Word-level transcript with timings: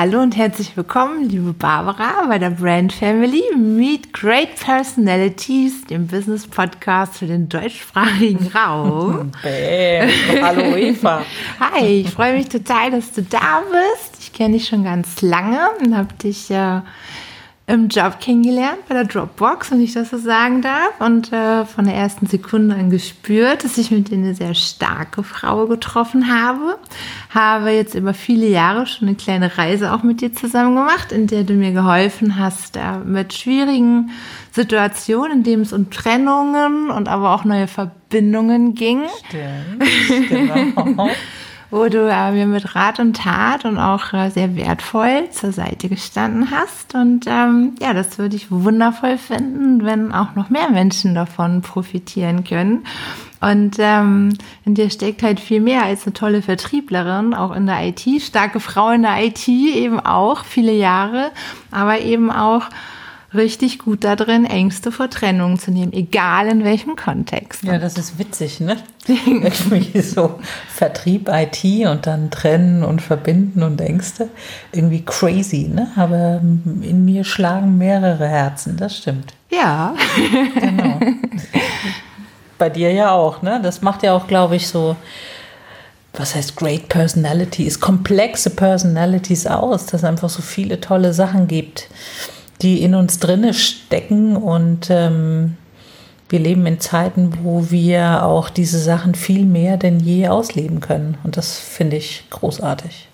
Hallo 0.00 0.22
und 0.22 0.34
herzlich 0.34 0.74
willkommen, 0.78 1.28
liebe 1.28 1.52
Barbara, 1.52 2.24
bei 2.26 2.38
der 2.38 2.48
Brand 2.48 2.90
Family 2.90 3.42
Meet 3.54 4.14
Great 4.14 4.56
Personalities, 4.56 5.84
dem 5.88 6.06
Business 6.06 6.46
Podcast 6.46 7.18
für 7.18 7.26
den 7.26 7.50
deutschsprachigen 7.50 8.46
Raum. 8.54 9.30
Bäm. 9.42 10.08
Hallo 10.40 10.74
Eva. 10.74 11.22
Hi, 11.60 12.00
ich 12.00 12.08
freue 12.08 12.32
mich 12.32 12.48
total, 12.48 12.92
dass 12.92 13.12
du 13.12 13.22
da 13.22 13.62
bist. 13.70 14.22
Ich 14.22 14.32
kenne 14.32 14.54
dich 14.54 14.68
schon 14.68 14.84
ganz 14.84 15.20
lange 15.20 15.68
und 15.84 15.94
habe 15.94 16.14
dich 16.14 16.48
ja 16.48 16.78
äh, 16.78 16.82
im 17.70 17.88
Job 17.88 18.18
kennengelernt 18.20 18.78
bei 18.88 18.94
der 18.94 19.04
Dropbox, 19.04 19.70
wenn 19.70 19.80
ich 19.80 19.92
das 19.92 20.10
so 20.10 20.18
sagen 20.18 20.60
darf. 20.60 21.00
Und 21.00 21.32
äh, 21.32 21.64
von 21.64 21.84
der 21.84 21.94
ersten 21.94 22.26
Sekunde 22.26 22.74
an 22.74 22.90
gespürt, 22.90 23.62
dass 23.62 23.78
ich 23.78 23.92
mit 23.92 24.10
dir 24.10 24.16
eine 24.16 24.34
sehr 24.34 24.54
starke 24.54 25.22
Frau 25.22 25.66
getroffen 25.66 26.32
habe. 26.34 26.78
Habe 27.32 27.70
jetzt 27.70 27.94
über 27.94 28.12
viele 28.12 28.48
Jahre 28.48 28.86
schon 28.86 29.06
eine 29.06 29.16
kleine 29.16 29.56
Reise 29.56 29.92
auch 29.92 30.02
mit 30.02 30.20
dir 30.20 30.32
zusammen 30.32 30.74
gemacht, 30.74 31.12
in 31.12 31.28
der 31.28 31.44
du 31.44 31.54
mir 31.54 31.70
geholfen 31.72 32.38
hast, 32.38 32.76
äh, 32.76 32.98
mit 33.04 33.34
schwierigen 33.34 34.10
Situationen, 34.50 35.38
in 35.38 35.42
denen 35.44 35.62
es 35.62 35.72
um 35.72 35.90
Trennungen 35.90 36.90
und 36.90 37.08
aber 37.08 37.34
auch 37.34 37.44
neue 37.44 37.68
Verbindungen 37.68 38.74
ging. 38.74 39.02
Stimmt, 39.28 40.28
genau. 40.28 41.08
wo 41.70 41.88
du 41.88 42.08
äh, 42.10 42.32
mir 42.32 42.46
mit 42.46 42.74
Rat 42.74 42.98
und 42.98 43.16
Tat 43.16 43.64
und 43.64 43.78
auch 43.78 44.12
äh, 44.12 44.30
sehr 44.30 44.56
wertvoll 44.56 45.30
zur 45.30 45.52
Seite 45.52 45.88
gestanden 45.88 46.50
hast. 46.50 46.94
Und 46.94 47.26
ähm, 47.26 47.74
ja, 47.80 47.94
das 47.94 48.18
würde 48.18 48.36
ich 48.36 48.50
wundervoll 48.50 49.18
finden, 49.18 49.84
wenn 49.84 50.12
auch 50.12 50.34
noch 50.34 50.50
mehr 50.50 50.70
Menschen 50.70 51.14
davon 51.14 51.62
profitieren 51.62 52.44
können. 52.44 52.84
Und 53.40 53.76
ähm, 53.78 54.36
in 54.64 54.74
dir 54.74 54.90
steckt 54.90 55.22
halt 55.22 55.40
viel 55.40 55.60
mehr 55.60 55.84
als 55.84 56.04
eine 56.04 56.12
tolle 56.12 56.42
Vertrieblerin, 56.42 57.32
auch 57.32 57.54
in 57.54 57.66
der 57.66 57.86
IT, 57.86 58.04
starke 58.20 58.60
Frau 58.60 58.90
in 58.90 59.02
der 59.02 59.24
IT 59.24 59.48
eben 59.48 59.98
auch, 59.98 60.44
viele 60.44 60.72
Jahre, 60.72 61.30
aber 61.70 62.00
eben 62.00 62.30
auch 62.30 62.64
richtig 63.34 63.78
gut 63.78 64.04
da 64.04 64.16
drin, 64.16 64.44
Ängste 64.44 64.90
vor 64.90 65.08
Trennung 65.08 65.58
zu 65.58 65.70
nehmen, 65.70 65.92
egal 65.92 66.48
in 66.48 66.64
welchem 66.64 66.96
Kontext. 66.96 67.62
Ja, 67.62 67.78
das 67.78 67.96
ist 67.96 68.18
witzig, 68.18 68.60
ne? 68.60 68.76
Irgendwie 69.26 70.00
so 70.00 70.40
Vertrieb, 70.68 71.28
IT 71.32 71.64
und 71.86 72.06
dann 72.06 72.30
trennen 72.30 72.82
und 72.82 73.00
verbinden 73.00 73.62
und 73.62 73.80
Ängste. 73.80 74.28
Irgendwie 74.72 75.04
crazy, 75.04 75.70
ne? 75.72 75.90
Aber 75.96 76.40
in 76.42 77.04
mir 77.04 77.24
schlagen 77.24 77.78
mehrere 77.78 78.28
Herzen, 78.28 78.76
das 78.76 78.96
stimmt. 78.96 79.34
Ja. 79.50 79.94
Genau. 80.60 81.00
Bei 82.58 82.68
dir 82.68 82.92
ja 82.92 83.12
auch, 83.12 83.42
ne? 83.42 83.60
Das 83.62 83.80
macht 83.80 84.02
ja 84.02 84.14
auch, 84.14 84.26
glaube 84.26 84.56
ich, 84.56 84.68
so 84.68 84.96
was 86.12 86.34
heißt 86.34 86.56
Great 86.56 86.88
Personalities, 86.88 87.78
komplexe 87.78 88.50
Personalities 88.50 89.46
aus, 89.46 89.86
dass 89.86 90.00
es 90.00 90.04
einfach 90.04 90.28
so 90.28 90.42
viele 90.42 90.80
tolle 90.80 91.14
Sachen 91.14 91.46
gibt 91.46 91.88
die 92.62 92.82
in 92.82 92.94
uns 92.94 93.18
drinne 93.18 93.54
stecken 93.54 94.36
und 94.36 94.88
ähm, 94.90 95.56
wir 96.30 96.38
leben 96.38 96.64
in 96.66 96.78
Zeiten, 96.78 97.32
wo 97.42 97.70
wir 97.70 98.24
auch 98.24 98.50
diese 98.50 98.78
Sachen 98.78 99.14
viel 99.14 99.44
mehr 99.44 99.76
denn 99.76 99.98
je 99.98 100.28
ausleben 100.28 100.80
können. 100.80 101.18
Und 101.24 101.36
das 101.36 101.58
finde 101.58 101.96
ich 101.96 102.24
großartig. 102.30 103.08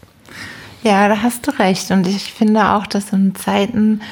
Ja, 0.83 1.08
da 1.08 1.22
hast 1.22 1.47
du 1.47 1.58
recht. 1.58 1.91
Und 1.91 2.06
ich 2.06 2.33
finde 2.33 2.70
auch, 2.70 2.86
dass 2.86 3.12
in 3.12 3.34
Zeiten, 3.34 4.03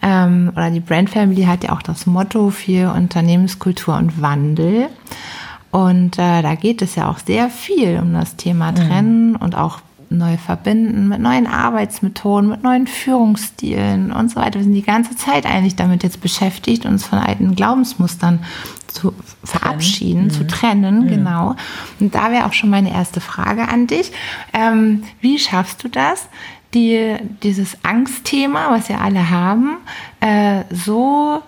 ähm, 0.00 0.52
oder 0.54 0.70
die 0.70 0.80
Brand 0.80 1.10
Family 1.10 1.42
hat 1.44 1.64
ja 1.64 1.72
auch 1.72 1.82
das 1.82 2.06
Motto 2.06 2.50
für 2.50 2.92
Unternehmenskultur 2.94 3.96
und 3.96 4.22
Wandel. 4.22 4.86
Und 5.72 6.18
äh, 6.20 6.40
da 6.40 6.54
geht 6.54 6.80
es 6.80 6.94
ja 6.94 7.10
auch 7.10 7.18
sehr 7.18 7.50
viel 7.50 7.98
um 8.00 8.14
das 8.14 8.36
Thema 8.36 8.70
mhm. 8.70 8.76
Trennen 8.76 9.30
mhm. 9.30 9.36
und 9.36 9.56
auch 9.56 9.80
neu 10.18 10.36
verbinden, 10.36 11.08
mit 11.08 11.20
neuen 11.20 11.46
Arbeitsmethoden, 11.46 12.48
mit 12.48 12.62
neuen 12.62 12.86
Führungsstilen 12.86 14.12
und 14.12 14.30
so 14.30 14.36
weiter. 14.36 14.56
Wir 14.58 14.64
sind 14.64 14.74
die 14.74 14.82
ganze 14.82 15.16
Zeit 15.16 15.46
eigentlich 15.46 15.76
damit 15.76 16.02
jetzt 16.02 16.20
beschäftigt, 16.20 16.86
uns 16.86 17.06
von 17.06 17.18
alten 17.18 17.54
Glaubensmustern 17.54 18.40
zu 18.88 19.12
verabschieden, 19.42 20.28
trennen. 20.28 20.30
zu 20.30 20.42
mhm. 20.42 20.48
trennen, 20.48 21.04
mhm. 21.04 21.08
genau. 21.08 21.56
Und 22.00 22.14
da 22.14 22.30
wäre 22.30 22.46
auch 22.46 22.52
schon 22.52 22.70
meine 22.70 22.92
erste 22.92 23.20
Frage 23.20 23.68
an 23.68 23.86
dich. 23.86 24.12
Ähm, 24.52 25.02
wie 25.20 25.38
schaffst 25.38 25.82
du 25.84 25.88
das, 25.88 26.28
die, 26.74 27.16
dieses 27.42 27.84
Angstthema, 27.84 28.70
was 28.70 28.88
wir 28.88 29.00
alle 29.00 29.30
haben, 29.30 29.78
äh, 30.20 30.62
so 30.70 31.42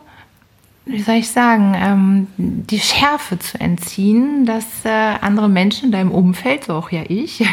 wie 0.87 1.03
soll 1.03 1.17
ich 1.17 1.31
sagen, 1.31 1.75
ähm, 1.77 2.27
die 2.37 2.79
Schärfe 2.79 3.39
zu 3.39 3.61
entziehen, 3.61 4.47
dass 4.47 4.65
äh, 4.85 4.89
andere 5.21 5.49
Menschen 5.49 5.87
in 5.87 5.93
deinem 5.93 6.13
Umfeld, 6.13 6.65
so 6.65 6.75
auch 6.75 6.91
ja 6.91 7.03
ich, 7.09 7.45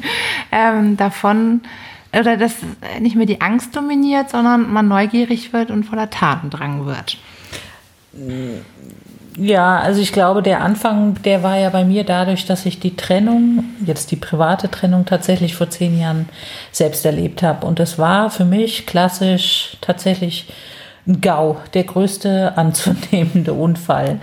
ähm, 0.52 0.96
davon 0.98 1.62
oder 2.12 2.36
dass 2.36 2.56
nicht 3.00 3.16
mehr 3.16 3.24
die 3.24 3.40
Angst 3.40 3.74
dominiert, 3.74 4.28
sondern 4.28 4.70
man 4.70 4.86
neugierig 4.86 5.54
wird 5.54 5.70
und 5.70 5.84
voller 5.84 6.10
Tatendrang 6.10 6.84
wird. 6.84 7.16
Ja, 9.38 9.78
also 9.78 10.02
ich 10.02 10.12
glaube, 10.12 10.42
der 10.42 10.60
Anfang, 10.60 11.14
der 11.22 11.42
war 11.42 11.56
ja 11.56 11.70
bei 11.70 11.84
mir 11.84 12.04
dadurch, 12.04 12.44
dass 12.44 12.66
ich 12.66 12.78
die 12.78 12.96
Trennung, 12.96 13.64
jetzt 13.86 14.10
die 14.10 14.16
private 14.16 14.70
Trennung 14.70 15.06
tatsächlich 15.06 15.54
vor 15.54 15.70
zehn 15.70 15.98
Jahren 15.98 16.28
selbst 16.70 17.06
erlebt 17.06 17.42
habe. 17.42 17.66
Und 17.66 17.78
das 17.78 17.98
war 17.98 18.28
für 18.28 18.44
mich 18.44 18.84
klassisch 18.84 19.78
tatsächlich 19.80 20.48
GAU, 21.06 21.56
der 21.74 21.84
größte 21.84 22.52
anzunehmende 22.56 23.52
Unfall. 23.52 24.20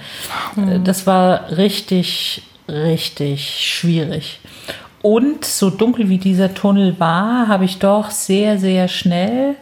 Mhm. 0.56 0.84
Das 0.84 1.07
war 1.07 1.57
richtig, 1.57 2.44
richtig 2.67 3.67
schwierig. 3.67 4.40
Und 5.01 5.45
so 5.45 5.69
dunkel 5.69 6.09
wie 6.09 6.18
dieser 6.18 6.53
Tunnel 6.53 7.00
war, 7.00 7.47
habe 7.47 7.66
ich 7.66 7.79
doch 7.79 8.09
sehr, 8.09 8.57
sehr 8.57 8.88
schnell 8.88 9.56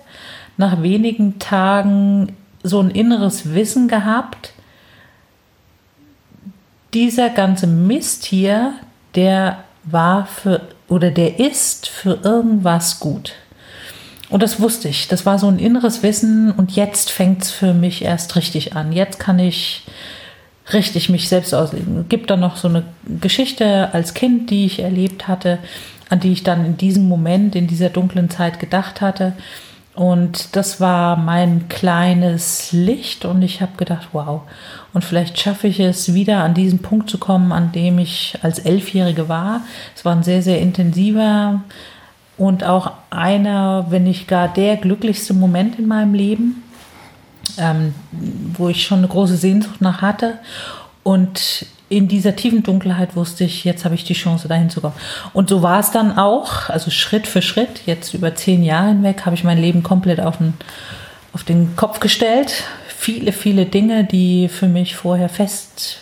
nach 0.57 0.81
wenigen 0.81 1.38
Tagen 1.38 2.35
so 2.63 2.79
ein 2.79 2.89
inneres 2.89 3.53
Wissen 3.53 3.88
gehabt, 3.88 4.53
dieser 6.94 7.29
ganze 7.29 7.67
Mist 7.67 8.25
hier, 8.25 8.73
der 9.16 9.63
war 9.83 10.25
für 10.25 10.61
oder 10.88 11.11
der 11.11 11.39
ist 11.39 11.88
für 11.88 12.19
irgendwas 12.23 13.00
gut. 13.00 13.33
Und 14.29 14.43
das 14.43 14.59
wusste 14.59 14.89
ich. 14.89 15.07
Das 15.07 15.25
war 15.25 15.39
so 15.39 15.47
ein 15.47 15.59
inneres 15.59 16.03
Wissen 16.03 16.51
und 16.51 16.71
jetzt 16.71 17.11
fängt 17.11 17.43
es 17.43 17.51
für 17.51 17.73
mich 17.73 18.03
erst 18.03 18.35
richtig 18.35 18.75
an. 18.75 18.91
Jetzt 18.91 19.19
kann 19.19 19.39
ich 19.39 19.83
richtig 20.73 21.09
mich 21.09 21.29
selbst 21.29 21.53
ausleben. 21.53 22.01
Es 22.01 22.09
gibt 22.09 22.29
da 22.29 22.35
noch 22.35 22.57
so 22.57 22.67
eine 22.67 22.83
Geschichte 23.21 23.93
als 23.93 24.13
Kind, 24.13 24.49
die 24.49 24.65
ich 24.65 24.79
erlebt 24.79 25.27
hatte, 25.27 25.59
an 26.09 26.19
die 26.19 26.33
ich 26.33 26.43
dann 26.43 26.65
in 26.65 26.77
diesem 26.77 27.07
Moment, 27.07 27.55
in 27.55 27.67
dieser 27.67 27.89
dunklen 27.89 28.29
Zeit 28.29 28.59
gedacht 28.59 28.99
hatte. 28.99 29.33
Und 29.95 30.55
das 30.55 30.79
war 30.79 31.15
mein 31.15 31.69
kleines 31.69 32.71
Licht 32.71 33.25
und 33.25 33.41
ich 33.41 33.61
habe 33.61 33.77
gedacht, 33.77 34.09
wow, 34.11 34.41
und 34.94 35.03
vielleicht 35.03 35.39
schaffe 35.39 35.67
ich 35.67 35.79
es 35.79 36.13
wieder 36.13 36.44
an 36.44 36.53
diesen 36.53 36.79
Punkt 36.79 37.09
zu 37.09 37.17
kommen, 37.17 37.51
an 37.51 37.71
dem 37.71 37.97
ich 37.97 38.38
als 38.44 38.59
Elfjährige 38.59 39.27
war. 39.27 39.61
Es 39.95 40.05
war 40.05 40.15
ein 40.15 40.21
sehr, 40.21 40.44
sehr 40.44 40.61
intensiver 40.61 41.61
und 42.37 42.63
auch 42.63 42.91
einer, 43.09 43.87
wenn 43.89 44.03
nicht 44.03 44.27
gar 44.27 44.47
der 44.47 44.77
glücklichste 44.77 45.33
Moment 45.33 45.79
in 45.79 45.87
meinem 45.87 46.13
Leben, 46.13 46.63
ähm, 47.57 47.95
wo 48.11 48.69
ich 48.69 48.85
schon 48.85 48.99
eine 48.99 49.07
große 49.07 49.37
Sehnsucht 49.37 49.81
nach 49.81 50.01
hatte. 50.01 50.37
Und 51.03 51.65
in 51.89 52.07
dieser 52.07 52.35
tiefen 52.35 52.63
Dunkelheit 52.63 53.15
wusste 53.15 53.43
ich, 53.43 53.63
jetzt 53.63 53.85
habe 53.85 53.95
ich 53.95 54.03
die 54.03 54.13
Chance, 54.13 54.47
dahin 54.47 54.69
zu 54.69 54.81
kommen. 54.81 54.95
Und 55.33 55.49
so 55.49 55.63
war 55.63 55.79
es 55.79 55.91
dann 55.91 56.17
auch, 56.17 56.69
also 56.69 56.91
Schritt 56.91 57.25
für 57.25 57.41
Schritt, 57.41 57.81
jetzt 57.85 58.13
über 58.13 58.35
zehn 58.35 58.63
Jahre 58.63 58.89
hinweg, 58.89 59.25
habe 59.25 59.35
ich 59.35 59.44
mein 59.44 59.57
Leben 59.57 59.83
komplett 59.83 60.19
auf 60.19 60.38
den, 60.38 60.53
auf 61.33 61.44
den 61.44 61.75
Kopf 61.75 62.00
gestellt. 62.00 62.65
Viele, 62.88 63.31
viele 63.31 63.65
Dinge, 63.65 64.03
die 64.03 64.50
für 64.50 64.67
mich 64.67 64.95
vorher 64.95 65.29
fest 65.29 66.00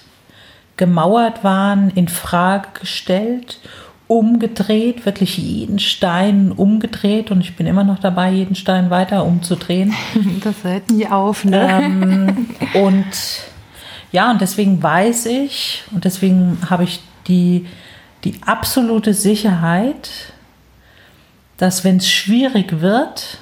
gemauert 0.76 1.44
waren, 1.44 1.92
in 1.92 2.10
Frage 2.10 2.68
gestellt 2.80 3.60
umgedreht, 4.08 5.06
wirklich 5.06 5.38
jeden 5.38 5.80
Stein 5.80 6.52
umgedreht 6.52 7.32
und 7.32 7.42
ich 7.42 7.56
bin 7.56 7.66
immer 7.66 7.84
noch 7.84 8.00
dabei, 8.00 8.32
jeden 8.32 8.56
Stein 8.56 8.90
weiter 8.90 9.26
umzudrehen. 9.26 9.94
Das 10.44 10.64
hört 10.64 10.92
nie 10.92 11.08
auf, 11.08 11.44
ne? 11.44 11.82
Ähm, 11.84 12.48
und 12.76 13.06
ja, 14.12 14.30
und 14.30 14.42
deswegen 14.42 14.82
weiß 14.82 15.26
ich 15.26 15.84
und 15.92 16.06
deswegen 16.06 16.60
habe 16.70 16.84
ich 16.84 17.02
die, 17.28 17.66
die 18.24 18.40
absolute 18.46 19.14
Sicherheit, 19.14 20.34
dass 21.58 21.84
wenn 21.84 21.98
es 21.98 22.10
schwierig 22.10 22.82
wird, 22.82 23.40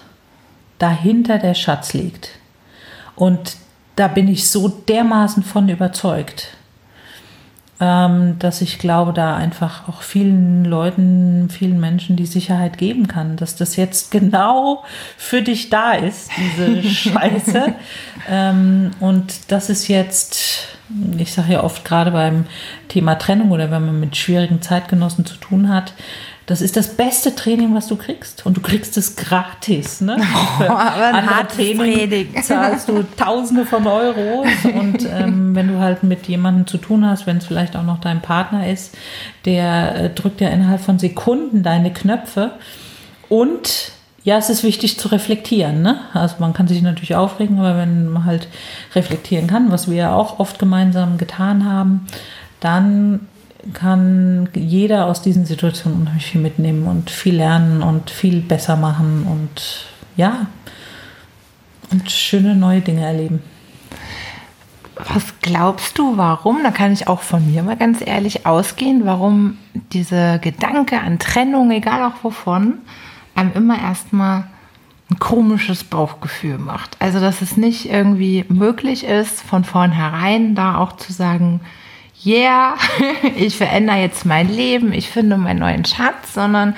dahinter 0.79 1.39
der 1.39 1.55
Schatz 1.55 1.93
liegt. 1.93 2.29
Und 3.15 3.57
da 3.95 4.07
bin 4.07 4.27
ich 4.27 4.47
so 4.47 4.69
dermaßen 4.69 5.43
von 5.43 5.67
überzeugt 5.67 6.49
dass 7.79 8.61
ich 8.61 8.79
glaube, 8.79 9.11
da 9.11 9.35
einfach 9.35 9.89
auch 9.89 10.03
vielen 10.03 10.63
Leuten, 10.63 11.49
vielen 11.49 11.81
Menschen 11.81 12.15
die 12.15 12.25
Sicherheit 12.25 12.77
geben 12.77 13.07
kann, 13.07 13.35
dass 13.35 13.55
das 13.55 13.75
jetzt 13.75 14.11
genau 14.11 14.83
für 15.17 15.41
dich 15.41 15.69
da 15.69 15.93
ist, 15.93 16.31
diese 16.37 16.83
Scheiße. 16.89 17.73
ähm, 18.29 18.91
und 19.01 19.51
das 19.51 19.69
ist 19.69 19.87
jetzt 19.89 20.69
ich 21.17 21.33
sage 21.33 21.53
ja 21.53 21.63
oft 21.63 21.85
gerade 21.85 22.11
beim 22.11 22.45
Thema 22.87 23.15
Trennung 23.15 23.51
oder 23.51 23.71
wenn 23.71 23.85
man 23.85 23.99
mit 23.99 24.15
schwierigen 24.15 24.61
Zeitgenossen 24.61 25.25
zu 25.25 25.35
tun 25.35 25.69
hat, 25.69 25.93
das 26.45 26.61
ist 26.61 26.75
das 26.75 26.95
beste 26.95 27.35
Training, 27.35 27.73
was 27.73 27.87
du 27.87 27.95
kriegst. 27.95 28.45
Und 28.45 28.57
du 28.57 28.61
kriegst 28.61 28.97
es 28.97 29.15
gratis. 29.15 30.01
Ne? 30.01 30.17
Oh, 30.59 30.71
aber 30.71 31.05
ein 31.05 31.29
hartes 31.29 31.55
Training, 31.55 32.29
zahlst 32.43 32.87
du 32.87 33.03
Tausende 33.17 33.65
von 33.65 33.85
Euros. 33.87 34.47
Und 34.63 35.07
ähm, 35.09 35.55
wenn 35.55 35.67
du 35.67 35.79
halt 35.79 36.03
mit 36.03 36.27
jemandem 36.27 36.67
zu 36.67 36.77
tun 36.77 37.05
hast, 37.05 37.25
wenn 37.27 37.37
es 37.37 37.45
vielleicht 37.45 37.75
auch 37.75 37.83
noch 37.83 37.99
dein 37.99 38.21
Partner 38.21 38.69
ist, 38.69 38.95
der 39.45 39.95
äh, 39.95 40.09
drückt 40.09 40.41
ja 40.41 40.49
innerhalb 40.49 40.81
von 40.81 40.99
Sekunden 40.99 41.63
deine 41.63 41.91
Knöpfe. 41.91 42.51
Und 43.29 43.93
ja, 44.23 44.37
es 44.37 44.49
ist 44.49 44.63
wichtig 44.63 44.99
zu 44.99 45.09
reflektieren. 45.09 45.81
Ne? 45.81 45.99
Also 46.13 46.35
man 46.39 46.53
kann 46.53 46.67
sich 46.67 46.81
natürlich 46.81 47.15
aufregen, 47.15 47.59
aber 47.59 47.77
wenn 47.77 48.07
man 48.09 48.25
halt 48.25 48.47
reflektieren 48.95 49.47
kann, 49.47 49.71
was 49.71 49.89
wir 49.89 49.97
ja 49.97 50.15
auch 50.15 50.39
oft 50.39 50.59
gemeinsam 50.59 51.17
getan 51.17 51.65
haben, 51.65 52.07
dann 52.59 53.27
kann 53.71 54.49
jeder 54.53 55.05
aus 55.05 55.21
diesen 55.21 55.45
Situationen 55.45 56.01
unheimlich 56.01 56.25
viel 56.25 56.41
mitnehmen 56.41 56.87
und 56.87 57.09
viel 57.09 57.35
lernen 57.35 57.81
und 57.81 58.09
viel 58.09 58.41
besser 58.41 58.75
machen 58.75 59.25
und 59.29 59.85
ja, 60.17 60.47
und 61.91 62.11
schöne 62.11 62.55
neue 62.55 62.81
Dinge 62.81 63.05
erleben. 63.05 63.41
Was 64.95 65.33
glaubst 65.41 65.97
du, 65.97 66.17
warum? 66.17 66.59
Da 66.63 66.71
kann 66.71 66.91
ich 66.91 67.07
auch 67.07 67.21
von 67.21 67.51
mir 67.51 67.63
mal 67.63 67.77
ganz 67.77 68.05
ehrlich 68.05 68.45
ausgehen, 68.45 69.05
warum 69.05 69.57
diese 69.91 70.39
Gedanke 70.39 70.99
an 70.99 71.19
Trennung, 71.19 71.71
egal 71.71 72.03
auch 72.03 72.23
wovon, 72.23 72.79
einem 73.35 73.53
immer 73.53 73.81
erstmal 73.81 74.45
ein 75.09 75.19
komisches 75.19 75.83
Bauchgefühl 75.83 76.57
macht. 76.57 76.95
Also, 76.99 77.19
dass 77.19 77.41
es 77.41 77.57
nicht 77.57 77.89
irgendwie 77.89 78.45
möglich 78.49 79.03
ist, 79.03 79.41
von 79.41 79.63
vornherein 79.63 80.55
da 80.55 80.77
auch 80.77 80.93
zu 80.93 81.11
sagen, 81.11 81.61
yeah, 82.25 82.75
ich 83.35 83.57
verändere 83.57 83.97
jetzt 83.97 84.25
mein 84.25 84.49
Leben, 84.49 84.93
ich 84.93 85.09
finde 85.09 85.37
meinen 85.37 85.59
neuen 85.59 85.85
Schatz, 85.85 86.33
sondern 86.33 86.75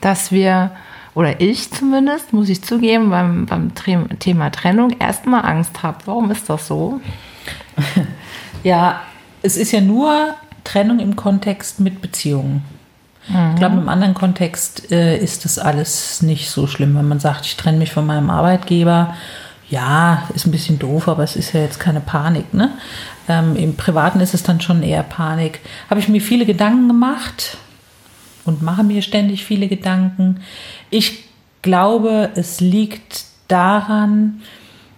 dass 0.00 0.32
wir, 0.32 0.70
oder 1.14 1.40
ich 1.40 1.70
zumindest, 1.72 2.32
muss 2.32 2.48
ich 2.48 2.62
zugeben, 2.62 3.10
beim, 3.10 3.46
beim 3.46 3.72
Thema 4.18 4.50
Trennung 4.50 4.90
erstmal 4.98 5.44
Angst 5.44 5.82
habe. 5.82 5.98
Warum 6.06 6.30
ist 6.30 6.48
das 6.48 6.66
so? 6.66 7.00
Ja, 8.62 9.02
es 9.42 9.56
ist 9.56 9.70
ja 9.70 9.80
nur 9.80 10.34
Trennung 10.64 10.98
im 10.98 11.14
Kontext 11.14 11.78
mit 11.78 12.02
Beziehungen. 12.02 12.64
Mhm. 13.28 13.50
Ich 13.52 13.60
glaube, 13.60 13.76
im 13.76 13.88
anderen 13.88 14.14
Kontext 14.14 14.90
äh, 14.90 15.16
ist 15.16 15.44
das 15.44 15.60
alles 15.60 16.20
nicht 16.22 16.50
so 16.50 16.66
schlimm, 16.66 16.96
wenn 16.96 17.06
man 17.06 17.20
sagt, 17.20 17.46
ich 17.46 17.56
trenne 17.56 17.78
mich 17.78 17.92
von 17.92 18.04
meinem 18.06 18.28
Arbeitgeber. 18.28 19.14
Ja, 19.68 20.24
ist 20.34 20.46
ein 20.46 20.50
bisschen 20.50 20.80
doof, 20.80 21.06
aber 21.06 21.22
es 21.22 21.36
ist 21.36 21.52
ja 21.52 21.60
jetzt 21.60 21.78
keine 21.78 22.00
Panik. 22.00 22.54
Ne? 22.54 22.70
Ähm, 23.28 23.56
Im 23.56 23.76
Privaten 23.76 24.20
ist 24.20 24.34
es 24.34 24.42
dann 24.42 24.60
schon 24.60 24.82
eher 24.82 25.02
Panik. 25.02 25.60
Habe 25.90 26.00
ich 26.00 26.08
mir 26.08 26.20
viele 26.20 26.46
Gedanken 26.46 26.88
gemacht 26.88 27.56
und 28.44 28.62
mache 28.62 28.84
mir 28.84 29.02
ständig 29.02 29.44
viele 29.44 29.68
Gedanken. 29.68 30.40
Ich 30.90 31.24
glaube, 31.62 32.30
es 32.36 32.60
liegt 32.60 33.24
daran, 33.48 34.42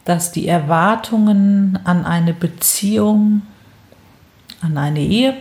dass 0.04 0.32
die 0.32 0.48
Erwartungen 0.48 1.78
an 1.84 2.04
eine 2.04 2.32
Beziehung, 2.32 3.42
an 4.60 4.76
eine 4.78 5.00
Ehe 5.00 5.34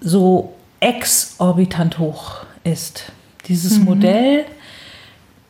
so 0.00 0.54
exorbitant 0.80 1.98
hoch 1.98 2.44
ist. 2.64 3.12
Dieses 3.48 3.78
mhm. 3.78 3.84
Modell, 3.84 4.44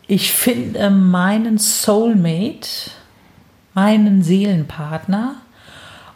ich 0.07 0.33
finde 0.33 0.91
meinen 0.91 1.59
Soulmate, 1.59 2.91
meinen 3.75 4.23
Seelenpartner 4.23 5.37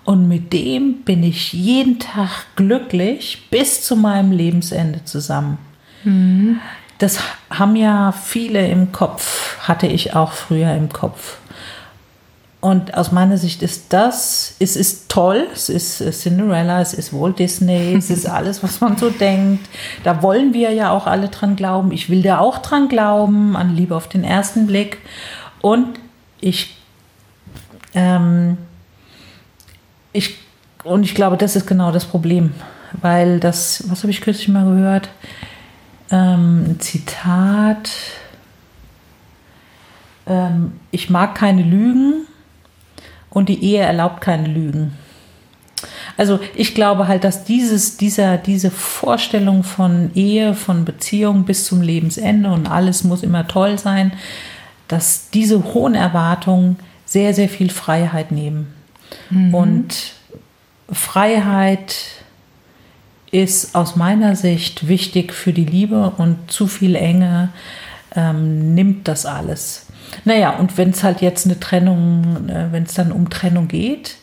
und 0.07 0.29
mit 0.29 0.53
dem 0.53 1.03
bin 1.03 1.25
ich 1.25 1.53
jeden 1.53 1.99
Tag 1.99 2.47
glücklich 2.55 3.49
bis 3.51 3.83
zu 3.83 3.97
meinem 3.97 4.31
Lebensende 4.31 5.05
zusammen. 5.05 5.59
Mhm. 6.05 6.61
Das 6.99 7.19
haben 7.51 7.75
ja 7.75 8.13
viele 8.13 8.69
im 8.69 8.93
Kopf, 8.93 9.59
hatte 9.59 9.89
ich 9.89 10.15
auch 10.15 10.31
früher 10.31 10.73
im 10.75 10.91
Kopf. 10.91 11.39
Und 12.61 12.95
aus 12.95 13.11
meiner 13.11 13.37
Sicht 13.37 13.63
ist 13.63 13.93
das, 13.93 14.55
es 14.61 14.77
ist 14.77 15.11
toll, 15.11 15.49
es 15.53 15.69
ist 15.69 15.99
Cinderella, 15.99 16.81
es 16.81 16.95
ist 16.95 17.13
Walt 17.13 17.41
Disney, 17.41 17.95
es 17.99 18.09
ist 18.09 18.27
alles, 18.27 18.63
was 18.63 18.81
man 18.81 18.97
so 18.97 19.11
denkt. 19.11 19.69
Da 20.05 20.23
wollen 20.23 20.55
wir 20.55 20.71
ja 20.71 20.91
auch 20.93 21.09
alle 21.09 21.29
dran 21.29 21.57
glauben. 21.57 21.91
Ich 21.91 22.09
will 22.09 22.23
da 22.23 22.39
auch 22.39 22.59
dran 22.59 22.89
glauben, 22.89 23.57
an 23.57 23.75
Liebe 23.75 23.97
auf 23.97 24.09
den 24.09 24.23
ersten 24.23 24.69
Blick. 24.69 24.99
Und 25.61 25.99
ich 26.41 26.77
ähm, 27.95 28.57
ich, 30.17 30.39
und 30.85 31.03
ich 31.03 31.15
glaube, 31.15 31.37
das 31.37 31.57
ist 31.57 31.67
genau 31.67 31.93
das 31.93 32.05
Problem, 32.05 32.53
weil 33.01 33.41
das, 33.41 33.85
was 33.89 34.03
habe 34.03 34.11
ich 34.11 34.21
kürzlich 34.21 34.49
mal 34.49 34.65
gehört? 34.65 35.09
Ähm, 36.11 36.77
Zitat. 36.79 37.91
Ähm, 40.27 40.73
ich 40.91 41.11
mag 41.11 41.35
keine 41.35 41.63
Lügen 41.63 42.27
und 43.31 43.49
die 43.49 43.63
Ehe 43.63 43.81
erlaubt 43.81 44.21
keine 44.21 44.49
Lügen. 44.49 44.93
Also 46.17 46.41
ich 46.55 46.75
glaube 46.75 47.09
halt, 47.09 47.25
dass 47.25 47.45
dieses, 47.45 47.99
dieser, 47.99 48.39
diese 48.39 48.71
Vorstellung 48.71 49.63
von 49.63 50.11
Ehe, 50.15 50.55
von 50.55 50.85
Beziehung 50.85 51.45
bis 51.45 51.67
zum 51.67 51.83
Lebensende 51.83 52.51
und 52.51 52.71
alles 52.71 53.05
muss 53.05 53.23
immer 53.23 53.47
toll 53.47 53.79
sein, 53.79 54.13
dass 54.89 55.31
diese 55.31 55.75
hohen 55.75 55.95
Erwartungen 55.95 56.79
sehr, 57.05 57.35
sehr 57.35 57.49
viel 57.49 57.71
Freiheit 57.71 58.33
nehmen. 58.33 58.73
Mhm. 59.31 59.55
Und 59.55 60.13
Freiheit 60.91 61.97
ist 63.31 63.75
aus 63.75 63.97
meiner 63.97 64.37
Sicht 64.37 64.89
wichtig 64.89 65.33
für 65.33 65.53
die 65.53 65.65
Liebe 65.65 66.13
und 66.17 66.51
zu 66.51 66.67
viel 66.67 66.95
Enge 66.95 67.51
ähm, 68.15 68.75
nimmt 68.75 69.09
das 69.09 69.27
alles. 69.27 69.87
Naja, 70.25 70.51
und 70.51 70.79
wenn 70.79 70.91
es 70.91 71.03
halt 71.03 71.21
jetzt 71.21 71.47
eine 71.47 71.59
Trennung, 71.59 72.49
äh, 72.49 72.73
wenn 72.73 72.85
es 72.85 72.95
dann 72.95 73.13
um 73.13 73.29
Trennung 73.29 73.69
geht, 73.69 74.17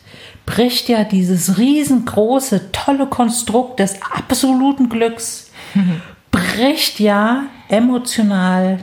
bricht 0.46 0.88
ja 0.88 1.04
dieses 1.04 1.58
riesengroße, 1.58 2.72
tolle 2.72 3.06
Konstrukt 3.06 3.80
des 3.80 3.96
absoluten 4.14 4.88
Glücks, 4.88 5.50
bricht 6.30 7.00
ja 7.00 7.44
emotional 7.68 8.78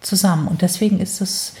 zusammen. 0.00 0.48
Und 0.48 0.62
deswegen 0.62 1.00
ist 1.00 1.20
es 1.20 1.54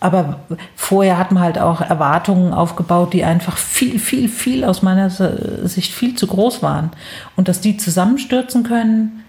aber 0.00 0.40
vorher 0.76 1.18
hat 1.18 1.32
man 1.32 1.42
halt 1.42 1.58
auch 1.58 1.80
Erwartungen 1.80 2.52
aufgebaut, 2.52 3.12
die 3.12 3.24
einfach 3.24 3.56
viel, 3.56 3.98
viel, 3.98 4.28
viel 4.28 4.64
aus 4.64 4.82
meiner 4.82 5.10
Sicht 5.10 5.92
viel 5.92 6.14
zu 6.14 6.28
groß 6.28 6.62
waren. 6.62 6.90
Und 7.36 7.48
dass 7.48 7.60
die 7.60 7.76
zusammenstürzen 7.76 8.62
können, 8.62 9.24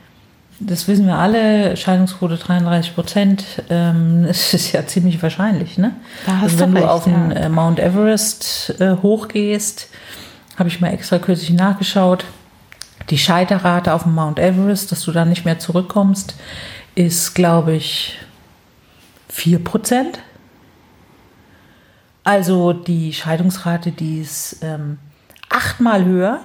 das 0.59 0.87
wissen 0.87 1.07
wir 1.07 1.15
alle, 1.15 1.75
Scheidungsquote 1.77 2.37
33 2.37 2.93
Prozent, 2.93 3.45
ähm, 3.69 4.23
das 4.27 4.53
ist 4.53 4.71
ja 4.71 4.85
ziemlich 4.85 5.21
wahrscheinlich. 5.23 5.77
Ne? 5.77 5.93
Da 6.25 6.33
hast 6.35 6.43
also 6.43 6.59
wenn 6.59 6.71
du, 6.71 6.77
recht, 6.77 6.87
du 6.87 6.91
auf 6.91 7.03
den 7.05 7.31
ja. 7.31 7.37
Äh, 7.37 7.49
Mount 7.49 7.79
Everest 7.79 8.75
äh, 8.79 8.95
hochgehst, 9.01 9.87
habe 10.57 10.69
ich 10.69 10.81
mal 10.81 10.89
extra 10.89 11.17
kürzlich 11.17 11.51
nachgeschaut, 11.51 12.25
die 13.09 13.17
Scheiterrate 13.17 13.93
auf 13.93 14.03
dem 14.03 14.13
Mount 14.13 14.37
Everest, 14.37 14.91
dass 14.91 15.03
du 15.03 15.11
da 15.11 15.25
nicht 15.25 15.45
mehr 15.45 15.57
zurückkommst, 15.57 16.35
ist, 16.93 17.33
glaube 17.33 17.73
ich, 17.73 18.19
4 19.29 19.63
Prozent. 19.63 20.19
Also 22.23 22.73
die 22.73 23.13
Scheidungsrate, 23.13 23.91
die 23.91 24.19
ist 24.21 24.57
ähm, 24.61 24.97
achtmal 25.49 26.05
höher. 26.05 26.41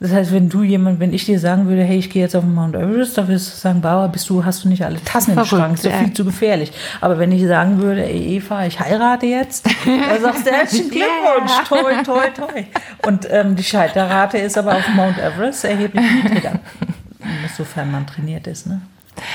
Das 0.00 0.12
heißt, 0.12 0.32
wenn 0.32 0.48
du 0.48 0.62
jemand, 0.62 1.00
wenn 1.00 1.12
ich 1.12 1.24
dir 1.24 1.40
sagen 1.40 1.66
würde, 1.66 1.82
hey, 1.82 1.98
ich 1.98 2.08
gehe 2.08 2.22
jetzt 2.22 2.36
auf 2.36 2.44
den 2.44 2.54
Mount 2.54 2.76
Everest, 2.76 3.18
dann 3.18 3.26
würdest 3.26 3.52
du 3.52 3.56
sagen, 3.56 3.80
Bauer, 3.80 4.06
bist 4.08 4.30
du, 4.30 4.44
hast 4.44 4.62
du 4.62 4.68
nicht 4.68 4.84
alle 4.84 5.02
Tassen 5.02 5.36
im 5.36 5.44
Schrank, 5.44 5.74
ist 5.74 5.84
ja 5.84 5.90
viel 5.90 6.12
zu 6.12 6.24
gefährlich. 6.24 6.70
Aber 7.00 7.18
wenn 7.18 7.32
ich 7.32 7.44
sagen 7.44 7.78
würde, 7.78 8.04
ey, 8.04 8.36
Eva, 8.36 8.64
ich 8.64 8.78
heirate 8.78 9.26
jetzt, 9.26 9.66
dann 9.84 10.22
sagst 10.22 10.46
du, 10.46 10.52
herzlichen 10.52 10.90
Glückwunsch, 10.90 11.52
toi, 11.68 12.02
toi, 12.04 12.28
toi. 12.30 12.64
Und 13.06 13.26
ähm, 13.28 13.56
die 13.56 13.64
Scheiterrate 13.64 14.38
ist 14.38 14.56
aber 14.56 14.76
auf 14.76 14.88
Mount 14.94 15.18
Everest 15.18 15.64
erheblich 15.64 16.04
niedriger. 16.22 16.60
Sofern 17.56 17.90
man 17.90 18.06
trainiert 18.06 18.46
ist, 18.46 18.68
ne? 18.68 18.80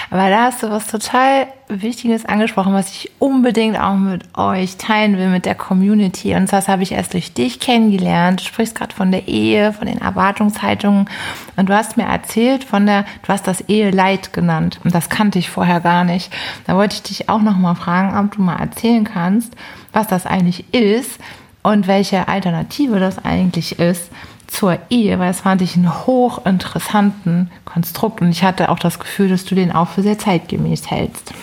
Aber 0.10 0.30
da 0.30 0.44
hast 0.46 0.64
du 0.64 0.70
was 0.70 0.88
total 0.88 1.48
Wichtiges 1.68 2.26
angesprochen, 2.26 2.74
was 2.74 2.92
ich 2.92 3.12
unbedingt 3.20 3.80
auch 3.80 3.96
mit 3.96 4.24
euch 4.38 4.78
teilen 4.78 5.18
will, 5.18 5.30
mit 5.30 5.46
der 5.46 5.56
Community. 5.56 6.36
Und 6.36 6.52
das 6.52 6.68
habe 6.68 6.84
ich 6.84 6.92
erst 6.92 7.14
durch 7.14 7.34
dich 7.34 7.60
kennengelernt. 7.60 8.42
Du 8.42 8.46
sprichst 8.46 8.76
gerade 8.76 8.94
von 8.94 9.12
der 9.12 9.28
Ehe, 9.28 9.74
von 9.74 9.88
den 9.88 10.00
Erwartungshaltungen. 10.00 11.10
Und 11.56 11.70
du 11.70 11.76
hast 11.76 11.98
mir 11.98 12.04
erzählt 12.04 12.64
von 12.64 12.86
der, 12.86 13.06
du 13.24 13.30
hast 13.30 13.48
das 13.48 13.62
Eheleid 13.62 14.34
genannt. 14.34 14.80
Und 14.84 14.94
das 14.94 15.10
kannte 15.10 15.40
ich 15.40 15.50
vorher 15.50 15.80
gar 15.80 16.04
nicht. 16.04 16.32
Da 16.68 16.76
wollte 16.76 16.96
ich 16.96 17.04
dich 17.04 17.30
auch 17.30 17.42
noch 17.42 17.58
mal 17.58 17.76
fragen, 17.76 18.18
ob 18.18 18.36
du 18.36 18.42
mal 18.42 18.60
erzählen 18.60 19.04
kannst, 19.04 19.54
was 19.92 20.08
das 20.08 20.26
eigentlich 20.26 20.74
ist 20.74 21.20
und 21.64 21.88
welche 21.88 22.28
Alternative 22.28 23.00
das 23.00 23.24
eigentlich 23.24 23.80
ist 23.80 24.12
zur 24.54 24.78
Ehe, 24.90 25.18
weil 25.20 25.30
das 25.30 25.42
fand 25.42 25.62
ich 25.62 25.76
einen 25.76 26.06
hochinteressanten 26.06 27.50
Konstrukt 27.66 28.22
und 28.22 28.30
ich 28.30 28.44
hatte 28.44 28.70
auch 28.70 28.80
das 28.80 29.00
Gefühl, 29.00 29.30
dass 29.30 29.46
du 29.46 29.56
den 29.56 29.72
auch 29.72 29.90
für 29.90 30.04
sehr 30.04 30.20
zeitgemäß 30.20 30.90
hältst. 30.90 31.34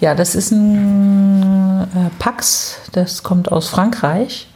Ja, 0.00 0.14
das 0.14 0.34
ist 0.34 0.50
ein 0.50 1.82
äh, 1.94 2.10
Pax, 2.18 2.78
das 2.92 3.22
kommt 3.22 3.52
aus 3.52 3.68
Frankreich. 3.68 4.48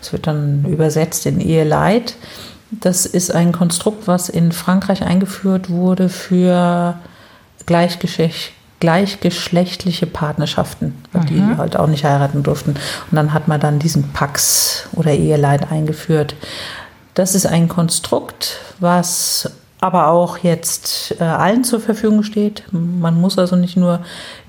Das 0.00 0.12
wird 0.12 0.26
dann 0.26 0.66
übersetzt 0.66 1.24
in 1.24 1.40
Eheleid. 1.40 2.14
Das 2.70 3.06
ist 3.06 3.34
ein 3.34 3.52
Konstrukt, 3.52 4.06
was 4.06 4.28
in 4.28 4.52
Frankreich 4.52 5.02
eingeführt 5.02 5.70
wurde 5.70 6.10
für 6.10 6.96
Gleichgeschlecht, 7.64 8.52
gleichgeschlechtliche 8.78 10.06
Partnerschaften, 10.06 10.94
mhm. 11.12 11.26
die 11.26 11.42
halt 11.56 11.76
auch 11.76 11.86
nicht 11.86 12.04
heiraten 12.04 12.42
durften. 12.42 12.72
Und 12.72 13.16
dann 13.16 13.32
hat 13.32 13.48
man 13.48 13.60
dann 13.60 13.78
diesen 13.78 14.12
Pax 14.12 14.88
oder 14.92 15.12
Eheleid 15.12 15.72
eingeführt. 15.72 16.34
Das 17.20 17.34
ist 17.34 17.44
ein 17.44 17.68
Konstrukt, 17.68 18.60
was 18.78 19.50
aber 19.78 20.06
auch 20.06 20.38
jetzt 20.38 21.16
äh, 21.20 21.24
allen 21.24 21.64
zur 21.64 21.78
Verfügung 21.78 22.22
steht. 22.22 22.64
Man 22.72 23.20
muss 23.20 23.38
also 23.38 23.56
nicht 23.56 23.76
nur 23.76 24.00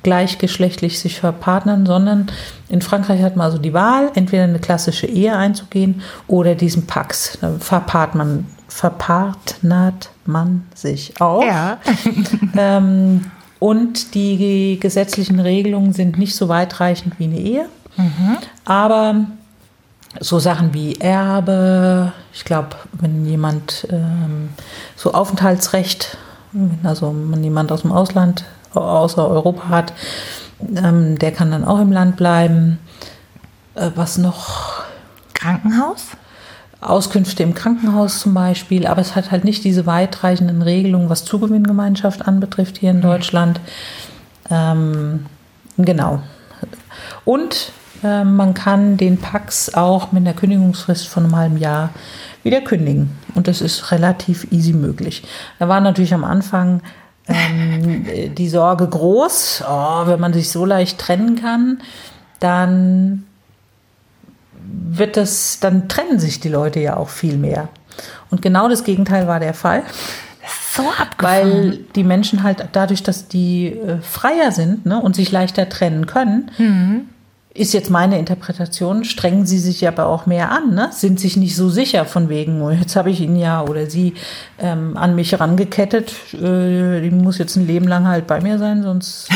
gleichgeschlechtlich 0.04 0.98
sich 0.98 1.20
verpartnern, 1.20 1.86
sondern 1.86 2.28
in 2.70 2.82
Frankreich 2.82 3.22
hat 3.24 3.36
man 3.36 3.48
also 3.48 3.58
die 3.58 3.74
Wahl, 3.74 4.10
entweder 4.16 4.46
eine 4.46 4.60
klassische 4.60 5.06
Ehe 5.06 5.36
einzugehen 5.36 6.02
oder 6.28 6.56
diesen 6.56 6.88
Pax. 6.88 7.38
Da 7.42 7.56
verpaart 7.60 8.16
man, 8.16 8.46
verpartnert 8.70 10.12
man 10.24 10.64
sich 10.74 11.20
auch. 11.20 11.44
Ja. 11.44 11.78
ähm, 12.58 13.32
und 13.60 14.16
die 14.16 14.80
gesetzlichen 14.80 15.42
Regelungen 15.42 15.92
sind 15.92 16.18
nicht 16.18 16.38
so 16.38 16.48
weitreichend 16.48 17.20
wie 17.20 17.26
eine 17.26 17.38
Ehe. 17.38 17.66
Mhm. 17.98 18.38
Aber 18.64 19.26
so 20.20 20.40
Sachen 20.40 20.74
wie 20.74 20.96
Erbe, 21.00 22.12
ich 22.34 22.44
glaube, 22.44 22.76
wenn 22.94 23.26
jemand 23.26 23.88
ähm, 23.90 24.50
so 24.96 25.14
Aufenthaltsrecht, 25.14 26.18
also 26.84 27.16
wenn 27.16 27.44
jemand 27.44 27.72
aus 27.72 27.82
dem 27.82 27.92
Ausland, 27.92 28.44
außer 28.74 29.28
Europa 29.28 29.70
hat, 29.70 29.94
ähm, 30.76 31.18
der 31.18 31.32
kann 31.32 31.52
dann 31.52 31.64
auch 31.64 31.80
im 31.80 31.92
Land 31.92 32.18
bleiben. 32.18 32.80
Äh, 33.76 33.92
was 33.96 34.18
noch? 34.18 34.84
Krankenhaus? 35.34 36.08
Auskünfte 36.82 37.44
im 37.44 37.54
Krankenhaus 37.54 38.20
zum 38.20 38.34
Beispiel, 38.34 38.88
aber 38.88 39.02
es 39.02 39.16
hat 39.16 39.32
halt 39.32 39.44
nicht 39.44 39.64
diese 39.64 39.86
weitreichenden 39.86 40.62
Regelungen, 40.64 41.10
was 41.10 41.26
Zugewinngemeinschaft 41.26 42.28
anbetrifft 42.28 42.80
hier 42.80 42.92
in 42.92 42.98
mhm. 42.98 43.02
Deutschland. 43.04 43.60
Ähm, 44.50 45.26
genau. 45.78 46.22
Und 47.24 47.72
man 48.04 48.54
kann 48.54 48.98
den 48.98 49.18
Pax 49.18 49.74
auch 49.74 50.12
mit 50.12 50.26
einer 50.26 50.36
Kündigungsfrist 50.36 51.08
von 51.08 51.26
einem 51.26 51.36
halben 51.36 51.58
Jahr 51.58 51.92
wieder 52.44 52.62
kündigen. 52.62 53.12
Und 53.36 53.48
das 53.48 53.62
ist 53.62 53.92
relativ 53.92 54.52
easy 54.52 54.74
möglich. 54.74 55.24
Da 55.60 55.68
war 55.68 55.82
natürlich 55.82 56.14
am 56.14 56.24
Anfang 56.24 56.82
ähm, 57.28 58.06
die 58.36 58.50
Sorge 58.50 58.88
groß, 58.88 59.64
oh, 59.68 60.08
wenn 60.08 60.20
man 60.20 60.34
sich 60.34 60.50
so 60.50 60.66
leicht 60.66 61.00
trennen 61.00 61.36
kann, 61.36 61.82
dann 62.40 63.26
wird 64.64 65.18
das, 65.18 65.60
dann 65.60 65.88
trennen 65.88 66.20
sich 66.20 66.40
die 66.40 66.50
Leute 66.50 66.80
ja 66.80 66.98
auch 66.98 67.10
viel 67.10 67.38
mehr. 67.38 67.70
Und 68.32 68.42
genau 68.42 68.70
das 68.70 68.84
Gegenteil 68.84 69.28
war 69.28 69.40
der 69.40 69.54
Fall. 69.54 69.84
So 70.72 70.84
abgefahren. 70.84 71.20
Weil 71.20 71.78
die 71.96 72.04
Menschen 72.04 72.44
halt 72.44 72.66
dadurch, 72.72 73.04
dass 73.04 73.28
die 73.28 73.68
äh, 73.68 73.98
freier 74.02 74.52
sind 74.52 74.86
ne, 74.86 75.00
und 75.00 75.16
sich 75.16 75.32
leichter 75.32 75.70
trennen 75.70 76.08
können, 76.08 76.50
mhm 76.58 77.10
ist 77.54 77.74
jetzt 77.74 77.90
meine 77.90 78.18
Interpretation, 78.18 79.04
strengen 79.04 79.46
sie 79.46 79.60
sich 79.60 79.86
aber 79.88 80.06
auch 80.06 80.26
mehr 80.26 80.52
an, 80.52 80.74
ne? 80.74 80.90
sind 80.92 81.20
sich 81.20 81.36
nicht 81.36 81.56
so 81.56 81.70
sicher 81.70 82.06
von 82.06 82.30
wegen, 82.30 82.62
oh, 82.62 82.70
jetzt 82.70 82.96
habe 82.96 83.10
ich 83.10 83.20
ihn 83.20 83.36
ja 83.36 83.62
oder 83.62 83.90
sie 83.90 84.14
ähm, 84.58 84.96
an 84.96 85.16
mich 85.16 85.38
rangekettet, 85.38 86.14
äh, 86.34 87.02
die 87.02 87.12
muss 87.12 87.38
jetzt 87.40 87.58
ein 87.58 87.68
Leben 87.68 87.88
lang 87.88 88.08
halt 88.08 88.26
bei 88.26 88.40
mir 88.40 88.58
sein, 88.58 88.84
sonst, 88.84 89.30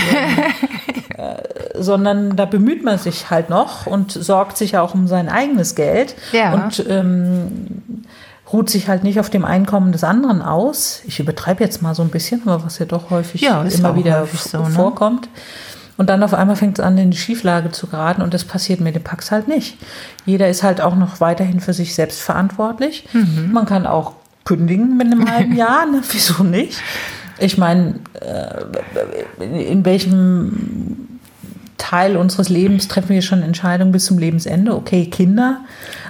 äh, 1.17 1.22
äh, 1.22 1.36
sondern 1.77 2.38
da 2.38 2.45
bemüht 2.45 2.86
man 2.86 2.98
sich 2.98 3.29
halt 3.29 3.50
noch 3.50 3.86
und 3.86 4.13
sorgt 4.13 4.57
sich 4.57 4.77
auch 4.77 4.93
um 4.93 5.07
sein 5.07 5.27
eigenes 5.27 5.75
Geld 5.75 6.15
ja. 6.31 6.53
und 6.53 6.86
ähm, 6.88 8.05
ruht 8.51 8.69
sich 8.69 8.88
halt 8.88 9.03
nicht 9.03 9.19
auf 9.19 9.29
dem 9.29 9.43
Einkommen 9.43 9.91
des 9.91 10.05
anderen 10.05 10.41
aus. 10.41 11.01
Ich 11.05 11.19
übertreibe 11.19 11.63
jetzt 11.63 11.81
mal 11.81 11.95
so 11.95 12.03
ein 12.03 12.10
bisschen, 12.10 12.43
aber 12.45 12.63
was 12.63 12.79
ja 12.79 12.86
doch 12.86 13.10
häufig 13.10 13.41
ja, 13.41 13.63
immer 13.63 13.95
wieder 13.98 14.25
so, 14.27 14.60
ne? 14.60 14.69
Und 15.98 16.10
dann 16.10 16.24
auf 16.24 16.34
einmal 16.34 16.56
fängt 16.56 16.80
es 16.80 16.86
an, 16.86 16.98
in 16.98 17.12
die 17.12 17.18
Schieflage 17.18 17.72
zu 17.72 17.88
geraten 17.88 18.22
und 18.22 18.34
das 18.34 18.44
passiert 18.44 18.82
mit 18.82 18.96
dem 18.96 19.04
Pax 19.04 19.32
halt 19.32 19.48
nicht. 19.48 19.78
Jeder 20.25 20.50
ist 20.50 20.62
halt 20.62 20.82
auch 20.82 20.96
noch 20.96 21.22
weiterhin 21.22 21.62
für 21.62 21.74
sich 21.74 21.96
selbst 21.96 22.22
verantwortlich. 22.22 23.08
Mhm. 23.14 23.52
Man 23.54 23.66
kann 23.66 23.88
auch 23.88 24.14
kündigen 24.44 24.98
mit 24.98 25.08
einem 25.08 25.30
halben 25.30 25.56
Jahr, 25.56 25.86
ne? 25.86 26.02
wieso 26.12 26.44
nicht? 26.44 26.82
Ich 27.40 27.58
meine, 27.58 27.96
äh, 28.22 29.70
in 29.70 29.86
welchem 29.86 31.20
Teil 31.78 32.18
unseres 32.18 32.50
Lebens 32.50 32.88
treffen 32.88 33.10
wir 33.10 33.22
schon 33.22 33.42
Entscheidungen 33.42 33.92
bis 33.92 34.06
zum 34.06 34.18
Lebensende? 34.18 34.75
Okay, 34.75 35.06
Kinder, 35.06 35.62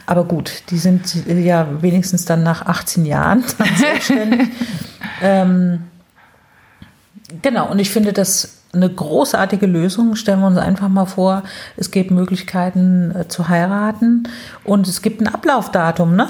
aber 0.06 0.24
gut, 0.24 0.64
die 0.70 0.78
sind 0.78 1.16
ja 1.28 1.68
wenigstens 1.82 2.26
dann 2.26 2.44
nach 2.44 2.66
18 2.66 3.06
Jahren 3.06 3.44
selbstständig. 3.76 4.50
ähm, 5.22 5.86
genau, 7.42 7.72
und 7.72 7.80
ich 7.80 7.90
finde 7.90 8.14
das 8.14 8.62
eine 8.76 8.90
großartige 8.90 9.66
Lösung. 9.66 10.16
Stellen 10.16 10.40
wir 10.40 10.48
uns 10.48 10.58
einfach 10.58 10.90
mal 10.90 11.06
vor, 11.06 11.44
es 11.78 11.92
gibt 11.92 12.12
Möglichkeiten 12.12 13.14
äh, 13.16 13.28
zu 13.28 13.48
heiraten 13.48 14.28
und 14.64 14.88
es 14.88 15.02
gibt 15.02 15.22
ein 15.22 15.28
Ablaufdatum, 15.28 16.16
ne? 16.16 16.28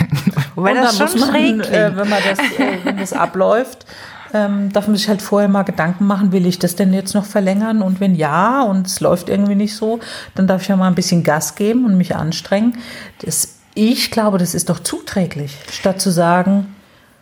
Weil 0.54 0.74
das 0.74 0.96
schon 0.96 1.10
muss 1.10 1.30
man, 1.30 1.60
äh, 1.60 1.92
wenn 1.94 2.08
man 2.08 2.18
das, 2.28 2.38
äh, 2.38 2.78
wenn 2.84 2.96
das 2.98 3.12
abläuft, 3.12 3.86
ähm, 4.32 4.72
darf 4.72 4.86
man 4.86 4.96
sich 4.96 5.08
halt 5.08 5.22
vorher 5.22 5.48
mal 5.48 5.62
Gedanken 5.62 6.06
machen, 6.06 6.32
will 6.32 6.46
ich 6.46 6.58
das 6.58 6.76
denn 6.76 6.92
jetzt 6.92 7.14
noch 7.14 7.24
verlängern? 7.24 7.82
Und 7.82 8.00
wenn 8.00 8.14
ja 8.14 8.62
und 8.62 8.86
es 8.86 9.00
läuft 9.00 9.28
irgendwie 9.28 9.54
nicht 9.54 9.74
so, 9.74 10.00
dann 10.34 10.46
darf 10.46 10.62
ich 10.62 10.68
ja 10.68 10.76
mal 10.76 10.88
ein 10.88 10.94
bisschen 10.94 11.22
Gas 11.22 11.54
geben 11.54 11.84
und 11.84 11.96
mich 11.96 12.14
anstrengen. 12.14 12.78
Das, 13.24 13.56
ich 13.74 14.10
glaube, 14.10 14.38
das 14.38 14.54
ist 14.54 14.68
doch 14.68 14.80
zuträglich, 14.80 15.56
statt 15.70 16.00
zu 16.00 16.10
sagen, 16.10 16.74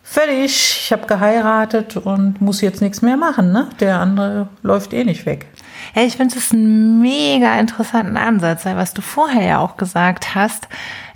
fertig, 0.09 0.81
ich 0.85 0.93
habe 0.93 1.07
geheiratet 1.07 1.97
und 1.97 2.41
muss 2.41 2.61
jetzt 2.61 2.81
nichts 2.81 3.03
mehr 3.03 3.17
machen. 3.17 3.53
Ne? 3.53 3.69
Der 3.81 4.01
andere 4.01 4.49
läuft 4.63 4.93
eh 4.93 5.05
nicht 5.05 5.27
weg. 5.27 5.47
Ja, 5.95 6.03
ich 6.03 6.17
finde 6.17 6.37
es 6.37 6.53
einen 6.53 7.01
mega 7.01 7.59
interessanten 7.59 8.17
Ansatz, 8.17 8.65
weil 8.65 8.77
was 8.77 8.95
du 8.95 9.03
vorher 9.03 9.45
ja 9.45 9.59
auch 9.59 9.77
gesagt 9.77 10.35
hast, 10.35 10.69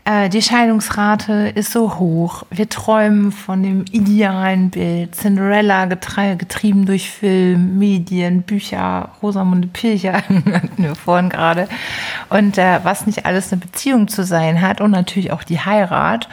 äh, 0.05 0.29
die 0.29 0.43
Scheidungsrate 0.43 1.53
ist 1.55 1.73
so 1.73 1.99
hoch. 1.99 2.43
Wir 2.51 2.69
träumen 2.69 3.31
von 3.31 3.63
dem 3.63 3.85
idealen 3.93 4.71
Bild. 4.71 5.15
Cinderella 5.15 5.85
getrieben 5.87 6.87
durch 6.87 7.09
Film, 7.11 7.79
Medien, 7.79 8.43
Bücher, 8.43 9.11
Rosamunde 9.23 9.69
Pilcher 9.69 10.15
hatten 10.17 10.73
wir 10.77 10.95
vorhin 10.97 11.29
gerade. 11.29 11.69
Und 12.31 12.59
äh, 12.59 12.81
was 12.83 13.07
nicht 13.07 13.27
alles 13.27 13.53
eine 13.53 13.61
Beziehung 13.61 14.09
zu 14.09 14.25
sein 14.25 14.61
hat 14.61 14.81
und 14.81 14.91
natürlich 14.91 15.31
auch 15.31 15.45
die 15.45 15.61
Heirat. 15.61 16.29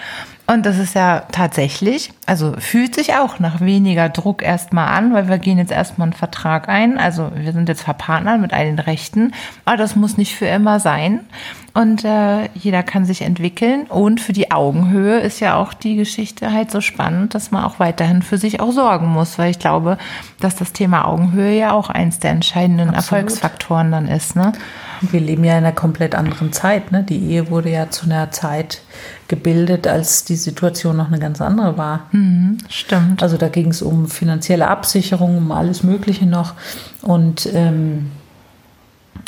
Und 0.52 0.66
das 0.66 0.80
ist 0.80 0.96
ja 0.96 1.26
tatsächlich, 1.32 2.12
also 2.26 2.56
fühlt 2.58 2.96
sich 2.96 3.14
auch 3.14 3.38
nach 3.38 3.62
weniger 3.62 4.10
Druck 4.10 4.42
erstmal 4.42 4.88
an, 4.88 5.14
weil 5.14 5.28
wir 5.30 5.38
gehen 5.38 5.60
jetzt 5.60 5.72
erstmal 5.72 6.08
einen 6.08 6.14
Vertrag 6.14 6.68
ein. 6.68 6.98
Also 6.98 7.30
wir 7.36 7.54
sind 7.54 7.70
jetzt 7.70 7.84
verpartnert 7.84 8.42
mit 8.42 8.52
all 8.52 8.66
den 8.66 8.80
Rechten, 8.80 9.36
aber 9.66 9.78
das 9.78 9.96
muss 9.96 10.18
nicht 10.18 10.36
für 10.36 10.48
immer 10.48 10.80
sein. 10.80 11.20
Und 11.74 12.04
äh, 12.04 12.50
jeder 12.56 12.84
kann 12.84 13.06
sich 13.06 13.22
entwickeln. 13.22 13.86
Und 13.88 14.22
für 14.22 14.34
die 14.34 14.52
Augenhöhe 14.52 15.20
ist 15.20 15.40
ja 15.40 15.56
auch 15.56 15.74
die 15.74 15.96
Geschichte 15.96 16.52
halt 16.52 16.72
so 16.72 16.82
spannend, 16.82 17.36
dass 17.36 17.52
man 17.52 17.64
auch 17.64 17.80
weiterhin 17.80 18.22
für 18.22 18.38
sich 18.38 18.60
auch 18.60 18.72
sorgen 18.72 19.08
muss, 19.08 19.38
weil 19.38 19.52
ich 19.52 19.60
glaube, 19.60 19.98
dass 20.40 20.56
das 20.56 20.74
Thema 20.74 21.06
Augenhöhe 21.06 21.58
ja 21.58 21.72
auch 21.72 21.90
eins 21.90 22.20
der 22.20 22.32
entscheidenden 22.32 22.90
Absolut. 22.90 23.24
Erfolgsfaktoren 23.24 23.92
dann 23.92 24.08
ist. 24.08 24.36
Ne? 24.36 24.52
Wir 25.02 25.20
leben 25.20 25.44
ja 25.44 25.54
in 25.54 25.64
einer 25.64 25.72
komplett 25.72 26.16
anderen 26.16 26.52
Zeit. 26.52 26.92
Ne? 26.92 27.04
Die 27.04 27.20
Ehe 27.20 27.50
wurde 27.50 27.70
ja 27.70 27.90
zu 27.90 28.06
einer 28.06 28.32
Zeit 28.32 28.82
gebildet, 29.28 29.88
als 29.88 30.26
die 30.26 30.36
Situation 30.36 30.98
noch 30.98 31.08
eine 31.08 31.20
ganz 31.20 31.40
andere 31.40 31.78
war. 31.78 32.08
Mhm, 32.12 32.58
stimmt. 32.68 33.22
Also 33.22 33.38
da 33.38 33.48
ging 33.48 33.70
es 33.70 33.82
um 33.82 34.08
finanzielle 34.08 34.68
Absicherung, 34.68 35.38
um 35.38 35.52
alles 35.52 35.84
Mögliche 35.84 36.26
noch. 36.26 36.54
Und 37.02 37.48
ähm, 37.54 38.12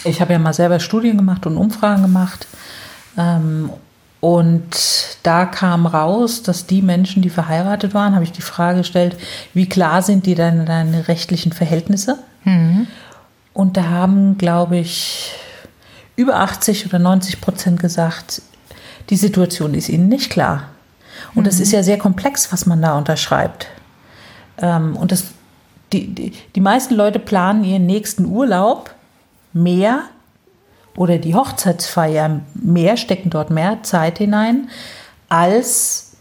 ich 0.04 0.22
habe 0.22 0.34
ja 0.34 0.40
mal 0.40 0.54
selber 0.54 0.80
Studien 0.80 1.18
gemacht 1.18 1.46
und 1.46 1.58
Umfragen 1.58 2.02
gemacht. 2.02 2.48
Ähm, 3.18 3.70
und 4.20 5.18
da 5.24 5.46
kam 5.46 5.88
raus, 5.88 6.44
dass 6.44 6.68
die 6.68 6.84
Menschen, 6.84 7.24
die 7.24 7.30
verheiratet 7.30 7.94
waren, 7.94 8.14
habe 8.14 8.24
ich 8.24 8.32
die 8.32 8.44
Frage 8.44 8.80
gestellt, 8.80 9.18
wie 9.54 9.68
klar 9.68 10.04
sind 10.04 10.28
die 10.28 10.36
deine, 10.36 10.66
deine 10.66 11.08
rechtlichen 11.08 11.52
Verhältnisse? 11.52 12.20
Mhm. 12.44 12.88
Und 13.54 13.78
da 13.78 13.86
haben, 13.86 14.38
glaube 14.38 14.78
ich, 14.78 15.34
über 16.16 16.36
80 16.36 16.86
oder 16.86 17.00
90 17.00 17.42
Prozent 17.42 17.80
gesagt, 17.80 18.44
die 19.10 19.18
Situation 19.18 19.74
ist 19.74 19.90
ihnen 19.90 20.08
nicht 20.08 20.30
klar. 20.30 20.70
Und 21.34 21.48
es 21.48 21.58
mhm. 21.58 21.64
ist 21.64 21.72
ja 21.72 21.84
sehr 21.84 21.98
komplex, 21.98 22.52
was 22.54 22.68
man 22.68 22.82
da 22.82 22.98
unterschreibt. 22.98 23.68
Ähm, 24.60 24.96
und 24.96 25.12
das, 25.12 25.26
die, 25.94 26.14
die, 26.14 26.34
die 26.56 26.62
meisten 26.62 26.94
Leute 26.94 27.18
planen 27.18 27.64
ihren 27.64 27.88
nächsten 27.88 28.26
Urlaub 28.26 28.94
mehr 29.54 30.04
oder 30.96 31.18
die 31.18 31.36
Hochzeitsfeier 31.36 32.42
mehr, 32.54 32.98
stecken 32.98 33.30
dort 33.30 33.50
mehr 33.50 33.84
Zeit 33.84 34.18
hinein, 34.18 34.70
als 35.30 36.18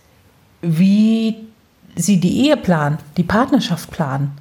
wie 0.63 1.37
sie 1.97 2.21
die 2.21 2.47
Ehe 2.47 2.57
planen, 2.57 2.99
die 3.17 3.23
Partnerschaft 3.23 3.91
planen. 3.91 4.33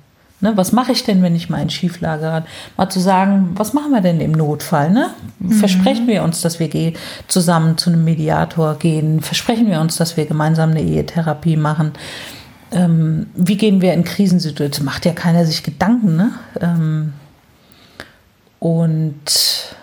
Ne, 0.41 0.55
was 0.55 0.71
mache 0.71 0.93
ich 0.93 1.03
denn, 1.03 1.21
wenn 1.21 1.35
ich 1.35 1.49
mal 1.49 1.61
in 1.61 1.69
Schieflage 1.69 2.21
gerate? 2.21 2.47
Mal 2.77 2.89
zu 2.89 3.01
sagen, 3.01 3.51
was 3.55 3.73
machen 3.73 3.91
wir 3.91 3.99
denn 3.99 4.21
im 4.21 4.31
Notfall? 4.31 4.89
Ne? 4.89 5.09
Mhm. 5.39 5.51
Versprechen 5.51 6.07
wir 6.07 6.23
uns, 6.23 6.39
dass 6.39 6.59
wir 6.59 6.93
zusammen 7.27 7.77
zu 7.77 7.89
einem 7.89 8.05
Mediator 8.05 8.75
gehen? 8.79 9.19
Versprechen 9.19 9.67
wir 9.67 9.81
uns, 9.81 9.97
dass 9.97 10.15
wir 10.15 10.25
gemeinsam 10.25 10.71
eine 10.71 10.81
Ehetherapie 10.81 11.57
machen? 11.57 11.91
Ähm, 12.71 13.27
wie 13.35 13.57
gehen 13.57 13.81
wir 13.81 13.93
in 13.93 14.05
Krisensituationen? 14.05 14.85
Macht 14.85 15.05
ja 15.05 15.11
keiner 15.11 15.45
sich 15.45 15.61
Gedanken. 15.61 16.15
Ne? 16.15 16.31
Ähm, 16.61 17.13
und 18.59 19.75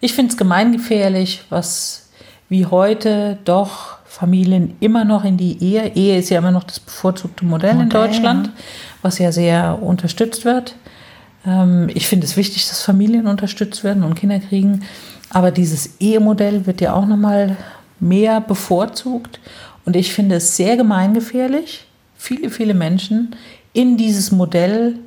ich 0.00 0.14
finde 0.14 0.32
es 0.32 0.36
gemeingefährlich, 0.36 1.44
was 1.48 2.10
wie 2.48 2.66
heute 2.66 3.38
doch 3.44 3.98
Familien 4.04 4.76
immer 4.80 5.04
noch 5.04 5.24
in 5.24 5.36
die 5.36 5.62
Ehe. 5.62 5.92
Ehe 5.94 6.18
ist 6.18 6.28
ja 6.28 6.38
immer 6.38 6.50
noch 6.50 6.64
das 6.64 6.80
bevorzugte 6.80 7.44
Modell, 7.44 7.74
Modell 7.74 7.84
in 7.84 7.88
Deutschland, 7.90 8.46
ja. 8.48 8.52
was 9.00 9.18
ja 9.18 9.32
sehr 9.32 9.82
unterstützt 9.82 10.44
wird. 10.44 10.74
Ähm, 11.46 11.88
ich 11.94 12.06
finde 12.06 12.26
es 12.26 12.36
wichtig, 12.36 12.68
dass 12.68 12.82
Familien 12.82 13.26
unterstützt 13.26 13.84
werden 13.84 14.02
und 14.02 14.14
Kinder 14.14 14.38
kriegen. 14.38 14.84
Aber 15.30 15.50
dieses 15.50 16.00
Ehemodell 16.00 16.66
wird 16.66 16.80
ja 16.80 16.92
auch 16.92 17.06
nochmal 17.06 17.56
mehr 18.00 18.40
bevorzugt. 18.40 19.40
Und 19.84 19.96
ich 19.96 20.12
finde 20.12 20.36
es 20.36 20.56
sehr 20.56 20.76
gemeingefährlich, 20.76 21.86
viele, 22.16 22.50
viele 22.50 22.74
Menschen 22.74 23.34
in 23.72 23.96
dieses 23.96 24.30
Modell 24.30 24.98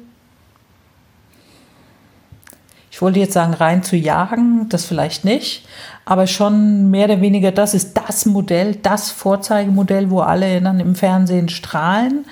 ich 2.96 3.02
wollte 3.02 3.20
jetzt 3.20 3.34
sagen, 3.34 3.54
rein 3.54 3.84
zu 3.84 3.98
jagen, 3.98 4.70
das 4.70 4.86
vielleicht 4.86 5.25
nicht, 5.25 5.68
aber 6.06 6.28
schon 6.28 6.90
mehr 6.92 7.04
oder 7.04 7.20
weniger, 7.20 7.52
das 7.52 7.74
ist 7.74 7.94
das 7.94 8.25
Modell, 8.25 8.75
das 8.75 9.12
Vorzeigemodell, 9.12 10.10
wo 10.10 10.22
alle 10.22 10.62
dann 10.62 10.80
im 10.80 10.96
Fernsehen 10.96 11.50
strahlen, 11.50 12.24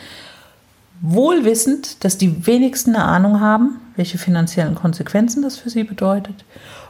wohl 1.01 1.43
wissend, 1.43 2.05
dass 2.05 2.17
die 2.17 2.47
wenigsten 2.47 2.95
eine 2.95 3.03
Ahnung 3.03 3.41
haben, 3.41 3.81
welche 3.97 4.17
finanziellen 4.17 4.73
Konsequenzen 4.73 5.41
das 5.43 5.57
für 5.57 5.69
sie 5.69 5.83
bedeutet 5.83 6.45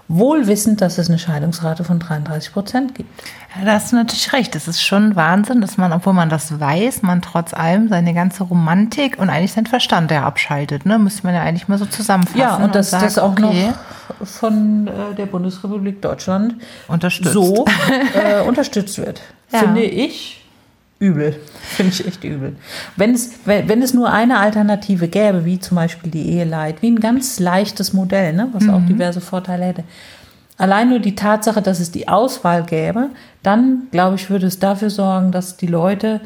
wohl 0.07 0.47
wissend, 0.47 0.81
dass 0.81 0.97
es 0.97 1.09
eine 1.09 1.17
Scheidungsrate 1.17 1.83
von 1.83 1.99
33 1.99 2.53
Prozent 2.53 2.95
gibt. 2.95 3.09
Ja, 3.55 3.65
da 3.65 3.73
hast 3.73 3.91
du 3.91 3.95
natürlich 3.95 4.33
recht. 4.33 4.55
Es 4.55 4.67
ist 4.67 4.81
schon 4.81 5.15
Wahnsinn, 5.15 5.61
dass 5.61 5.77
man, 5.77 5.93
obwohl 5.93 6.13
man 6.13 6.29
das 6.29 6.59
weiß, 6.59 7.03
man 7.03 7.21
trotz 7.21 7.53
allem 7.53 7.87
seine 7.87 8.13
ganze 8.13 8.43
Romantik 8.43 9.17
und 9.19 9.29
eigentlich 9.29 9.53
seinen 9.53 9.67
Verstand 9.67 10.11
ja 10.11 10.23
abschaltet. 10.23 10.85
Ne? 10.85 10.99
Müsste 10.99 11.23
man 11.23 11.35
ja 11.35 11.41
eigentlich 11.41 11.67
mal 11.67 11.77
so 11.77 11.85
zusammenfassen. 11.85 12.39
Ja, 12.39 12.57
und, 12.57 12.63
und 12.63 12.75
dass 12.75 12.91
das 12.91 13.17
auch 13.17 13.31
okay. 13.31 13.69
noch 13.69 14.27
von 14.27 14.87
äh, 14.87 15.15
der 15.15 15.25
Bundesrepublik 15.25 16.01
Deutschland 16.01 16.55
unterstützt. 16.87 17.33
so 17.33 17.65
äh, 18.13 18.41
unterstützt 18.41 18.97
wird. 18.97 19.21
Ja. 19.51 19.59
Finde 19.59 19.83
ich 19.83 20.42
übel. 20.99 21.39
Finde 21.61 21.91
ich 21.93 22.07
echt 22.07 22.23
übel. 22.23 22.55
Wenn 22.95 23.13
es, 23.13 23.31
wenn 23.45 23.81
es 23.81 23.93
nur 23.93 24.11
eine 24.11 24.39
Alternative 24.39 25.07
gäbe, 25.07 25.45
wie 25.45 25.59
zum 25.59 25.75
Beispiel 25.75 26.11
die 26.11 26.29
Eheleit, 26.29 26.81
wie 26.81 26.91
ein 26.91 26.99
ganz 26.99 27.39
leichtes 27.39 27.93
Modell, 27.93 28.33
ne, 28.33 28.49
was 28.53 28.63
mhm. 28.63 28.69
auch 28.69 28.85
diverse 28.85 29.21
Vorteile 29.21 29.65
hätte. 29.65 29.83
Allein 30.57 30.89
nur 30.89 30.99
die 30.99 31.15
Tatsache, 31.15 31.61
dass 31.61 31.79
es 31.79 31.91
die 31.91 32.07
Auswahl 32.07 32.63
gäbe, 32.63 33.09
dann, 33.41 33.87
glaube 33.91 34.15
ich, 34.15 34.29
würde 34.29 34.47
es 34.47 34.59
dafür 34.59 34.89
sorgen, 34.89 35.31
dass 35.31 35.57
die 35.57 35.67
Leute 35.67 36.21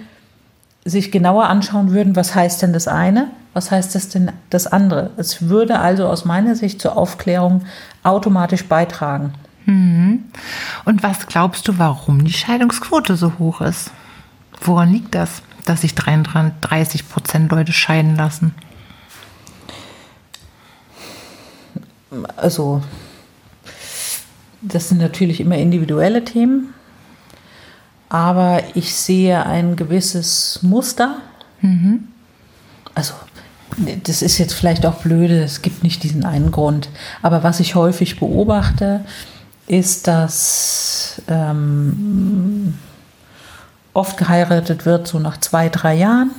sich 0.86 1.12
genauer 1.12 1.47
anschauen 1.47 1.91
würden, 1.91 2.15
was 2.15 2.36
heißt 2.36 2.62
denn 2.62 2.74
das 2.74 2.88
eine, 2.88 3.29
was 3.53 3.71
heißt 3.71 3.95
das 3.95 4.09
denn 4.09 4.31
das 4.50 4.67
andere. 4.67 5.12
Es 5.17 5.50
würde 5.50 5.79
also 5.79 6.07
aus 6.07 6.25
meiner 6.25 6.55
Sicht 6.55 6.81
zur 6.81 6.97
Aufklärung 6.97 7.63
automatisch 8.03 8.65
beitragen. 8.65 9.33
Mhm. 9.65 10.25
Und 10.86 11.03
was 11.03 11.27
glaubst 11.27 11.67
du, 11.67 11.77
warum 11.77 12.24
die 12.24 12.33
Scheidungsquote 12.33 13.15
so 13.15 13.33
hoch 13.39 13.62
ist? 13.62 13.91
Woran 14.61 14.91
liegt 14.91 15.15
das, 15.15 15.41
dass 15.65 15.81
sich 15.81 15.95
33 15.95 17.09
Prozent 17.09 17.51
Leute 17.51 17.73
scheiden 17.73 18.15
lassen? 18.15 18.55
Also, 22.37 22.81
das 24.61 24.89
sind 24.89 25.00
natürlich 25.00 25.39
immer 25.39 25.57
individuelle 25.57 26.24
Themen, 26.24 26.74
aber 28.09 28.63
ich 28.75 28.96
sehe 28.96 29.46
ein 29.46 29.75
gewisses 29.75 30.59
Muster. 30.63 31.17
Mhm. 31.61 32.07
Also, 32.96 33.13
das 34.03 34.22
ist 34.22 34.37
jetzt 34.37 34.53
vielleicht 34.53 34.85
auch 34.85 34.96
blöde, 34.96 35.43
es 35.43 35.61
gibt 35.61 35.83
nicht 35.83 36.01
diesen 36.03 36.25
einen 36.25 36.51
Grund. 36.51 36.89
Aber 37.22 37.43
was 37.43 37.59
ich 37.59 37.75
häufig 37.75 38.20
beobachte, 38.20 39.03
ist, 39.67 40.07
dass 40.07 41.22
ähm, 41.27 42.75
oft 43.98 44.18
geheiratet 44.18 44.86
wird, 44.86 45.07
so 45.07 45.20
nach 45.20 45.40
zwei, 45.40 45.70
drei 45.70 45.96
Jahren. 45.96 46.31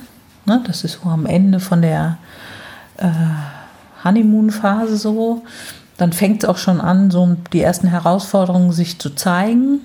Ne, 0.45 0.63
das 0.65 0.83
ist 0.83 0.99
so 1.03 1.09
am 1.09 1.25
Ende 1.25 1.59
von 1.59 1.81
der 1.81 2.17
äh, 2.97 3.07
Honeymoon-Phase 4.03 4.95
so. 4.97 5.43
Dann 5.97 6.13
fängt 6.13 6.43
es 6.43 6.49
auch 6.49 6.57
schon 6.57 6.79
an, 6.79 7.11
so 7.11 7.35
die 7.51 7.61
ersten 7.61 7.87
Herausforderungen 7.87 8.71
sich 8.71 8.99
zu 8.99 9.09
zeigen. 9.09 9.81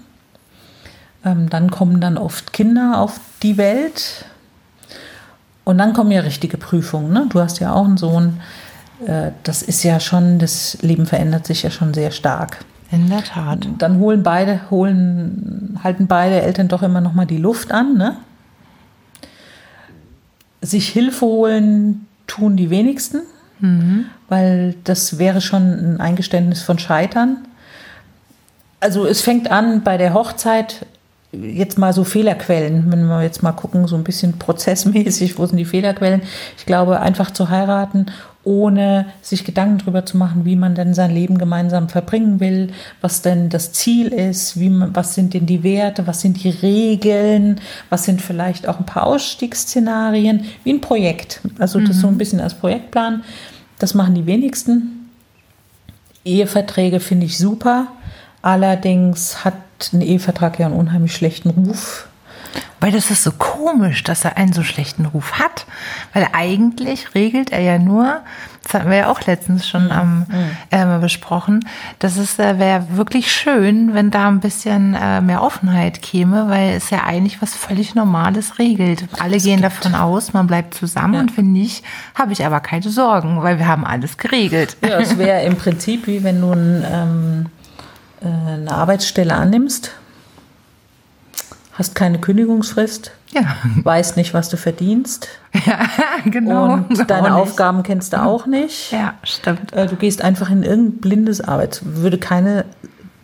Ähm, 1.24 1.50
dann 1.50 1.70
kommen 1.70 2.00
dann 2.00 2.16
oft 2.16 2.52
Kinder 2.52 2.98
auf 2.98 3.18
die 3.42 3.56
Welt. 3.56 4.24
Und 5.64 5.78
dann 5.78 5.92
kommen 5.94 6.12
ja 6.12 6.20
richtige 6.20 6.56
Prüfungen. 6.56 7.12
Ne? 7.12 7.26
Du 7.28 7.40
hast 7.40 7.58
ja 7.58 7.72
auch 7.72 7.84
einen 7.84 7.96
Sohn. 7.96 8.40
Äh, 9.04 9.32
das 9.42 9.62
ist 9.62 9.82
ja 9.82 9.98
schon, 9.98 10.38
das 10.38 10.78
Leben 10.80 11.06
verändert 11.06 11.46
sich 11.46 11.64
ja 11.64 11.70
schon 11.70 11.92
sehr 11.92 12.12
stark. 12.12 12.64
In 12.94 13.08
der 13.08 13.24
Tat. 13.24 13.66
Dann 13.78 13.98
holen 13.98 14.22
beide, 14.22 14.70
holen, 14.70 15.78
halten 15.82 16.06
beide 16.06 16.40
Eltern 16.40 16.68
doch 16.68 16.82
immer 16.82 17.00
noch 17.00 17.12
mal 17.12 17.26
die 17.26 17.38
Luft 17.38 17.72
an, 17.72 17.96
ne? 17.96 18.16
Sich 20.60 20.88
Hilfe 20.88 21.26
holen 21.26 22.06
tun 22.26 22.56
die 22.56 22.70
wenigsten, 22.70 23.22
mhm. 23.58 24.06
weil 24.28 24.76
das 24.84 25.18
wäre 25.18 25.40
schon 25.40 25.62
ein 25.62 26.00
Eingeständnis 26.00 26.62
von 26.62 26.78
Scheitern. 26.78 27.38
Also 28.80 29.06
es 29.06 29.20
fängt 29.20 29.50
an 29.50 29.82
bei 29.82 29.98
der 29.98 30.14
Hochzeit, 30.14 30.86
jetzt 31.32 31.78
mal 31.78 31.92
so 31.92 32.04
Fehlerquellen, 32.04 32.92
wenn 32.92 33.06
wir 33.06 33.22
jetzt 33.22 33.42
mal 33.42 33.52
gucken, 33.52 33.88
so 33.88 33.96
ein 33.96 34.04
bisschen 34.04 34.32
prozessmäßig, 34.38 35.36
wo 35.38 35.46
sind 35.46 35.58
die 35.58 35.64
Fehlerquellen? 35.64 36.22
Ich 36.56 36.64
glaube, 36.64 37.00
einfach 37.00 37.32
zu 37.32 37.50
heiraten 37.50 38.06
ohne 38.44 39.06
sich 39.22 39.44
Gedanken 39.44 39.78
darüber 39.78 40.04
zu 40.04 40.16
machen, 40.16 40.44
wie 40.44 40.56
man 40.56 40.74
denn 40.74 40.94
sein 40.94 41.10
Leben 41.10 41.38
gemeinsam 41.38 41.88
verbringen 41.88 42.40
will, 42.40 42.72
was 43.00 43.22
denn 43.22 43.48
das 43.48 43.72
Ziel 43.72 44.08
ist, 44.08 44.60
wie 44.60 44.70
man, 44.70 44.94
was 44.94 45.14
sind 45.14 45.34
denn 45.34 45.46
die 45.46 45.62
Werte, 45.62 46.06
was 46.06 46.20
sind 46.20 46.42
die 46.42 46.50
Regeln, 46.50 47.60
was 47.88 48.04
sind 48.04 48.20
vielleicht 48.20 48.68
auch 48.68 48.78
ein 48.78 48.86
paar 48.86 49.04
Ausstiegsszenarien, 49.04 50.44
wie 50.62 50.72
ein 50.72 50.80
Projekt. 50.80 51.40
Also 51.58 51.80
das 51.80 51.96
mhm. 51.96 52.00
so 52.00 52.06
ein 52.08 52.14
mhm. 52.14 52.18
bisschen 52.18 52.40
als 52.40 52.54
Projektplan. 52.54 53.24
Das 53.78 53.94
machen 53.94 54.14
die 54.14 54.26
wenigsten. 54.26 55.10
Eheverträge 56.24 57.00
finde 57.00 57.26
ich 57.26 57.38
super. 57.38 57.88
Allerdings 58.42 59.44
hat 59.44 59.54
ein 59.92 60.00
Ehevertrag 60.00 60.58
ja 60.58 60.66
einen 60.66 60.76
unheimlich 60.76 61.14
schlechten 61.14 61.50
Ruf 61.50 62.08
weil 62.80 62.92
das 62.92 63.10
ist 63.10 63.22
so 63.22 63.32
komisch, 63.32 64.04
dass 64.04 64.24
er 64.24 64.36
einen 64.36 64.52
so 64.52 64.62
schlechten 64.62 65.06
Ruf 65.06 65.38
hat. 65.38 65.66
Weil 66.12 66.28
eigentlich 66.32 67.14
regelt 67.14 67.50
er 67.50 67.60
ja 67.60 67.78
nur, 67.78 68.20
das 68.62 68.74
hatten 68.74 68.90
wir 68.90 68.96
ja 68.96 69.10
auch 69.10 69.20
letztens 69.22 69.66
schon 69.66 69.90
am, 69.90 70.26
äh, 70.70 70.98
besprochen, 70.98 71.66
dass 71.98 72.16
es 72.16 72.38
äh, 72.38 72.58
wäre 72.58 72.86
wirklich 72.90 73.32
schön, 73.32 73.94
wenn 73.94 74.10
da 74.10 74.28
ein 74.28 74.40
bisschen 74.40 74.94
äh, 74.94 75.20
mehr 75.20 75.42
Offenheit 75.42 76.02
käme, 76.02 76.48
weil 76.48 76.74
es 76.74 76.90
ja 76.90 77.04
eigentlich 77.04 77.40
was 77.40 77.54
völlig 77.54 77.94
Normales 77.94 78.58
regelt. 78.58 79.04
Alle 79.18 79.34
das 79.34 79.44
gehen 79.44 79.60
gibt. 79.60 79.64
davon 79.64 79.94
aus, 79.94 80.32
man 80.32 80.46
bleibt 80.46 80.74
zusammen 80.74 81.14
ja. 81.14 81.20
und 81.20 81.36
wenn 81.36 81.52
nicht, 81.52 81.84
habe 82.14 82.32
ich 82.32 82.44
aber 82.44 82.60
keine 82.60 82.88
Sorgen, 82.90 83.42
weil 83.42 83.58
wir 83.58 83.66
haben 83.66 83.84
alles 83.84 84.18
geregelt. 84.18 84.76
Ja, 84.82 84.98
es 84.98 85.18
wäre 85.18 85.42
im 85.44 85.56
Prinzip 85.56 86.06
wie 86.06 86.22
wenn 86.22 86.40
du 86.40 86.52
ein, 86.52 86.84
ähm, 86.90 87.46
äh, 88.22 88.52
eine 88.54 88.72
Arbeitsstelle 88.72 89.34
annimmst 89.34 89.92
hast 91.74 91.94
keine 91.94 92.18
Kündigungsfrist, 92.18 93.10
ja. 93.32 93.56
weißt 93.82 94.16
nicht, 94.16 94.32
was 94.32 94.48
du 94.48 94.56
verdienst. 94.56 95.28
Ja, 95.66 95.86
genau. 96.24 96.74
Und 96.74 97.08
deine 97.08 97.36
Aufgaben 97.36 97.84
kennst 97.84 98.12
du 98.12 98.20
auch 98.20 98.44
nicht. 98.44 98.90
Ja, 98.90 99.14
stimmt. 99.22 99.72
Äh, 99.72 99.86
du 99.86 99.94
gehst 99.94 100.20
einfach 100.20 100.50
in 100.50 100.64
irgendein 100.64 101.00
blindes 101.00 101.40
Arbeits... 101.40 101.82
Würde 101.84 102.18
keine... 102.18 102.64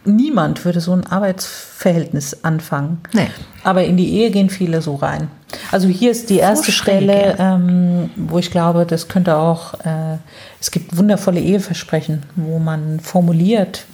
Niemand 0.04 0.64
würde 0.64 0.80
so 0.80 0.92
ein 0.92 1.04
Arbeitsverhältnis 1.04 2.44
anfangen. 2.44 3.00
Nee. 3.12 3.26
Aber 3.64 3.84
in 3.84 3.96
die 3.96 4.12
Ehe 4.12 4.30
gehen 4.30 4.48
viele 4.48 4.80
so 4.80 4.94
rein. 4.94 5.28
Also 5.72 5.88
hier 5.88 6.10
ist 6.10 6.30
die 6.30 6.38
erste 6.38 6.66
so 6.66 6.72
Stelle, 6.72 7.36
ähm, 7.38 8.10
wo 8.16 8.38
ich 8.38 8.50
glaube, 8.50 8.86
das 8.86 9.08
könnte 9.08 9.36
auch, 9.36 9.74
äh, 9.74 10.18
es 10.60 10.70
gibt 10.70 10.96
wundervolle 10.96 11.40
Eheversprechen, 11.40 12.22
wo 12.36 12.58
man 12.58 13.00
formuliert, 13.00 13.84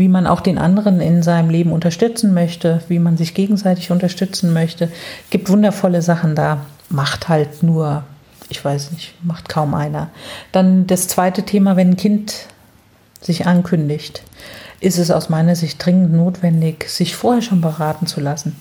wie 0.00 0.08
man 0.08 0.26
auch 0.26 0.40
den 0.40 0.58
anderen 0.58 1.00
in 1.00 1.22
seinem 1.22 1.50
Leben 1.50 1.72
unterstützen 1.72 2.32
möchte, 2.32 2.80
wie 2.88 2.98
man 2.98 3.18
sich 3.18 3.34
gegenseitig 3.34 3.90
unterstützen 3.90 4.52
möchte. 4.52 4.86
Es 4.86 5.30
gibt 5.30 5.50
wundervolle 5.50 6.00
Sachen 6.00 6.34
da. 6.34 6.62
Macht 6.88 7.28
halt 7.28 7.62
nur, 7.62 8.02
ich 8.48 8.64
weiß 8.64 8.92
nicht, 8.92 9.14
macht 9.22 9.48
kaum 9.48 9.74
einer. 9.74 10.08
Dann 10.52 10.86
das 10.86 11.06
zweite 11.06 11.42
Thema, 11.42 11.76
wenn 11.76 11.90
ein 11.90 11.96
Kind 11.96 12.46
sich 13.20 13.46
ankündigt, 13.46 14.22
ist 14.80 14.98
es 14.98 15.10
aus 15.10 15.28
meiner 15.28 15.54
Sicht 15.54 15.84
dringend 15.84 16.14
notwendig, 16.14 16.88
sich 16.88 17.14
vorher 17.14 17.42
schon 17.42 17.60
beraten 17.60 18.06
zu 18.06 18.20
lassen. 18.20 18.56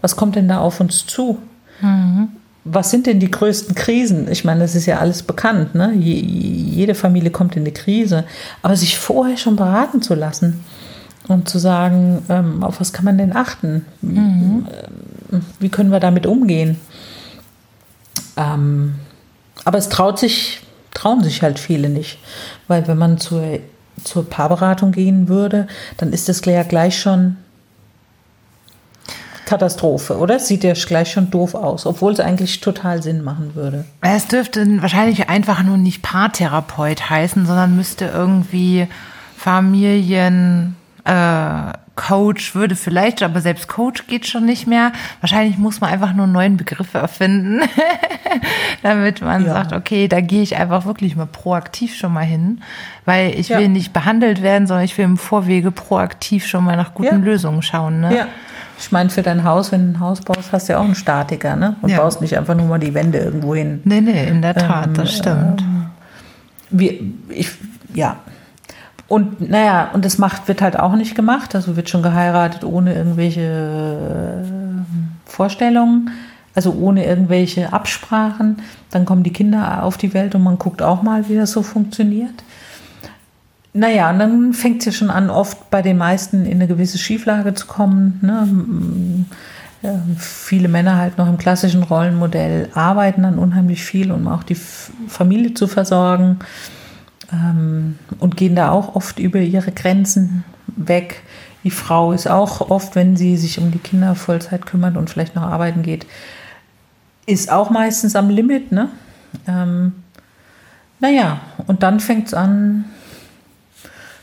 Was 0.00 0.14
kommt 0.14 0.36
denn 0.36 0.48
da 0.48 0.60
auf 0.60 0.80
uns 0.80 1.06
zu? 1.06 1.38
Mhm. 1.80 2.28
was 2.62 2.92
sind 2.92 3.08
denn 3.08 3.18
die 3.18 3.32
größten 3.32 3.74
Krisen? 3.74 4.30
Ich 4.30 4.44
meine, 4.44 4.60
das 4.60 4.76
ist 4.76 4.86
ja 4.86 4.98
alles 4.98 5.24
bekannt. 5.24 5.74
Ne? 5.74 5.92
jede 5.94 6.94
Familie 6.94 7.32
kommt 7.32 7.56
in 7.56 7.62
eine 7.62 7.72
Krise. 7.72 8.24
Aber 8.62 8.76
sich 8.76 8.96
vorher 8.96 9.36
schon 9.36 9.56
beraten 9.56 10.00
zu 10.00 10.14
lassen 10.14 10.64
und 11.28 11.48
zu 11.48 11.58
sagen, 11.58 12.22
ähm, 12.28 12.62
auf 12.62 12.80
was 12.80 12.92
kann 12.92 13.04
man 13.04 13.18
denn 13.18 13.34
achten? 13.34 13.86
Mhm. 14.02 14.66
Wie 15.58 15.68
können 15.68 15.90
wir 15.90 16.00
damit 16.00 16.26
umgehen? 16.26 16.78
Ähm, 18.36 18.96
aber 19.64 19.78
es 19.78 19.88
traut 19.88 20.18
sich, 20.18 20.60
trauen 20.92 21.22
sich 21.22 21.42
halt 21.42 21.58
viele 21.58 21.88
nicht. 21.88 22.18
Weil 22.68 22.86
wenn 22.88 22.98
man 22.98 23.18
zur, 23.18 23.58
zur 24.02 24.28
Paarberatung 24.28 24.92
gehen 24.92 25.28
würde, 25.28 25.66
dann 25.96 26.12
ist 26.12 26.28
das 26.28 26.44
ja 26.44 26.62
gleich 26.62 26.98
schon 26.98 27.36
Katastrophe, 29.46 30.18
oder? 30.18 30.38
Sieht 30.38 30.64
ja 30.64 30.72
gleich 30.72 31.12
schon 31.12 31.30
doof 31.30 31.54
aus, 31.54 31.86
obwohl 31.86 32.12
es 32.12 32.20
eigentlich 32.20 32.60
total 32.60 33.02
Sinn 33.02 33.22
machen 33.22 33.54
würde. 33.54 33.84
Es 34.00 34.26
dürfte 34.26 34.66
wahrscheinlich 34.80 35.28
einfach 35.28 35.62
nur 35.62 35.76
nicht 35.76 36.02
Paartherapeut 36.02 37.10
heißen, 37.10 37.46
sondern 37.46 37.76
müsste 37.76 38.06
irgendwie 38.06 38.88
Familien. 39.36 40.76
Äh, 41.04 41.72
Coach 41.96 42.54
würde 42.54 42.74
vielleicht, 42.74 43.22
aber 43.22 43.40
selbst 43.40 43.68
Coach 43.68 44.06
geht 44.06 44.26
schon 44.26 44.44
nicht 44.44 44.66
mehr. 44.66 44.92
Wahrscheinlich 45.20 45.58
muss 45.58 45.80
man 45.80 45.90
einfach 45.90 46.12
nur 46.12 46.26
neuen 46.26 46.56
Begriffe 46.56 46.98
erfinden, 46.98 47.60
damit 48.82 49.20
man 49.20 49.44
ja. 49.44 49.52
sagt, 49.52 49.72
okay, 49.72 50.08
da 50.08 50.20
gehe 50.20 50.42
ich 50.42 50.56
einfach 50.56 50.86
wirklich 50.86 51.14
mal 51.14 51.26
proaktiv 51.26 51.94
schon 51.94 52.12
mal 52.12 52.24
hin, 52.24 52.62
weil 53.04 53.38
ich 53.38 53.50
ja. 53.50 53.58
will 53.58 53.68
nicht 53.68 53.92
behandelt 53.92 54.42
werden, 54.42 54.66
sondern 54.66 54.84
ich 54.84 54.98
will 54.98 55.04
im 55.04 55.18
Vorwege 55.18 55.70
proaktiv 55.70 56.46
schon 56.46 56.64
mal 56.64 56.76
nach 56.76 56.94
guten 56.94 57.20
ja. 57.20 57.24
Lösungen 57.24 57.62
schauen. 57.62 58.00
Ne? 58.00 58.16
Ja. 58.16 58.26
Ich 58.78 58.90
meine, 58.90 59.08
für 59.08 59.22
dein 59.22 59.44
Haus, 59.44 59.70
wenn 59.70 59.92
du 59.92 59.98
ein 59.98 60.00
Haus 60.00 60.20
baust, 60.20 60.50
hast 60.52 60.68
du 60.68 60.72
ja 60.72 60.80
auch 60.80 60.84
einen 60.84 60.96
Statiker, 60.96 61.54
ne? 61.54 61.76
Und 61.80 61.96
baust 61.96 62.20
nicht 62.20 62.36
einfach 62.36 62.56
nur 62.56 62.66
mal 62.66 62.80
die 62.80 62.92
Wände 62.92 63.18
irgendwo 63.18 63.54
hin. 63.54 63.80
Nee, 63.84 64.00
nee, 64.00 64.26
in 64.26 64.42
der 64.42 64.54
Tat, 64.54 64.88
ähm, 64.88 64.94
das 64.94 65.16
stimmt. 65.16 65.62
Ähm, 65.62 65.86
wir, 66.70 66.92
ich, 67.28 67.50
ja. 67.94 68.16
Und 69.14 69.48
naja, 69.48 69.90
und 69.92 70.04
das 70.04 70.18
macht, 70.18 70.48
wird 70.48 70.60
halt 70.60 70.76
auch 70.76 70.96
nicht 70.96 71.14
gemacht. 71.14 71.54
Also 71.54 71.76
wird 71.76 71.88
schon 71.88 72.02
geheiratet 72.02 72.64
ohne 72.64 72.94
irgendwelche 72.94 73.42
äh, 73.42 75.30
Vorstellungen, 75.30 76.10
also 76.56 76.72
ohne 76.72 77.06
irgendwelche 77.06 77.72
Absprachen. 77.72 78.56
Dann 78.90 79.04
kommen 79.04 79.22
die 79.22 79.32
Kinder 79.32 79.84
auf 79.84 79.98
die 79.98 80.14
Welt 80.14 80.34
und 80.34 80.42
man 80.42 80.58
guckt 80.58 80.82
auch 80.82 81.02
mal, 81.02 81.28
wie 81.28 81.36
das 81.36 81.52
so 81.52 81.62
funktioniert. 81.62 82.42
Naja, 83.72 84.10
und 84.10 84.18
dann 84.18 84.52
fängt 84.52 84.80
es 84.80 84.86
ja 84.86 84.90
schon 84.90 85.10
an, 85.10 85.30
oft 85.30 85.70
bei 85.70 85.80
den 85.80 85.96
meisten 85.96 86.44
in 86.44 86.54
eine 86.54 86.66
gewisse 86.66 86.98
Schieflage 86.98 87.54
zu 87.54 87.68
kommen. 87.68 88.18
Ne? 88.20 89.94
Viele 90.18 90.66
Männer 90.66 90.98
halt 90.98 91.18
noch 91.18 91.28
im 91.28 91.38
klassischen 91.38 91.84
Rollenmodell 91.84 92.68
arbeiten 92.74 93.22
dann 93.22 93.38
unheimlich 93.38 93.84
viel, 93.84 94.10
um 94.10 94.26
auch 94.26 94.42
die 94.42 94.56
Familie 94.56 95.54
zu 95.54 95.68
versorgen 95.68 96.40
ähm, 97.34 97.98
und 98.18 98.36
gehen 98.36 98.54
da 98.54 98.70
auch 98.70 98.94
oft 98.94 99.18
über 99.18 99.40
ihre 99.40 99.72
Grenzen 99.72 100.44
weg. 100.66 101.22
Die 101.64 101.70
Frau 101.70 102.12
ist 102.12 102.28
auch 102.28 102.70
oft, 102.70 102.94
wenn 102.94 103.16
sie 103.16 103.36
sich 103.36 103.58
um 103.58 103.70
die 103.70 103.78
Kinder 103.78 104.14
Vollzeit 104.14 104.66
kümmert 104.66 104.96
und 104.96 105.10
vielleicht 105.10 105.34
noch 105.34 105.42
arbeiten 105.42 105.82
geht, 105.82 106.06
ist 107.26 107.50
auch 107.50 107.70
meistens 107.70 108.16
am 108.16 108.28
Limit. 108.28 108.70
Ne? 108.70 108.90
Ähm, 109.48 109.92
naja, 111.00 111.40
und 111.66 111.82
dann 111.82 112.00
fängt 112.00 112.28
es 112.28 112.34
an, 112.34 112.84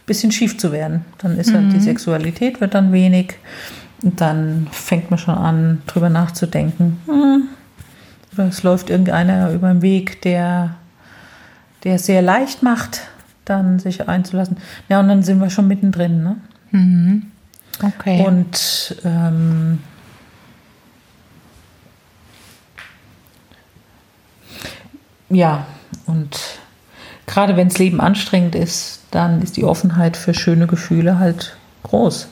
bisschen 0.06 0.32
schief 0.32 0.58
zu 0.58 0.72
werden. 0.72 1.06
Dann 1.20 1.38
ist 1.38 1.50
mhm. 1.50 1.56
halt 1.56 1.72
die 1.74 1.78
mhm. 1.78 1.82
Sexualität 1.82 2.62
wird 2.62 2.74
dann 2.74 2.92
wenig 2.92 3.36
und 4.04 4.20
dann 4.20 4.68
fängt 4.72 5.10
man 5.10 5.20
schon 5.20 5.36
an, 5.36 5.82
drüber 5.88 6.10
nachzudenken. 6.10 7.00
Hm, 7.06 7.48
oder 8.34 8.48
es 8.48 8.64
läuft 8.64 8.90
irgendeiner 8.90 9.52
über 9.52 9.70
den 9.70 9.82
Weg, 9.82 10.22
der, 10.22 10.76
der 11.84 11.96
es 11.96 12.06
sehr 12.06 12.22
leicht 12.22 12.64
macht, 12.64 13.02
dann 13.46 13.80
sich 13.80 14.08
einzulassen. 14.08 14.58
Ja, 14.90 15.00
und 15.00 15.08
dann 15.08 15.24
sind 15.24 15.40
wir 15.40 15.50
schon 15.50 15.68
mittendrin. 15.68 16.24
Ne? 16.24 16.38
Mhm. 16.72 17.32
Okay. 17.84 18.24
Und 18.26 18.96
ähm, 19.04 19.80
ja, 25.30 25.66
und 26.06 26.38
gerade 27.26 27.58
wenn 27.58 27.70
das 27.70 27.78
Leben 27.78 28.00
anstrengend 28.00 28.56
ist, 28.56 29.02
dann 29.12 29.42
ist 29.42 29.58
die 29.58 29.64
Offenheit 29.64 30.18
für 30.18 30.34
schöne 30.34 30.68
Gefühle 30.68 31.20
halt 31.20 31.58
groß. 31.84 32.28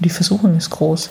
Die 0.00 0.10
Versuchung 0.10 0.56
ist 0.56 0.70
groß. 0.70 1.10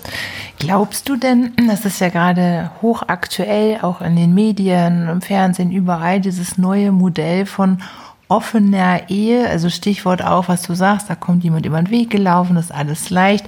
Glaubst 0.60 1.08
du 1.08 1.16
denn, 1.16 1.54
das 1.68 1.86
ist 1.86 2.00
ja 2.02 2.10
gerade 2.10 2.72
hochaktuell, 2.82 3.80
auch 3.82 4.02
in 4.02 4.16
den 4.16 4.34
Medien, 4.34 5.08
im 5.08 5.22
Fernsehen, 5.22 5.72
überall, 5.72 6.20
dieses 6.20 6.58
neue 6.58 6.92
Modell 6.92 7.46
von 7.46 7.82
offener 8.32 9.10
Ehe, 9.10 9.48
also 9.50 9.70
Stichwort 9.70 10.24
auch, 10.24 10.48
was 10.48 10.62
du 10.64 10.74
sagst, 10.74 11.10
da 11.10 11.16
kommt 11.16 11.44
jemand 11.44 11.66
über 11.66 11.82
den 11.82 11.92
Weg 11.92 12.10
gelaufen, 12.10 12.56
das 12.56 12.66
ist 12.66 12.72
alles 12.72 13.10
leicht. 13.10 13.46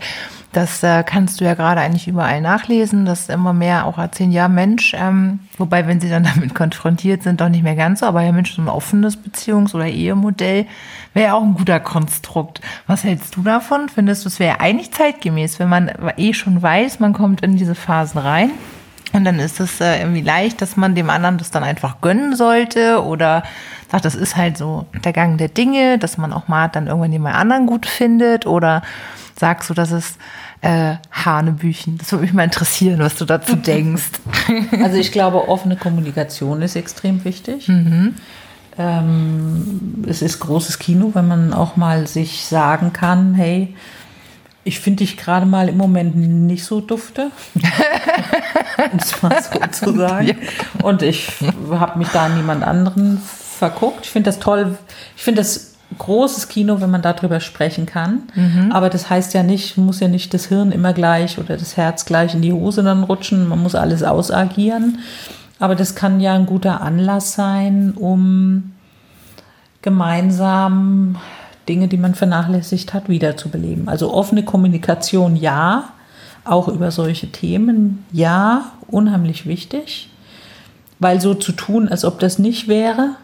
Das 0.52 0.84
äh, 0.84 1.04
kannst 1.04 1.39
du 1.39 1.46
ja 1.46 1.54
gerade 1.56 1.82
eigentlich 1.82 2.08
überall 2.08 2.41
nachlesen, 2.41 3.06
dass 3.06 3.30
immer 3.30 3.54
mehr 3.54 3.88
auch 3.88 3.98
erzählen, 3.98 4.32
ja 4.32 4.48
Mensch, 4.50 4.93
ähm, 4.93 5.39
wobei 5.58 5.88
wenn 5.88 6.02
sie 6.02 6.10
dann 6.10 6.24
damit 6.36 6.54
konfrontiert 6.54 7.24
sind, 7.24 7.39
doch 7.39 7.48
nicht 7.48 7.63
mehr 7.63 7.78
ganz 7.78 8.02
so, 8.02 8.06
aber 8.06 8.24
ja 8.24 8.34
Mensch, 8.34 8.54
so 8.54 8.62
ein 8.62 8.67
offenes 8.67 9.17
Beziehungs- 9.17 9.74
oder 9.74 9.88
Ehemodell 9.88 10.67
wäre 11.13 11.28
ja 11.28 11.34
auch 11.34 11.43
ein 11.43 11.56
guter 11.56 11.80
Konstrukt. 11.80 12.60
Was 12.86 13.06
hältst 13.06 13.38
du 13.38 13.41
davon? 13.41 13.88
Findest 13.88 14.26
du, 14.26 14.28
es 14.28 14.39
wäre 14.39 14.60
eigentlich 14.60 14.91
zeitgemäß, 14.91 15.60
wenn 15.60 15.69
man 15.69 15.91
eh 16.17 16.34
schon 16.34 16.62
weiß, 16.62 17.00
man 17.00 17.13
kommt 17.13 17.41
in 17.41 17.56
diese 17.56 17.74
Phasen 17.74 18.19
rein? 18.19 18.52
Und 19.13 19.26
dann 19.26 19.39
ist 19.39 19.60
es 19.60 19.80
äh, 19.80 19.99
irgendwie 19.99 20.21
leicht, 20.21 20.62
dass 20.62 20.76
man 20.76 20.95
dem 20.95 21.10
anderen 21.10 21.38
das 21.38 21.52
dann 21.52 21.63
einfach 21.63 22.02
gönnen 22.02 22.36
sollte 22.36 23.04
oder 23.04 23.43
sagt, 23.91 24.06
das 24.06 24.15
ist 24.15 24.36
halt 24.36 24.58
so 24.58 24.88
der 25.06 25.13
Gang 25.13 25.38
der 25.38 25.49
Dinge, 25.49 25.99
dass 25.99 26.17
man 26.17 26.34
auch 26.34 26.47
mal 26.47 26.67
dann 26.67 26.88
irgendwann 26.88 27.12
jemand 27.12 27.36
anderen 27.36 27.67
gut 27.67 27.86
findet 27.86 28.47
oder 28.47 28.82
sagst 29.38 29.69
du, 29.69 29.76
dass 29.76 29.91
es 29.91 30.17
äh, 30.62 30.95
Hanebüchen. 31.12 31.97
Das 31.99 32.12
würde 32.12 32.23
mich 32.23 32.34
mal 32.34 32.43
interessieren, 32.43 32.99
was 32.99 33.15
du 33.15 33.26
dazu 33.26 33.56
denkst. 33.58 34.12
Also 34.82 34.97
ich 34.97 35.12
glaube, 35.12 35.47
offene 35.47 35.76
Kommunikation 35.76 36.62
ist 36.62 36.76
extrem 36.76 37.23
wichtig. 37.23 37.67
Mhm. 37.67 38.15
Ähm, 38.78 40.04
es 40.08 40.23
ist 40.23 40.39
großes 40.39 40.80
Kino, 40.80 41.12
wenn 41.13 41.28
man 41.28 41.54
auch 41.54 41.76
mal 41.76 42.08
sich 42.08 42.45
sagen 42.45 42.93
kann, 42.93 43.36
hey, 43.36 43.76
ich 44.63 44.80
finde 44.80 45.04
dich 45.04 45.17
gerade 45.17 45.45
mal 45.45 45.67
im 45.69 45.78
Moment 45.78 46.15
nicht 46.15 46.63
so 46.63 46.80
dufte, 46.80 47.32
um 47.56 48.99
es 48.99 49.21
mal 49.21 49.41
so 49.41 49.60
zu 49.71 49.95
sagen. 49.97 50.28
Ja. 50.28 50.36
Und 50.84 51.02
ich 51.02 51.30
habe 51.69 51.99
mich 51.99 52.08
da 52.10 52.26
an 52.26 52.38
niemand 52.38 52.63
anderen 52.63 53.19
verguckt. 53.19 54.06
Ich 54.06 54.12
finde 54.12 54.30
das 54.30 54.39
toll. 54.39 54.78
Ich 55.15 55.23
finde 55.23 55.41
das 55.41 55.73
großes 55.97 56.47
Kino, 56.47 56.82
wenn 56.82 56.89
man 56.89 57.02
darüber 57.02 57.39
sprechen 57.39 57.86
kann. 57.86 58.23
Mhm. 58.36 58.71
Aber 58.71 58.89
das 58.89 59.10
heißt 59.10 59.34
ja 59.34 59.43
nicht, 59.43 59.78
muss 59.78 59.99
ja 59.99 60.08
nicht 60.08 60.34
das 60.34 60.45
Hirn 60.45 60.71
immer 60.71 60.93
gleich 60.93 61.38
oder 61.38 61.58
das 61.58 61.78
Herz 61.78 62.06
gleich 62.06 62.34
in 62.34 62.41
die 62.41 62.54
Hose 62.54 62.84
dann 62.84 63.04
rutschen. 63.04 63.47
Man 63.47 63.62
muss 63.62 63.76
alles 63.76 64.02
ausagieren. 64.04 64.99
Aber 65.60 65.76
das 65.76 65.95
kann 65.95 66.19
ja 66.19 66.34
ein 66.34 66.45
guter 66.45 66.82
Anlass 66.82 67.34
sein, 67.34 67.93
um 67.95 68.73
gemeinsam 69.82 71.17
Dinge, 71.67 71.88
die 71.88 71.97
man 71.97 72.15
vernachlässigt 72.15 72.93
hat, 72.93 73.10
wiederzubeleben. 73.10 73.88
Also 73.88 74.13
offene 74.13 74.43
Kommunikation, 74.43 75.36
ja. 75.36 75.89
Auch 76.45 76.67
über 76.67 76.91
solche 76.91 77.32
Themen, 77.32 78.06
ja, 78.12 78.71
unheimlich 78.88 79.45
wichtig. 79.45 80.10
Weil 80.99 81.21
so 81.21 81.34
zu 81.34 81.54
tun, 81.54 81.88
als 81.88 82.04
ob 82.04 82.19
das 82.19 82.38
nicht 82.38 82.67
wäre, 82.67 83.15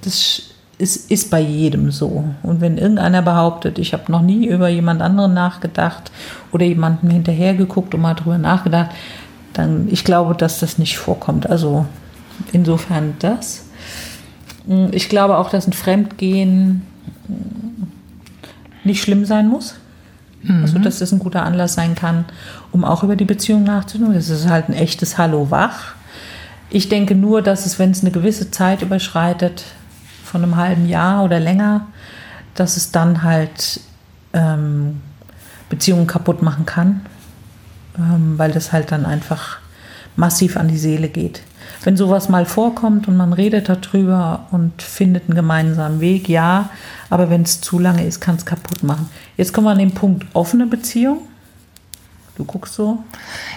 das 0.00 0.42
ist, 0.78 1.10
ist 1.10 1.30
bei 1.30 1.40
jedem 1.40 1.90
so. 1.90 2.24
Und 2.42 2.60
wenn 2.60 2.78
irgendeiner 2.78 3.20
behauptet, 3.20 3.78
ich 3.78 3.92
habe 3.92 4.10
noch 4.10 4.22
nie 4.22 4.46
über 4.46 4.68
jemand 4.68 5.02
anderen 5.02 5.34
nachgedacht 5.34 6.10
oder 6.52 6.64
jemandem 6.64 7.10
hinterher 7.10 7.54
geguckt 7.54 7.94
und 7.94 8.00
mal 8.00 8.14
drüber 8.14 8.38
nachgedacht, 8.38 8.90
dann 9.52 9.88
ich 9.90 10.04
glaube, 10.04 10.34
dass 10.34 10.60
das 10.60 10.78
nicht 10.78 10.96
vorkommt. 10.96 11.50
Also 11.50 11.84
insofern 12.52 13.16
das. 13.18 13.67
Ich 14.90 15.08
glaube 15.08 15.38
auch, 15.38 15.50
dass 15.50 15.66
ein 15.66 15.72
Fremdgehen 15.72 16.82
nicht 18.84 19.02
schlimm 19.02 19.24
sein 19.24 19.48
muss. 19.48 19.76
Mhm. 20.42 20.62
Also, 20.62 20.78
dass 20.78 20.98
das 20.98 21.12
ein 21.12 21.18
guter 21.18 21.44
Anlass 21.44 21.74
sein 21.74 21.94
kann, 21.94 22.24
um 22.72 22.84
auch 22.84 23.02
über 23.02 23.16
die 23.16 23.24
Beziehung 23.24 23.64
nachzudenken. 23.64 24.14
Das 24.14 24.28
ist 24.28 24.48
halt 24.48 24.68
ein 24.68 24.74
echtes 24.74 25.18
Hallo 25.18 25.50
wach. 25.50 25.94
Ich 26.70 26.88
denke 26.88 27.14
nur, 27.14 27.40
dass 27.42 27.66
es, 27.66 27.78
wenn 27.78 27.90
es 27.90 28.02
eine 28.02 28.10
gewisse 28.10 28.50
Zeit 28.50 28.82
überschreitet, 28.82 29.64
von 30.24 30.42
einem 30.42 30.56
halben 30.56 30.86
Jahr 30.86 31.24
oder 31.24 31.40
länger, 31.40 31.86
dass 32.54 32.76
es 32.76 32.92
dann 32.92 33.22
halt 33.22 33.80
ähm, 34.34 35.00
Beziehungen 35.70 36.06
kaputt 36.06 36.42
machen 36.42 36.66
kann, 36.66 37.06
ähm, 37.96 38.34
weil 38.36 38.52
das 38.52 38.72
halt 38.72 38.92
dann 38.92 39.06
einfach 39.06 39.58
massiv 40.16 40.56
an 40.56 40.68
die 40.68 40.78
Seele 40.78 41.08
geht. 41.08 41.42
Wenn 41.84 41.96
sowas 41.96 42.28
mal 42.28 42.44
vorkommt 42.44 43.06
und 43.08 43.16
man 43.16 43.32
redet 43.32 43.68
darüber 43.68 44.46
und 44.50 44.82
findet 44.82 45.28
einen 45.28 45.36
gemeinsamen 45.36 46.00
Weg, 46.00 46.28
ja, 46.28 46.70
aber 47.08 47.30
wenn 47.30 47.42
es 47.42 47.60
zu 47.60 47.78
lange 47.78 48.04
ist, 48.04 48.20
kann 48.20 48.34
es 48.36 48.44
kaputt 48.44 48.82
machen. 48.82 49.08
Jetzt 49.36 49.52
kommen 49.52 49.66
wir 49.66 49.70
an 49.72 49.78
den 49.78 49.94
Punkt 49.94 50.26
offene 50.34 50.66
Beziehung. 50.66 51.20
Du 52.36 52.44
guckst 52.44 52.74
so. 52.74 53.02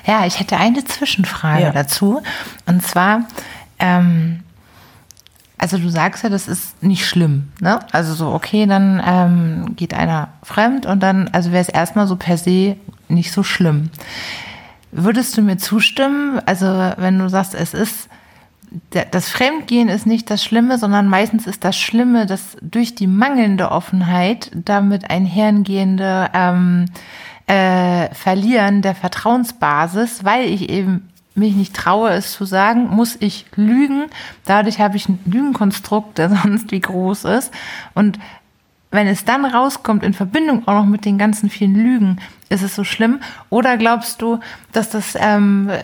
Ja, 0.06 0.26
ich 0.26 0.40
hätte 0.40 0.58
eine 0.58 0.84
Zwischenfrage 0.84 1.64
Ja. 1.64 1.72
dazu. 1.72 2.22
Und 2.66 2.84
zwar, 2.84 3.26
ähm, 3.80 4.40
also 5.58 5.78
du 5.78 5.90
sagst 5.90 6.24
ja, 6.24 6.30
das 6.30 6.48
ist 6.48 6.82
nicht 6.82 7.06
schlimm, 7.06 7.50
ne? 7.60 7.80
Also 7.92 8.14
so, 8.16 8.30
okay, 8.32 8.66
dann 8.66 9.02
ähm, 9.06 9.76
geht 9.76 9.94
einer 9.94 10.30
fremd 10.44 10.86
und 10.88 11.02
dann, 11.02 11.28
also 11.32 11.52
wäre 11.52 11.62
es 11.62 11.70
erstmal 11.70 12.08
so 12.08 12.16
per 12.16 12.38
se 12.38 12.76
nicht 13.10 13.32
so 13.32 13.44
schlimm. 13.44 13.90
Würdest 14.92 15.38
du 15.38 15.42
mir 15.42 15.58
zustimmen? 15.58 16.42
Also 16.46 16.66
wenn 16.98 17.18
du 17.18 17.30
sagst, 17.30 17.56
es 17.56 17.74
ist 17.74 18.10
das 19.12 19.30
Fremdgehen 19.30 19.90
ist 19.90 20.06
nicht 20.06 20.30
das 20.30 20.44
Schlimme, 20.46 20.78
sondern 20.78 21.10
meistens 21.10 21.46
ist 21.46 21.66
das 21.66 21.78
Schlimme, 21.78 22.26
dass 22.26 22.56
durch 22.62 22.96
die 22.96 23.08
mangelnde 23.08 23.70
Offenheit 23.70 24.50
damit 24.54 25.10
einhergehende 25.10 26.30
ähm, 26.34 26.86
äh, 27.48 28.14
Verlieren 28.14 28.82
der 28.82 28.96
Vertrauensbasis, 28.96 30.24
weil 30.24 30.46
ich 30.46 30.70
eben 30.70 31.10
mich 31.36 31.56
nicht 31.56 31.76
traue, 31.76 32.12
es 32.12 32.34
zu 32.34 32.46
sagen, 32.46 32.88
muss 32.90 33.18
ich 33.20 33.46
lügen. 33.56 34.06
Dadurch 34.46 34.80
habe 34.80 34.96
ich 34.98 35.10
ein 35.10 35.20
Lügenkonstrukt, 35.26 36.18
der 36.18 36.30
sonst 36.44 36.72
wie 36.72 36.80
groß 36.80 37.26
ist. 37.26 37.54
Und 37.94 38.20
wenn 38.92 39.08
es 39.08 39.26
dann 39.26 39.46
rauskommt, 39.46 40.04
in 40.04 40.14
Verbindung 40.14 40.68
auch 40.68 40.74
noch 40.74 40.86
mit 40.86 41.06
den 41.06 41.18
ganzen 41.18 41.50
vielen 41.50 41.76
Lügen, 41.76 42.20
ist 42.50 42.62
es 42.62 42.76
so 42.76 42.84
schlimm? 42.84 43.22
Oder 43.50 43.78
glaubst 43.78 44.22
du, 44.22 44.40
dass 44.74 44.90
das 44.90 45.18
ähm, 45.20 45.70
äh, 45.70 45.80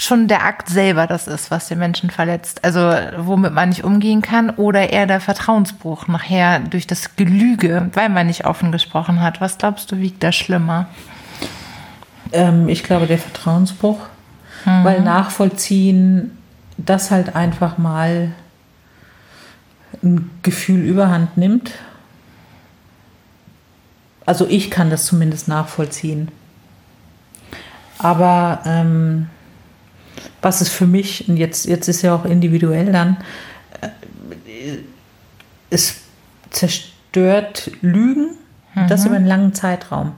schon 0.00 0.26
der 0.26 0.44
Akt 0.44 0.68
selber 0.68 1.06
das 1.06 1.28
ist, 1.28 1.50
was 1.50 1.68
den 1.68 1.78
Menschen 1.78 2.10
verletzt? 2.10 2.64
Also 2.64 2.92
womit 3.18 3.52
man 3.52 3.68
nicht 3.68 3.84
umgehen 3.84 4.22
kann? 4.22 4.50
Oder 4.50 4.90
eher 4.90 5.06
der 5.06 5.20
Vertrauensbruch 5.20 6.08
nachher 6.08 6.60
durch 6.60 6.86
das 6.86 7.16
Gelüge, 7.16 7.90
weil 7.92 8.08
man 8.08 8.26
nicht 8.26 8.46
offen 8.46 8.72
gesprochen 8.72 9.20
hat? 9.20 9.40
Was 9.40 9.58
glaubst 9.58 9.92
du, 9.92 9.98
wiegt 9.98 10.22
da 10.22 10.32
schlimmer? 10.32 10.86
Ähm, 12.32 12.68
ich 12.68 12.82
glaube, 12.82 13.06
der 13.06 13.18
Vertrauensbruch. 13.18 14.00
Weil 14.64 15.00
nachvollziehen, 15.00 16.38
dass 16.78 17.10
halt 17.10 17.34
einfach 17.34 17.78
mal 17.78 18.30
ein 20.02 20.30
Gefühl 20.42 20.80
überhand 20.80 21.36
nimmt. 21.36 21.72
Also 24.26 24.46
ich 24.48 24.70
kann 24.70 24.90
das 24.90 25.04
zumindest 25.06 25.48
nachvollziehen. 25.48 26.28
Aber 27.98 28.62
ähm, 28.64 29.28
was 30.40 30.60
ist 30.60 30.70
für 30.70 30.86
mich, 30.86 31.28
und 31.28 31.36
jetzt, 31.36 31.66
jetzt 31.66 31.88
ist 31.88 32.02
ja 32.02 32.14
auch 32.14 32.24
individuell 32.24 32.90
dann, 32.90 33.16
äh, 33.80 34.78
es 35.70 36.00
zerstört 36.50 37.70
Lügen, 37.80 38.36
das 38.88 39.04
über 39.04 39.16
einen 39.16 39.26
langen 39.26 39.54
Zeitraum. 39.54 40.12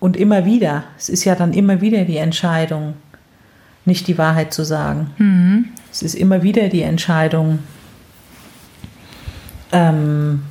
Und 0.00 0.16
immer 0.16 0.44
wieder, 0.44 0.84
es 0.96 1.08
ist 1.08 1.24
ja 1.24 1.34
dann 1.34 1.52
immer 1.52 1.80
wieder 1.80 2.04
die 2.04 2.16
Entscheidung, 2.16 2.94
nicht 3.84 4.06
die 4.06 4.16
Wahrheit 4.18 4.52
zu 4.54 4.64
sagen. 4.64 5.10
Es 5.90 6.02
ist 6.02 6.14
immer 6.14 6.42
wieder 6.42 6.68
die 6.68 6.82
Entscheidung, 6.82 7.60
ähm, 9.72 10.42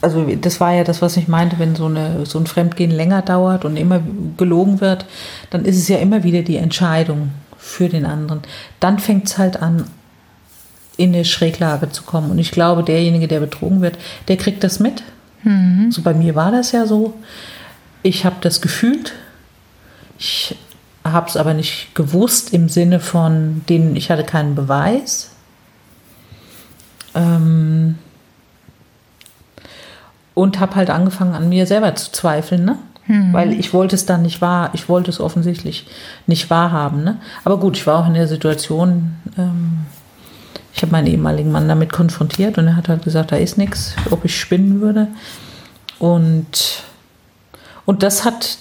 also 0.00 0.24
das 0.24 0.60
war 0.60 0.72
ja 0.72 0.84
das, 0.84 1.02
was 1.02 1.16
ich 1.16 1.28
meinte, 1.28 1.58
wenn 1.58 1.74
so, 1.74 1.86
eine, 1.86 2.24
so 2.24 2.38
ein 2.38 2.46
Fremdgehen 2.46 2.90
länger 2.90 3.22
dauert 3.22 3.64
und 3.64 3.76
immer 3.76 4.00
gelogen 4.36 4.80
wird, 4.80 5.06
dann 5.50 5.64
ist 5.64 5.76
es 5.76 5.88
ja 5.88 5.98
immer 5.98 6.22
wieder 6.22 6.42
die 6.42 6.56
Entscheidung 6.56 7.32
für 7.56 7.88
den 7.88 8.06
anderen. 8.06 8.42
Dann 8.80 8.98
fängt 8.98 9.26
es 9.26 9.38
halt 9.38 9.60
an, 9.60 9.84
in 10.96 11.14
eine 11.14 11.24
Schräglage 11.24 11.90
zu 11.90 12.04
kommen. 12.04 12.30
Und 12.30 12.38
ich 12.38 12.50
glaube, 12.50 12.82
derjenige, 12.82 13.28
der 13.28 13.40
betrogen 13.40 13.80
wird, 13.80 13.98
der 14.28 14.36
kriegt 14.36 14.62
das 14.62 14.78
mit. 14.78 15.02
So 15.90 16.02
bei 16.02 16.14
mir 16.14 16.34
war 16.34 16.50
das 16.50 16.72
ja 16.72 16.86
so. 16.86 17.14
Ich 18.02 18.24
habe 18.24 18.36
das 18.40 18.60
gefühlt. 18.60 19.14
Ich 20.18 20.56
habe 21.04 21.28
es 21.28 21.36
aber 21.36 21.54
nicht 21.54 21.94
gewusst 21.94 22.52
im 22.52 22.68
Sinne 22.68 23.00
von, 23.00 23.62
den, 23.68 23.96
ich 23.96 24.10
hatte 24.10 24.24
keinen 24.24 24.54
Beweis. 24.54 25.30
Ähm, 27.14 27.98
und 30.34 30.60
habe 30.60 30.76
halt 30.76 30.90
angefangen 30.90 31.34
an 31.34 31.48
mir 31.48 31.66
selber 31.66 31.94
zu 31.94 32.12
zweifeln, 32.12 32.64
ne? 32.64 32.78
Weil 33.32 33.52
ich 33.54 33.72
wollte 33.72 33.94
es 33.94 34.04
dann 34.04 34.22
nicht 34.22 34.42
wahr, 34.42 34.70
ich 34.74 34.88
wollte 34.88 35.10
es 35.10 35.18
offensichtlich 35.18 35.86
nicht 36.26 36.50
wahrhaben, 36.50 37.02
ne? 37.02 37.16
Aber 37.44 37.58
gut, 37.58 37.76
ich 37.76 37.86
war 37.86 38.00
auch 38.00 38.06
in 38.06 38.14
der 38.14 38.28
Situation, 38.28 39.16
ähm, 39.38 39.86
ich 40.74 40.82
habe 40.82 40.92
meinen 40.92 41.06
ehemaligen 41.06 41.50
Mann 41.50 41.66
damit 41.68 41.92
konfrontiert 41.92 42.58
und 42.58 42.66
er 42.66 42.76
hat 42.76 42.88
halt 42.88 43.02
gesagt, 43.02 43.32
da 43.32 43.36
ist 43.36 43.58
nichts, 43.58 43.96
ob 44.10 44.24
ich 44.24 44.38
spinnen 44.38 44.80
würde. 44.80 45.08
Und, 45.98 46.84
und 47.86 48.02
das 48.02 48.24
hat 48.24 48.58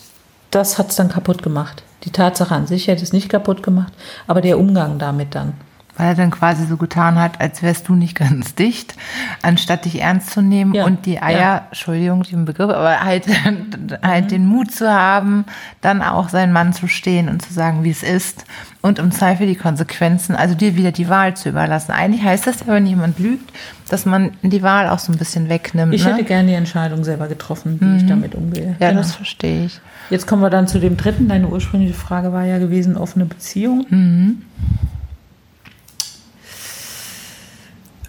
das 0.51 0.77
hat's 0.77 0.95
dann 0.95 1.09
kaputt 1.09 1.43
gemacht. 1.43 1.83
Die 2.03 2.11
Tatsache 2.11 2.55
an 2.55 2.67
sich 2.67 2.87
hätte 2.87 3.03
es 3.03 3.13
nicht 3.13 3.29
kaputt 3.29 3.63
gemacht, 3.63 3.93
aber 4.27 4.41
der 4.41 4.59
Umgang 4.59 4.97
damit 4.99 5.35
dann. 5.35 5.53
Weil 5.97 6.09
er 6.09 6.15
dann 6.15 6.31
quasi 6.31 6.65
so 6.65 6.77
getan 6.77 7.19
hat, 7.19 7.41
als 7.41 7.63
wärst 7.63 7.89
du 7.89 7.95
nicht 7.95 8.15
ganz 8.15 8.55
dicht, 8.55 8.95
anstatt 9.41 9.85
dich 9.85 10.01
ernst 10.01 10.31
zu 10.31 10.41
nehmen 10.41 10.73
Ja, 10.73 10.85
und 10.85 11.05
die 11.05 11.21
Eier, 11.21 11.39
ja. 11.39 11.65
Entschuldigung, 11.69 12.23
den 12.23 12.45
Begriff, 12.45 12.69
aber 12.69 13.01
halt, 13.01 13.25
halt 14.03 14.31
den 14.31 14.45
Mut 14.45 14.71
zu 14.71 14.91
haben, 14.91 15.45
dann 15.81 16.01
auch 16.01 16.29
seinen 16.29 16.53
Mann 16.53 16.73
zu 16.73 16.87
stehen 16.87 17.29
und 17.29 17.41
zu 17.41 17.53
sagen, 17.53 17.83
wie 17.83 17.91
es 17.91 18.03
ist 18.03 18.45
und 18.81 18.99
im 18.99 19.11
Zweifel 19.11 19.47
die 19.47 19.55
Konsequenzen, 19.55 20.35
also 20.35 20.55
dir 20.55 20.75
wieder 20.75 20.91
die 20.91 21.09
Wahl 21.09 21.35
zu 21.35 21.49
überlassen. 21.49 21.91
Eigentlich 21.91 22.23
heißt 22.23 22.47
das 22.47 22.61
ja, 22.61 22.67
wenn 22.67 22.85
jemand 22.85 23.19
lügt, 23.19 23.51
dass 23.89 24.05
man 24.05 24.31
die 24.41 24.63
Wahl 24.63 24.89
auch 24.89 24.99
so 24.99 25.11
ein 25.11 25.17
bisschen 25.17 25.49
wegnimmt. 25.49 25.93
Ich 25.93 26.05
ne? 26.05 26.13
hätte 26.13 26.23
gerne 26.23 26.49
die 26.49 26.55
Entscheidung 26.55 27.03
selber 27.03 27.27
getroffen, 27.27 27.77
wie 27.79 27.97
ich 27.97 28.05
damit 28.05 28.35
umgehe. 28.35 28.75
ja, 28.79 28.89
Genau. 28.89 29.01
das 29.01 29.15
verstehe 29.15 29.65
ich. 29.65 29.79
Jetzt 30.09 30.27
kommen 30.27 30.41
wir 30.41 30.49
dann 30.49 30.67
zu 30.67 30.79
dem 30.79 30.95
dritten. 30.95 31.27
Deine 31.27 31.47
ursprüngliche 31.47 31.93
Frage 31.93 32.31
war 32.31 32.45
ja 32.45 32.59
gewesen, 32.59 32.97
offene 32.97 33.25
Beziehung. 33.25 33.85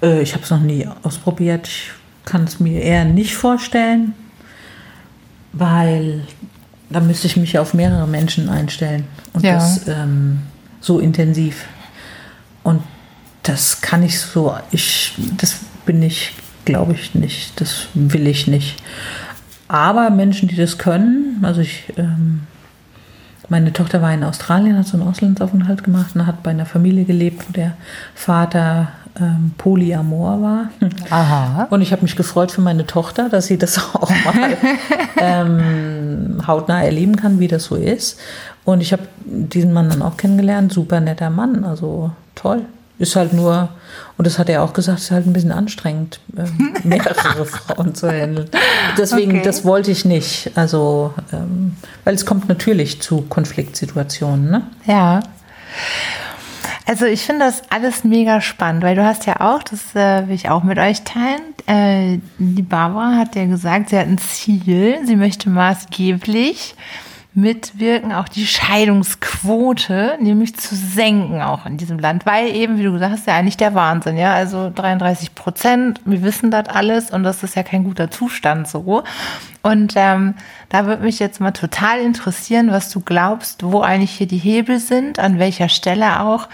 Äh, 0.02 0.22
ich 0.22 0.34
habe 0.34 0.44
es 0.44 0.50
noch 0.50 0.60
nie 0.60 0.86
ausprobiert. 1.02 1.66
Ich 1.68 1.90
kann 2.24 2.44
es 2.44 2.60
mir 2.60 2.82
eher 2.82 3.04
nicht 3.04 3.34
vorstellen, 3.34 4.14
weil 5.52 6.22
da 6.90 7.00
müsste 7.00 7.26
ich 7.26 7.36
mich 7.36 7.58
auf 7.58 7.74
mehrere 7.74 8.06
Menschen 8.06 8.48
einstellen. 8.48 9.04
Und 9.32 9.44
Ja. 9.44 9.54
das 9.54 9.86
ähm, 9.88 10.40
so 10.80 10.98
intensiv. 11.00 11.64
Und 12.62 12.82
das 13.42 13.80
kann 13.80 14.02
ich 14.02 14.18
so, 14.20 14.54
ich, 14.70 15.14
das 15.36 15.60
bin 15.86 16.02
ich, 16.02 16.32
glaube 16.64 16.92
ich 16.92 17.14
nicht. 17.14 17.60
Das 17.60 17.88
will 17.94 18.26
ich 18.26 18.46
nicht. 18.46 18.82
Aber 19.68 20.10
Menschen, 20.10 20.48
die 20.48 20.56
das 20.56 20.78
können, 20.78 21.38
also 21.42 21.60
ich, 21.60 21.92
ähm, 21.96 22.42
meine 23.50 23.72
Tochter 23.72 24.02
war 24.02 24.12
in 24.12 24.24
Australien, 24.24 24.76
hat 24.78 24.86
so 24.86 24.98
einen 24.98 25.08
Auslandsaufenthalt 25.08 25.82
gemacht 25.84 26.14
und 26.14 26.26
hat 26.26 26.42
bei 26.42 26.50
einer 26.50 26.66
Familie 26.66 27.04
gelebt, 27.04 27.48
wo 27.48 27.52
der 27.52 27.74
Vater 28.14 28.88
ähm, 29.20 29.52
Polyamor 29.58 30.40
war. 30.42 30.70
Aha. 31.10 31.66
Und 31.70 31.82
ich 31.82 31.92
habe 31.92 32.02
mich 32.02 32.16
gefreut 32.16 32.50
für 32.52 32.60
meine 32.60 32.86
Tochter, 32.86 33.28
dass 33.28 33.46
sie 33.46 33.58
das 33.58 33.78
auch 33.94 34.10
mal 34.24 34.56
ähm, 35.16 36.42
hautnah 36.46 36.82
erleben 36.84 37.16
kann, 37.16 37.38
wie 37.40 37.48
das 37.48 37.64
so 37.64 37.76
ist. 37.76 38.18
Und 38.64 38.80
ich 38.80 38.92
habe 38.92 39.02
diesen 39.24 39.72
Mann 39.72 39.88
dann 39.88 40.02
auch 40.02 40.16
kennengelernt, 40.16 40.72
super 40.72 41.00
netter 41.00 41.30
Mann, 41.30 41.64
also 41.64 42.10
toll. 42.34 42.62
Ist 43.00 43.14
halt 43.14 43.32
nur, 43.32 43.68
und 44.16 44.26
das 44.26 44.40
hat 44.40 44.48
er 44.48 44.64
auch 44.64 44.72
gesagt, 44.72 44.98
ist 44.98 45.12
halt 45.12 45.24
ein 45.26 45.32
bisschen 45.32 45.52
anstrengend, 45.52 46.18
ähm, 46.36 46.74
mehrere 46.82 47.44
Frauen 47.44 47.94
zu 47.94 48.08
handeln. 48.10 48.48
Deswegen, 48.98 49.32
Okay. 49.36 49.42
das 49.44 49.64
wollte 49.64 49.92
ich 49.92 50.04
nicht. 50.04 50.50
Also, 50.56 51.14
ähm, 51.32 51.76
weil 52.04 52.14
es 52.16 52.26
kommt 52.26 52.48
natürlich 52.48 53.00
zu 53.00 53.22
Konfliktsituationen. 53.22 54.50
Ne? 54.50 54.62
Ja. 54.86 55.20
Also 56.88 57.04
ich 57.04 57.20
finde 57.20 57.44
das 57.44 57.64
alles 57.68 58.02
mega 58.02 58.40
spannend, 58.40 58.82
weil 58.82 58.96
du 58.96 59.04
hast 59.04 59.26
ja 59.26 59.42
auch, 59.42 59.62
das 59.62 59.94
äh, 59.94 60.26
will 60.26 60.34
ich 60.34 60.48
auch 60.48 60.62
mit 60.62 60.78
euch 60.78 61.02
teilen, 61.02 61.42
äh, 61.66 62.18
die 62.38 62.62
Barbara 62.62 63.14
hat 63.14 63.36
ja 63.36 63.44
gesagt, 63.44 63.90
sie 63.90 63.98
hat 63.98 64.06
ein 64.06 64.16
Ziel, 64.16 64.98
sie 65.04 65.16
möchte 65.16 65.50
maßgeblich 65.50 66.74
mitwirken, 67.40 68.12
auch 68.12 68.28
die 68.28 68.46
Scheidungsquote, 68.46 70.18
nämlich 70.20 70.56
zu 70.56 70.74
senken 70.74 71.40
auch 71.40 71.66
in 71.66 71.76
diesem 71.76 71.98
Land, 71.98 72.26
weil 72.26 72.48
eben, 72.48 72.78
wie 72.78 72.82
du 72.82 72.92
gesagt 72.92 73.12
hast, 73.12 73.26
ja 73.26 73.36
eigentlich 73.36 73.56
der 73.56 73.74
Wahnsinn, 73.74 74.16
ja, 74.16 74.34
also 74.34 74.70
33 74.74 75.34
Prozent, 75.34 76.00
wir 76.04 76.22
wissen 76.22 76.50
das 76.50 76.68
alles 76.68 77.10
und 77.10 77.22
das 77.22 77.42
ist 77.42 77.54
ja 77.54 77.62
kein 77.62 77.84
guter 77.84 78.10
Zustand 78.10 78.66
so. 78.66 79.04
Und 79.62 79.94
ähm, 79.96 80.34
da 80.68 80.86
würde 80.86 81.04
mich 81.04 81.18
jetzt 81.18 81.40
mal 81.40 81.52
total 81.52 82.00
interessieren, 82.00 82.70
was 82.70 82.90
du 82.90 83.00
glaubst, 83.00 83.62
wo 83.62 83.80
eigentlich 83.82 84.12
hier 84.12 84.26
die 84.26 84.38
Hebel 84.38 84.80
sind, 84.80 85.18
an 85.18 85.38
welcher 85.38 85.68
Stelle 85.68 86.20
auch, 86.20 86.48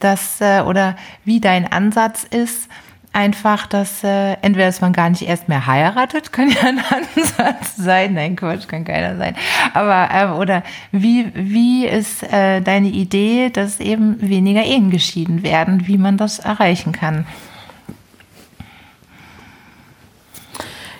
dass 0.00 0.40
äh, 0.40 0.62
oder 0.62 0.96
wie 1.24 1.40
dein 1.40 1.70
Ansatz 1.70 2.24
ist, 2.24 2.68
einfach, 3.14 3.66
dass 3.66 4.02
äh, 4.04 4.32
entweder, 4.42 4.66
dass 4.66 4.80
man 4.80 4.92
gar 4.92 5.08
nicht 5.08 5.22
erst 5.22 5.48
mehr 5.48 5.66
heiratet, 5.66 6.32
kann 6.32 6.50
ja 6.50 6.62
ein 6.62 6.78
Ansatz 7.16 7.76
sein. 7.76 8.14
Nein, 8.14 8.36
Quatsch, 8.36 8.68
kann 8.68 8.84
keiner 8.84 9.16
sein. 9.16 9.36
Aber 9.72 10.08
äh, 10.12 10.38
oder 10.38 10.62
wie 10.92 11.30
wie 11.34 11.86
ist 11.86 12.22
äh, 12.24 12.60
deine 12.60 12.88
Idee, 12.88 13.50
dass 13.50 13.80
eben 13.80 14.20
weniger 14.20 14.64
Ehen 14.64 14.90
geschieden 14.90 15.42
werden, 15.42 15.86
wie 15.86 15.98
man 15.98 16.16
das 16.16 16.40
erreichen 16.40 16.92
kann? 16.92 17.26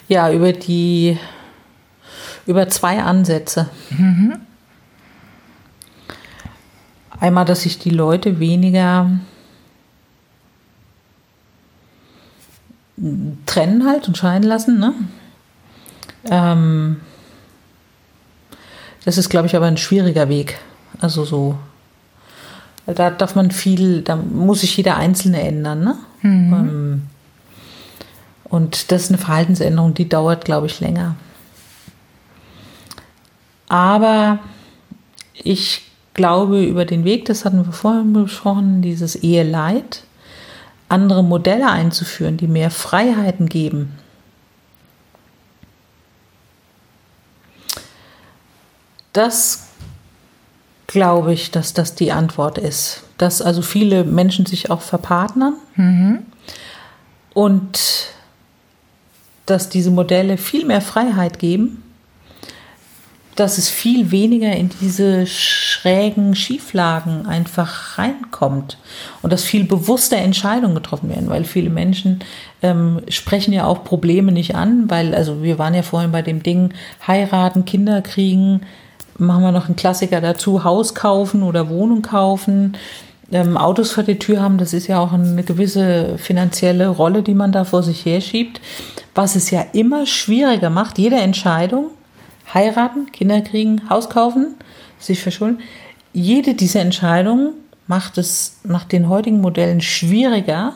Ja, 0.08 0.30
über 0.30 0.52
die 0.52 1.18
Über 2.46 2.68
zwei 2.68 3.02
Ansätze. 3.02 3.70
Mhm. 3.90 4.34
Einmal, 7.18 7.46
dass 7.46 7.62
sich 7.62 7.78
die 7.78 7.90
Leute 7.90 8.38
weniger 8.38 9.10
trennen 13.46 13.86
halt 13.86 14.08
und 14.08 14.16
scheiden 14.16 14.48
lassen. 14.48 14.78
Ne? 14.78 14.94
Ähm, 16.30 17.00
das 19.04 19.18
ist, 19.18 19.28
glaube 19.28 19.46
ich, 19.46 19.56
aber 19.56 19.66
ein 19.66 19.76
schwieriger 19.76 20.28
Weg. 20.28 20.58
Also 21.00 21.24
so, 21.24 21.58
da 22.86 23.10
darf 23.10 23.34
man 23.34 23.50
viel, 23.50 24.02
da 24.02 24.16
muss 24.16 24.60
sich 24.60 24.76
jeder 24.76 24.96
Einzelne 24.96 25.42
ändern. 25.42 25.84
Ne? 25.84 25.98
Mhm. 26.22 26.52
Ähm, 26.52 27.02
und 28.44 28.92
das 28.92 29.04
ist 29.04 29.08
eine 29.10 29.18
Verhaltensänderung, 29.18 29.94
die 29.94 30.08
dauert, 30.08 30.44
glaube 30.44 30.66
ich, 30.66 30.80
länger. 30.80 31.16
Aber 33.68 34.38
ich 35.34 35.82
glaube 36.14 36.64
über 36.64 36.84
den 36.84 37.04
Weg, 37.04 37.24
das 37.24 37.44
hatten 37.44 37.66
wir 37.66 37.72
vorhin 37.72 38.12
besprochen, 38.12 38.82
dieses 38.82 39.16
Eheleid, 39.16 40.04
andere 40.94 41.24
Modelle 41.24 41.68
einzuführen, 41.68 42.36
die 42.36 42.46
mehr 42.46 42.70
Freiheiten 42.70 43.48
geben. 43.48 43.98
Das 49.12 49.66
glaube 50.86 51.32
ich, 51.32 51.50
dass 51.50 51.74
das 51.74 51.94
die 51.94 52.12
Antwort 52.12 52.58
ist. 52.58 53.02
Dass 53.18 53.42
also 53.42 53.62
viele 53.62 54.04
Menschen 54.04 54.46
sich 54.46 54.70
auch 54.70 54.80
verpartnern 54.80 55.54
mhm. 55.76 56.20
und 57.32 58.08
dass 59.46 59.68
diese 59.68 59.90
Modelle 59.90 60.36
viel 60.36 60.64
mehr 60.64 60.80
Freiheit 60.80 61.38
geben 61.38 61.83
dass 63.36 63.58
es 63.58 63.68
viel 63.68 64.10
weniger 64.10 64.54
in 64.54 64.70
diese 64.80 65.26
schrägen 65.26 66.36
Schieflagen 66.36 67.26
einfach 67.26 67.98
reinkommt 67.98 68.78
und 69.22 69.32
dass 69.32 69.42
viel 69.42 69.64
bewusster 69.64 70.18
Entscheidungen 70.18 70.74
getroffen 70.74 71.08
werden, 71.08 71.28
weil 71.28 71.44
viele 71.44 71.70
Menschen 71.70 72.20
ähm, 72.62 73.00
sprechen 73.08 73.52
ja 73.52 73.66
auch 73.66 73.84
Probleme 73.84 74.30
nicht 74.30 74.54
an, 74.54 74.88
weil, 74.88 75.14
also 75.14 75.42
wir 75.42 75.58
waren 75.58 75.74
ja 75.74 75.82
vorhin 75.82 76.12
bei 76.12 76.22
dem 76.22 76.42
Ding, 76.42 76.72
heiraten, 77.06 77.64
Kinder 77.64 78.02
kriegen, 78.02 78.60
machen 79.18 79.42
wir 79.42 79.52
noch 79.52 79.66
einen 79.66 79.76
Klassiker 79.76 80.20
dazu, 80.20 80.64
Haus 80.64 80.94
kaufen 80.94 81.42
oder 81.42 81.68
Wohnung 81.68 82.02
kaufen, 82.02 82.76
ähm, 83.32 83.56
Autos 83.56 83.90
vor 83.90 84.04
der 84.04 84.20
Tür 84.20 84.40
haben, 84.40 84.58
das 84.58 84.72
ist 84.72 84.86
ja 84.86 85.00
auch 85.00 85.12
eine 85.12 85.42
gewisse 85.42 86.18
finanzielle 86.18 86.88
Rolle, 86.88 87.22
die 87.22 87.34
man 87.34 87.50
da 87.50 87.64
vor 87.64 87.82
sich 87.82 88.06
herschiebt, 88.06 88.60
was 89.14 89.34
es 89.34 89.50
ja 89.50 89.64
immer 89.72 90.06
schwieriger 90.06 90.70
macht, 90.70 90.98
jede 90.98 91.16
Entscheidung 91.16 91.90
heiraten, 92.54 93.10
Kinder 93.12 93.40
kriegen, 93.42 93.88
Haus 93.90 94.08
kaufen, 94.08 94.54
sich 94.98 95.20
verschulden. 95.20 95.60
Jede 96.12 96.54
dieser 96.54 96.80
Entscheidungen 96.80 97.54
macht 97.86 98.16
es 98.18 98.60
nach 98.64 98.84
den 98.84 99.08
heutigen 99.08 99.40
Modellen 99.40 99.80
schwieriger, 99.80 100.74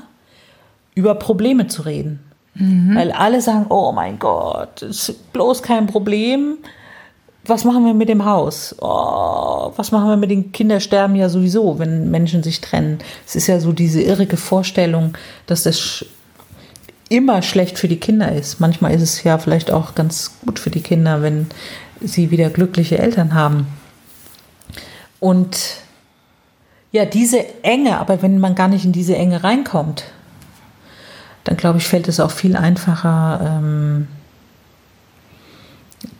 über 0.94 1.14
Probleme 1.14 1.68
zu 1.68 1.82
reden. 1.82 2.20
Mhm. 2.54 2.96
Weil 2.96 3.12
alle 3.12 3.40
sagen, 3.40 3.66
oh 3.68 3.92
mein 3.92 4.18
Gott, 4.18 4.82
ist 4.82 5.32
bloß 5.32 5.62
kein 5.62 5.86
Problem. 5.86 6.58
Was 7.44 7.64
machen 7.64 7.86
wir 7.86 7.94
mit 7.94 8.08
dem 8.08 8.24
Haus? 8.24 8.74
Oh, 8.80 9.72
was 9.76 9.92
machen 9.92 10.08
wir 10.08 10.16
mit 10.16 10.30
den 10.30 10.52
Kindern 10.52 10.80
sterben 10.80 11.14
ja 11.14 11.28
sowieso, 11.28 11.78
wenn 11.78 12.10
Menschen 12.10 12.42
sich 12.42 12.60
trennen. 12.60 12.98
Es 13.26 13.36
ist 13.36 13.46
ja 13.46 13.60
so 13.60 13.72
diese 13.72 14.02
irrige 14.02 14.36
Vorstellung, 14.36 15.16
dass 15.46 15.62
das 15.62 16.04
immer 17.08 17.42
schlecht 17.42 17.78
für 17.78 17.88
die 17.88 18.00
Kinder 18.00 18.32
ist. 18.32 18.60
Manchmal 18.60 18.94
ist 18.94 19.02
es 19.02 19.22
ja 19.24 19.38
vielleicht 19.38 19.70
auch 19.70 19.94
ganz 19.94 20.32
gut 20.44 20.58
für 20.58 20.70
die 20.70 20.82
Kinder, 20.82 21.22
wenn 21.22 21.46
sie 22.00 22.30
wieder 22.30 22.50
glückliche 22.50 22.98
Eltern 22.98 23.34
haben. 23.34 23.66
Und 25.20 25.58
ja, 26.92 27.04
diese 27.04 27.44
Enge, 27.62 27.98
aber 27.98 28.22
wenn 28.22 28.38
man 28.38 28.54
gar 28.54 28.68
nicht 28.68 28.84
in 28.84 28.92
diese 28.92 29.16
Enge 29.16 29.42
reinkommt, 29.42 30.04
dann 31.44 31.56
glaube 31.56 31.78
ich, 31.78 31.86
fällt 31.86 32.08
es 32.08 32.20
auch 32.20 32.30
viel 32.30 32.56
einfacher, 32.56 33.40
ähm, 33.42 34.08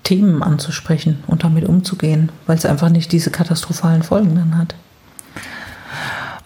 Themen 0.03 0.43
anzusprechen 0.43 1.23
und 1.27 1.45
damit 1.45 1.69
umzugehen, 1.69 2.33
weil 2.47 2.57
es 2.57 2.65
einfach 2.65 2.89
nicht 2.89 3.13
diese 3.13 3.31
katastrophalen 3.31 4.03
Folgen 4.03 4.35
dann 4.35 4.57
hat. 4.57 4.75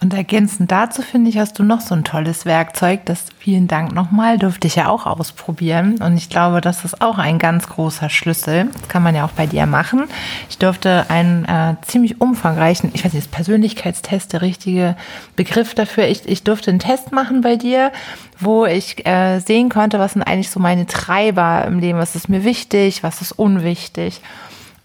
Und 0.03 0.13
ergänzend 0.13 0.69
dazu 0.69 1.01
finde 1.01 1.29
ich, 1.29 1.37
hast 1.37 1.57
du 1.59 1.63
noch 1.63 1.79
so 1.79 1.95
ein 1.95 2.03
tolles 2.03 2.45
Werkzeug. 2.45 3.05
Das 3.05 3.23
vielen 3.39 3.69
Dank 3.69 3.95
nochmal, 3.95 4.37
durfte 4.37 4.67
ich 4.67 4.75
ja 4.75 4.89
auch 4.89 5.05
ausprobieren. 5.05 5.95
Und 6.01 6.17
ich 6.17 6.27
glaube, 6.27 6.59
das 6.59 6.83
ist 6.83 7.01
auch 7.01 7.19
ein 7.19 7.39
ganz 7.39 7.69
großer 7.69 8.09
Schlüssel. 8.09 8.67
Das 8.73 8.89
kann 8.89 9.01
man 9.01 9.15
ja 9.15 9.23
auch 9.23 9.31
bei 9.31 9.47
dir 9.47 9.65
machen. 9.65 10.03
Ich 10.49 10.57
durfte 10.57 11.05
einen 11.09 11.45
äh, 11.45 11.75
ziemlich 11.83 12.19
umfangreichen, 12.19 12.91
ich 12.93 13.05
weiß 13.05 13.13
nicht, 13.13 13.23
ist 13.23 13.31
Persönlichkeitstest 13.31 14.33
der 14.33 14.41
richtige 14.41 14.97
Begriff 15.37 15.73
dafür. 15.73 16.09
Ich, 16.09 16.27
ich 16.27 16.43
durfte 16.43 16.71
einen 16.71 16.79
Test 16.79 17.13
machen 17.13 17.39
bei 17.39 17.55
dir, 17.55 17.93
wo 18.41 18.65
ich 18.65 19.07
äh, 19.07 19.39
sehen 19.39 19.69
konnte, 19.69 19.99
was 19.99 20.13
sind 20.13 20.23
eigentlich 20.23 20.49
so 20.49 20.59
meine 20.59 20.85
Treiber 20.85 21.63
im 21.65 21.79
Leben, 21.79 21.97
was 21.97 22.17
ist 22.17 22.27
mir 22.27 22.43
wichtig, 22.43 23.03
was 23.03 23.21
ist 23.21 23.31
unwichtig. 23.31 24.19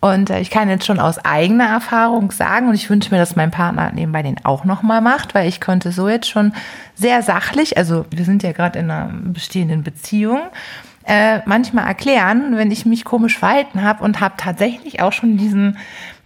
Und 0.01 0.31
äh, 0.31 0.41
ich 0.41 0.51
kann 0.51 0.69
jetzt 0.69 0.87
schon 0.87 1.01
aus 1.01 1.19
eigener 1.25 1.67
Erfahrung 1.67 2.31
sagen, 2.31 2.69
und 2.69 2.75
ich 2.75 2.89
wünsche 2.89 3.11
mir, 3.11 3.19
dass 3.19 3.37
mein 3.37 3.51
Partner 3.51 3.91
nebenbei 3.93 4.23
den 4.23 4.45
auch 4.45 4.65
nochmal 4.65 5.01
macht, 5.01 5.35
weil 5.35 5.49
ich 5.49 5.61
konnte 5.61 5.91
so 5.93 6.09
jetzt 6.09 6.29
schon 6.29 6.53
sehr 6.95 7.23
sachlich, 7.23 7.77
also 7.77 8.07
wir 8.11 8.25
sind 8.25 8.43
ja 8.43 8.53
gerade 8.53 8.79
in 8.79 8.91
einer 8.91 9.13
bestehenden 9.13 9.83
Beziehung, 9.83 10.41
äh, 11.05 11.41
manchmal 11.47 11.87
erklären, 11.87 12.57
wenn 12.57 12.71
ich 12.71 12.85
mich 12.85 13.05
komisch 13.05 13.39
verhalten 13.39 13.83
habe 13.83 14.05
und 14.05 14.21
habe 14.21 14.35
tatsächlich 14.37 15.01
auch 15.01 15.13
schon 15.13 15.39
diesen 15.39 15.79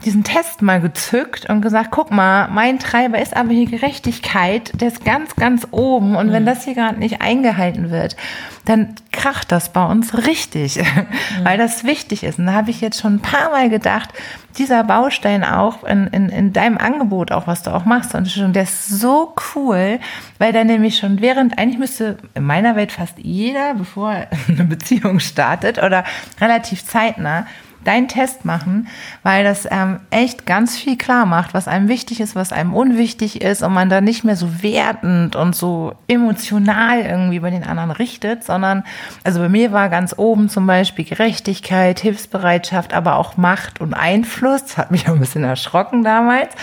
diesen 0.02 0.24
Test 0.24 0.62
mal 0.62 0.80
gezückt 0.80 1.48
und 1.48 1.62
gesagt, 1.62 1.90
guck 1.90 2.10
mal, 2.10 2.48
mein 2.48 2.78
Treiber 2.78 3.20
ist 3.20 3.36
aber 3.36 3.52
hier 3.52 3.66
Gerechtigkeit, 3.66 4.72
der 4.80 4.88
ist 4.88 5.04
ganz, 5.04 5.36
ganz 5.36 5.66
oben. 5.70 6.16
Und 6.16 6.28
mhm. 6.28 6.32
wenn 6.32 6.46
das 6.46 6.64
hier 6.64 6.74
gerade 6.74 6.98
nicht 6.98 7.22
eingehalten 7.22 7.90
wird, 7.90 8.16
dann 8.64 8.94
kracht 9.10 9.50
das 9.50 9.72
bei 9.72 9.84
uns 9.84 10.16
richtig, 10.26 10.76
mhm. 10.78 11.44
weil 11.44 11.58
das 11.58 11.84
wichtig 11.84 12.24
ist. 12.24 12.38
Und 12.38 12.46
da 12.46 12.52
habe 12.52 12.70
ich 12.70 12.80
jetzt 12.80 13.00
schon 13.00 13.16
ein 13.16 13.20
paar 13.20 13.50
Mal 13.50 13.70
gedacht, 13.70 14.10
dieser 14.58 14.84
Baustein 14.84 15.44
auch 15.44 15.84
in, 15.84 16.06
in, 16.08 16.28
in 16.28 16.52
deinem 16.52 16.78
Angebot, 16.78 17.32
auch 17.32 17.46
was 17.46 17.62
du 17.62 17.70
auch 17.70 17.84
machst, 17.84 18.14
und 18.14 18.54
der 18.54 18.64
ist 18.64 18.88
so 18.88 19.34
cool, 19.54 19.98
weil 20.38 20.52
der 20.52 20.64
nämlich 20.64 20.98
schon 20.98 21.20
während, 21.20 21.58
eigentlich 21.58 21.78
müsste 21.78 22.18
in 22.34 22.44
meiner 22.44 22.76
Welt 22.76 22.92
fast 22.92 23.18
jeder, 23.18 23.74
bevor 23.74 24.14
eine 24.48 24.64
Beziehung 24.64 25.20
startet 25.20 25.78
oder 25.78 26.04
relativ 26.40 26.84
zeitnah, 26.84 27.46
deinen 27.84 28.08
Test 28.08 28.44
machen, 28.44 28.88
weil 29.22 29.44
das 29.44 29.66
ähm, 29.70 30.00
echt 30.10 30.46
ganz 30.46 30.76
viel 30.76 30.96
klar 30.96 31.26
macht, 31.26 31.54
was 31.54 31.68
einem 31.68 31.88
wichtig 31.88 32.20
ist, 32.20 32.34
was 32.34 32.52
einem 32.52 32.74
unwichtig 32.74 33.42
ist 33.42 33.62
und 33.62 33.72
man 33.72 33.88
da 33.88 34.00
nicht 34.00 34.24
mehr 34.24 34.36
so 34.36 34.62
wertend 34.62 35.36
und 35.36 35.54
so 35.54 35.94
emotional 36.08 37.00
irgendwie 37.00 37.40
bei 37.40 37.50
den 37.50 37.64
anderen 37.64 37.90
richtet, 37.90 38.44
sondern, 38.44 38.84
also 39.24 39.40
bei 39.40 39.48
mir 39.48 39.72
war 39.72 39.88
ganz 39.88 40.14
oben 40.16 40.48
zum 40.48 40.66
Beispiel 40.66 41.04
Gerechtigkeit, 41.04 42.00
Hilfsbereitschaft, 42.00 42.94
aber 42.94 43.16
auch 43.16 43.36
Macht 43.36 43.80
und 43.80 43.94
Einfluss. 43.94 44.64
Das 44.64 44.78
hat 44.78 44.90
mich 44.90 45.08
auch 45.08 45.14
ein 45.14 45.20
bisschen 45.20 45.44
erschrocken 45.44 46.04
damals. 46.04 46.54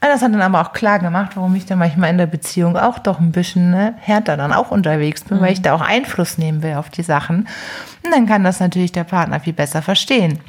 Das 0.00 0.20
hat 0.20 0.34
dann 0.34 0.42
aber 0.42 0.60
auch 0.60 0.72
klar 0.72 0.98
gemacht, 0.98 1.32
warum 1.36 1.54
ich 1.54 1.64
dann 1.64 1.78
manchmal 1.78 2.10
in 2.10 2.18
der 2.18 2.26
Beziehung 2.26 2.76
auch 2.76 2.98
doch 2.98 3.20
ein 3.20 3.30
bisschen 3.30 3.70
ne, 3.70 3.94
härter 4.00 4.36
dann 4.36 4.52
auch 4.52 4.72
unterwegs 4.72 5.22
bin, 5.22 5.38
mhm. 5.38 5.42
weil 5.42 5.52
ich 5.52 5.62
da 5.62 5.74
auch 5.74 5.80
Einfluss 5.80 6.38
nehmen 6.38 6.62
will 6.64 6.74
auf 6.74 6.90
die 6.90 7.04
Sachen. 7.04 7.46
Und 8.04 8.10
dann 8.12 8.26
kann 8.26 8.42
das 8.42 8.58
natürlich 8.58 8.90
der 8.90 9.04
Partner 9.04 9.38
viel 9.38 9.52
besser 9.52 9.80
verstehen 9.80 10.40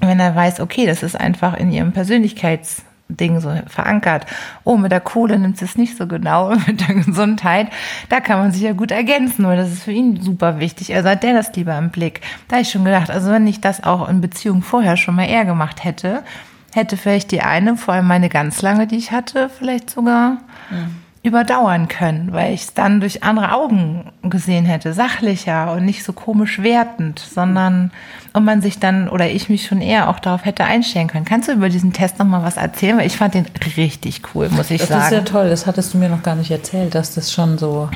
wenn 0.00 0.20
er 0.20 0.34
weiß, 0.34 0.60
okay, 0.60 0.86
das 0.86 1.02
ist 1.02 1.18
einfach 1.18 1.54
in 1.54 1.70
ihrem 1.72 1.92
Persönlichkeitsding 1.92 3.40
so 3.40 3.52
verankert. 3.66 4.26
Oh, 4.64 4.76
mit 4.76 4.92
der 4.92 5.00
Kohle 5.00 5.38
nimmt 5.38 5.60
es 5.60 5.76
nicht 5.76 5.96
so 5.96 6.06
genau, 6.06 6.50
mit 6.66 6.86
der 6.86 6.94
Gesundheit. 6.94 7.68
Da 8.08 8.20
kann 8.20 8.38
man 8.38 8.52
sich 8.52 8.62
ja 8.62 8.72
gut 8.72 8.90
ergänzen, 8.90 9.44
weil 9.46 9.56
das 9.56 9.72
ist 9.72 9.82
für 9.82 9.92
ihn 9.92 10.20
super 10.20 10.60
wichtig. 10.60 10.94
Also 10.94 11.08
hat 11.08 11.22
der 11.22 11.34
das 11.34 11.54
lieber 11.54 11.76
im 11.76 11.90
Blick. 11.90 12.20
Da 12.48 12.56
habe 12.56 12.62
ich 12.62 12.70
schon 12.70 12.84
gedacht, 12.84 13.10
also 13.10 13.30
wenn 13.30 13.46
ich 13.46 13.60
das 13.60 13.82
auch 13.82 14.08
in 14.08 14.20
Beziehung 14.20 14.62
vorher 14.62 14.96
schon 14.96 15.14
mal 15.14 15.28
eher 15.28 15.44
gemacht 15.44 15.84
hätte, 15.84 16.22
hätte 16.74 16.96
vielleicht 16.96 17.32
die 17.32 17.42
eine, 17.42 17.76
vor 17.76 17.94
allem 17.94 18.06
meine 18.06 18.28
ganz 18.28 18.62
lange, 18.62 18.86
die 18.86 18.96
ich 18.96 19.10
hatte, 19.10 19.48
vielleicht 19.48 19.90
sogar 19.90 20.38
mhm 20.70 21.07
überdauern 21.22 21.88
können, 21.88 22.32
weil 22.32 22.54
ich 22.54 22.62
es 22.62 22.74
dann 22.74 23.00
durch 23.00 23.24
andere 23.24 23.52
Augen 23.52 24.12
gesehen 24.22 24.64
hätte, 24.64 24.92
sachlicher 24.92 25.72
und 25.72 25.84
nicht 25.84 26.04
so 26.04 26.12
komisch 26.12 26.62
wertend, 26.62 27.18
sondern 27.18 27.90
und 28.32 28.44
man 28.44 28.62
sich 28.62 28.78
dann 28.78 29.08
oder 29.08 29.28
ich 29.28 29.48
mich 29.48 29.66
schon 29.66 29.80
eher 29.80 30.08
auch 30.08 30.20
darauf 30.20 30.44
hätte 30.44 30.64
einstellen 30.64 31.08
können. 31.08 31.24
Kannst 31.24 31.48
du 31.48 31.52
über 31.52 31.68
diesen 31.68 31.92
Test 31.92 32.18
noch 32.18 32.26
mal 32.26 32.42
was 32.44 32.56
erzählen? 32.56 32.98
Weil 32.98 33.06
ich 33.06 33.16
fand 33.16 33.34
den 33.34 33.46
richtig 33.76 34.22
cool, 34.34 34.48
muss 34.50 34.70
ich 34.70 34.80
das 34.80 34.88
sagen. 34.88 35.00
Das 35.00 35.12
ist 35.12 35.18
ja 35.18 35.24
toll. 35.24 35.50
Das 35.50 35.66
hattest 35.66 35.92
du 35.92 35.98
mir 35.98 36.08
noch 36.08 36.22
gar 36.22 36.36
nicht 36.36 36.50
erzählt, 36.50 36.94
dass 36.94 37.14
das 37.14 37.32
schon 37.32 37.58
so 37.58 37.90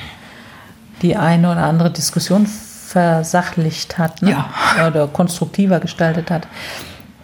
die 1.03 1.17
eine 1.17 1.51
oder 1.53 1.65
andere 1.65 1.91
Diskussion 1.91 2.47
versachlicht 2.47 3.99
hat, 3.99 4.21
ne? 4.23 4.31
ja. 4.31 4.87
oder 4.87 5.07
konstruktiver 5.09 5.81
gestaltet 5.81 6.31
hat. 6.31 6.47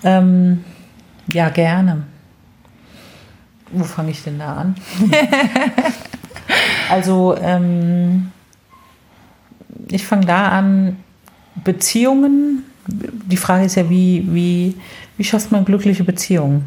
Ähm, 0.03 0.65
ja, 1.33 1.49
gerne. 1.51 2.05
Wo 3.73 3.85
fange 3.85 4.11
ich 4.11 4.23
denn 4.23 4.39
da 4.39 4.55
an? 4.55 4.75
also, 6.91 7.37
ähm, 7.41 8.33
ich 9.89 10.07
fange 10.07 10.27
da 10.27 10.49
an, 10.49 10.97
Beziehungen 11.65 12.65
die 12.89 13.37
Frage 13.37 13.65
ist 13.67 13.77
ja, 13.77 13.89
wie, 13.91 14.27
wie, 14.31 14.75
wie 15.17 15.25
schafft 15.25 15.53
man 15.53 15.65
glückliche 15.65 16.05
Beziehungen? 16.05 16.65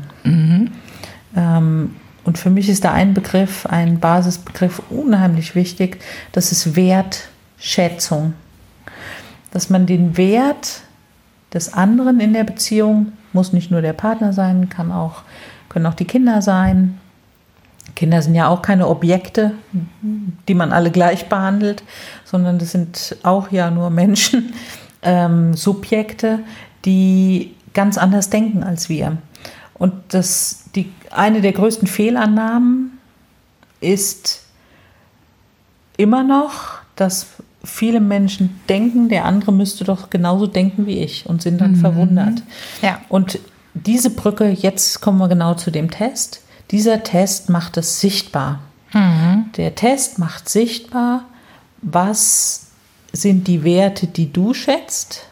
Ähm, 1.36 1.96
und 2.24 2.38
für 2.38 2.50
mich 2.50 2.70
ist 2.70 2.86
da 2.86 2.94
ein 2.94 3.14
Begriff, 3.14 3.66
ein 3.66 4.00
Basisbegriff 4.00 4.82
unheimlich 4.90 5.56
wichtig, 5.56 6.00
das 6.32 6.52
ist 6.52 6.76
Wertschätzung. 6.76 8.34
Dass 9.52 9.70
man 9.70 9.86
den 9.86 10.16
Wert 10.18 10.82
des 11.54 11.74
anderen 11.74 12.20
in 12.20 12.34
der 12.34 12.44
Beziehung, 12.44 13.14
muss 13.34 13.54
nicht 13.54 13.72
nur 13.72 13.82
der 13.82 13.94
Partner 13.94 14.34
sein, 14.34 14.70
kann 14.70 14.92
auch, 14.92 15.24
können 15.72 15.86
auch 15.86 15.94
die 15.94 16.06
Kinder 16.06 16.42
sein. 16.42 17.00
Kinder 17.96 18.22
sind 18.22 18.36
ja 18.36 18.50
auch 18.50 18.62
keine 18.62 18.88
Objekte, 18.88 19.54
die 20.48 20.54
man 20.54 20.74
alle 20.74 20.92
gleich 20.92 21.30
behandelt, 21.30 21.84
sondern 22.26 22.60
das 22.60 22.72
sind 22.72 23.16
auch 23.24 23.52
ja 23.52 23.72
nur 23.72 23.90
Menschen, 23.90 24.54
ähm, 25.02 25.54
Subjekte, 25.54 26.40
die 26.84 27.56
ganz 27.74 27.98
anders 27.98 28.30
denken 28.30 28.64
als 28.64 28.90
wir. 28.90 29.18
Und 29.74 29.94
das, 30.10 30.66
die, 30.76 30.92
eine 31.10 31.42
der 31.42 31.54
größten 31.54 31.88
Fehlannahmen 31.88 32.98
ist 33.80 34.44
immer 35.98 36.24
noch, 36.24 36.80
dass 36.96 37.28
viele 37.64 38.02
Menschen 38.02 38.60
denken, 38.68 39.08
der 39.08 39.24
andere 39.26 39.54
müsste 39.54 39.86
doch 39.86 40.10
genauso 40.10 40.48
denken 40.48 40.86
wie 40.86 41.00
ich 41.00 41.26
und 41.28 41.42
sind 41.42 41.62
dann 41.62 41.72
mhm. 41.72 41.78
verwundert. 41.78 42.44
Ja. 42.82 43.00
Und 43.08 43.40
diese 43.74 44.10
Brücke, 44.10 44.50
jetzt 44.50 45.02
kommen 45.02 45.18
wir 45.20 45.28
genau 45.28 45.54
zu 45.54 45.72
dem 45.72 45.90
Test. 45.90 46.42
Dieser 46.72 47.04
Test 47.04 47.50
macht 47.50 47.78
es 47.78 48.00
sichtbar. 48.00 48.60
Mhm. 48.94 49.52
Der 49.58 49.76
Test 49.76 50.20
macht 50.20 50.50
sichtbar, 50.50 51.26
was 51.82 52.68
sind 53.14 53.48
die 53.48 53.64
Werte, 53.64 54.08
die 54.08 54.32
du 54.32 54.54
schätzt, 54.54 55.26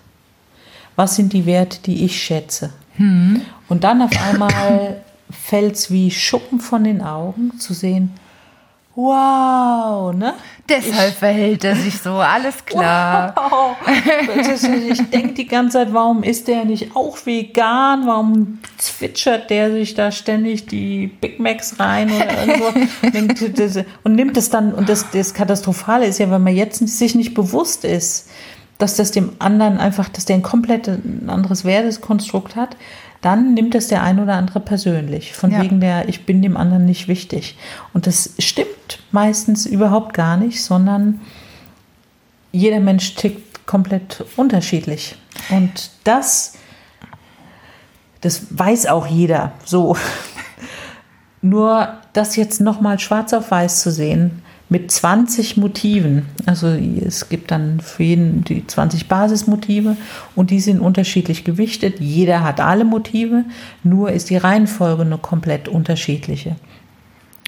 was 0.96 1.16
sind 1.16 1.34
die 1.34 1.46
Werte, 1.46 1.80
die 1.86 2.06
ich 2.06 2.22
schätze. 2.22 2.72
Mhm. 2.98 3.42
Und 3.68 3.84
dann 3.84 4.02
auf 4.02 4.12
einmal 4.22 5.02
fällt 5.30 5.76
es 5.76 5.92
wie 5.92 6.12
Schuppen 6.12 6.60
von 6.60 6.84
den 6.84 7.02
Augen 7.02 7.60
zu 7.60 7.74
sehen, 7.74 8.12
wow, 9.00 10.14
ne? 10.14 10.34
Deshalb 10.68 11.10
ich, 11.10 11.16
verhält 11.16 11.64
er 11.64 11.76
sich 11.76 11.97
so, 12.00 12.12
alles 12.12 12.64
klar. 12.66 13.34
Wow. 13.36 13.76
ich 14.91 15.10
denke 15.10 15.34
die 15.34 15.47
ganze 15.47 15.80
Zeit, 15.80 15.93
warum 15.93 16.22
ist 16.24 16.47
der 16.47 16.66
nicht 16.66 16.95
auch 16.95 17.18
vegan? 17.26 18.06
Warum 18.06 18.60
zwitschert 18.78 19.50
der 19.50 19.72
sich 19.72 19.95
da 19.95 20.12
ständig 20.12 20.68
die 20.68 21.08
Big 21.08 21.39
Macs 21.39 21.80
rein 21.80 22.12
oder 22.12 22.45
irgendwo? 22.45 23.86
und 24.04 24.16
nimmt 24.16 24.38
es 24.38 24.50
dann, 24.50 24.74
und 24.74 24.89
das, 24.89 25.10
das 25.12 25.34
Katastrophale 25.34 26.06
ist 26.06 26.20
ja, 26.20 26.30
wenn 26.30 26.43
man 26.43 26.56
jetzt 26.56 26.88
sich 26.88 27.16
nicht 27.16 27.34
bewusst 27.34 27.84
ist, 27.84 28.30
dass 28.78 28.95
das 28.95 29.12
dem 29.12 29.34
anderen 29.39 29.78
einfach, 29.78 30.08
dass 30.10 30.26
der 30.26 30.36
ein 30.38 30.43
komplett 30.43 30.88
ein 30.88 31.30
anderes 31.30 31.66
Werteskonstrukt 31.66 32.56
hat, 32.56 32.78
dann 33.22 33.53
nimmt 33.53 33.76
es 33.76 33.88
der 33.88 34.03
ein 34.03 34.20
oder 34.20 34.36
andere 34.36 34.59
persönlich. 34.59 35.34
Von 35.34 35.51
ja. 35.51 35.61
wegen 35.61 35.82
der, 35.82 36.07
ich 36.07 36.26
bin 36.26 36.41
dem 36.41 36.55
anderen 36.55 36.86
nicht 36.86 37.07
wichtig. 37.07 37.57
Und 37.93 38.07
das 38.07 38.34
stimmt 38.39 38.99
meistens 39.11 39.65
überhaupt 39.65 40.13
gar 40.13 40.38
nicht, 40.38 40.63
sondern 40.63 41.20
jeder 42.51 42.80
Mensch 42.80 43.15
tickt 43.15 43.65
komplett 43.65 44.24
unterschiedlich. 44.38 45.15
Und 45.49 45.91
das, 46.03 46.53
das 48.22 48.47
weiß 48.49 48.88
auch 48.88 49.05
jeder. 49.05 49.51
So. 49.65 49.97
Nur 51.41 51.93
das 52.13 52.36
jetzt 52.36 52.61
nochmal 52.61 52.99
schwarz 52.99 53.34
auf 53.34 53.51
weiß 53.51 53.82
zu 53.82 53.91
sehen, 53.91 54.41
mit 54.70 54.91
20 54.91 55.57
Motiven. 55.57 56.28
Also 56.45 56.67
es 56.67 57.28
gibt 57.28 57.51
dann 57.51 57.80
für 57.80 58.03
jeden 58.03 58.43
die 58.43 58.65
20 58.65 59.07
Basismotive 59.07 59.97
und 60.36 60.51
die 60.51 60.59
sind 60.59 60.80
unterschiedlich 60.80 61.43
gewichtet. 61.43 61.99
Jeder 61.99 62.43
hat 62.43 62.61
alle 62.61 62.86
Motive, 62.86 63.45
nur 63.84 64.11
ist 64.11 64.30
die 64.30 64.38
Reihenfolge 64.38 65.01
eine 65.01 65.17
komplett 65.17 65.67
unterschiedliche. 65.67 66.55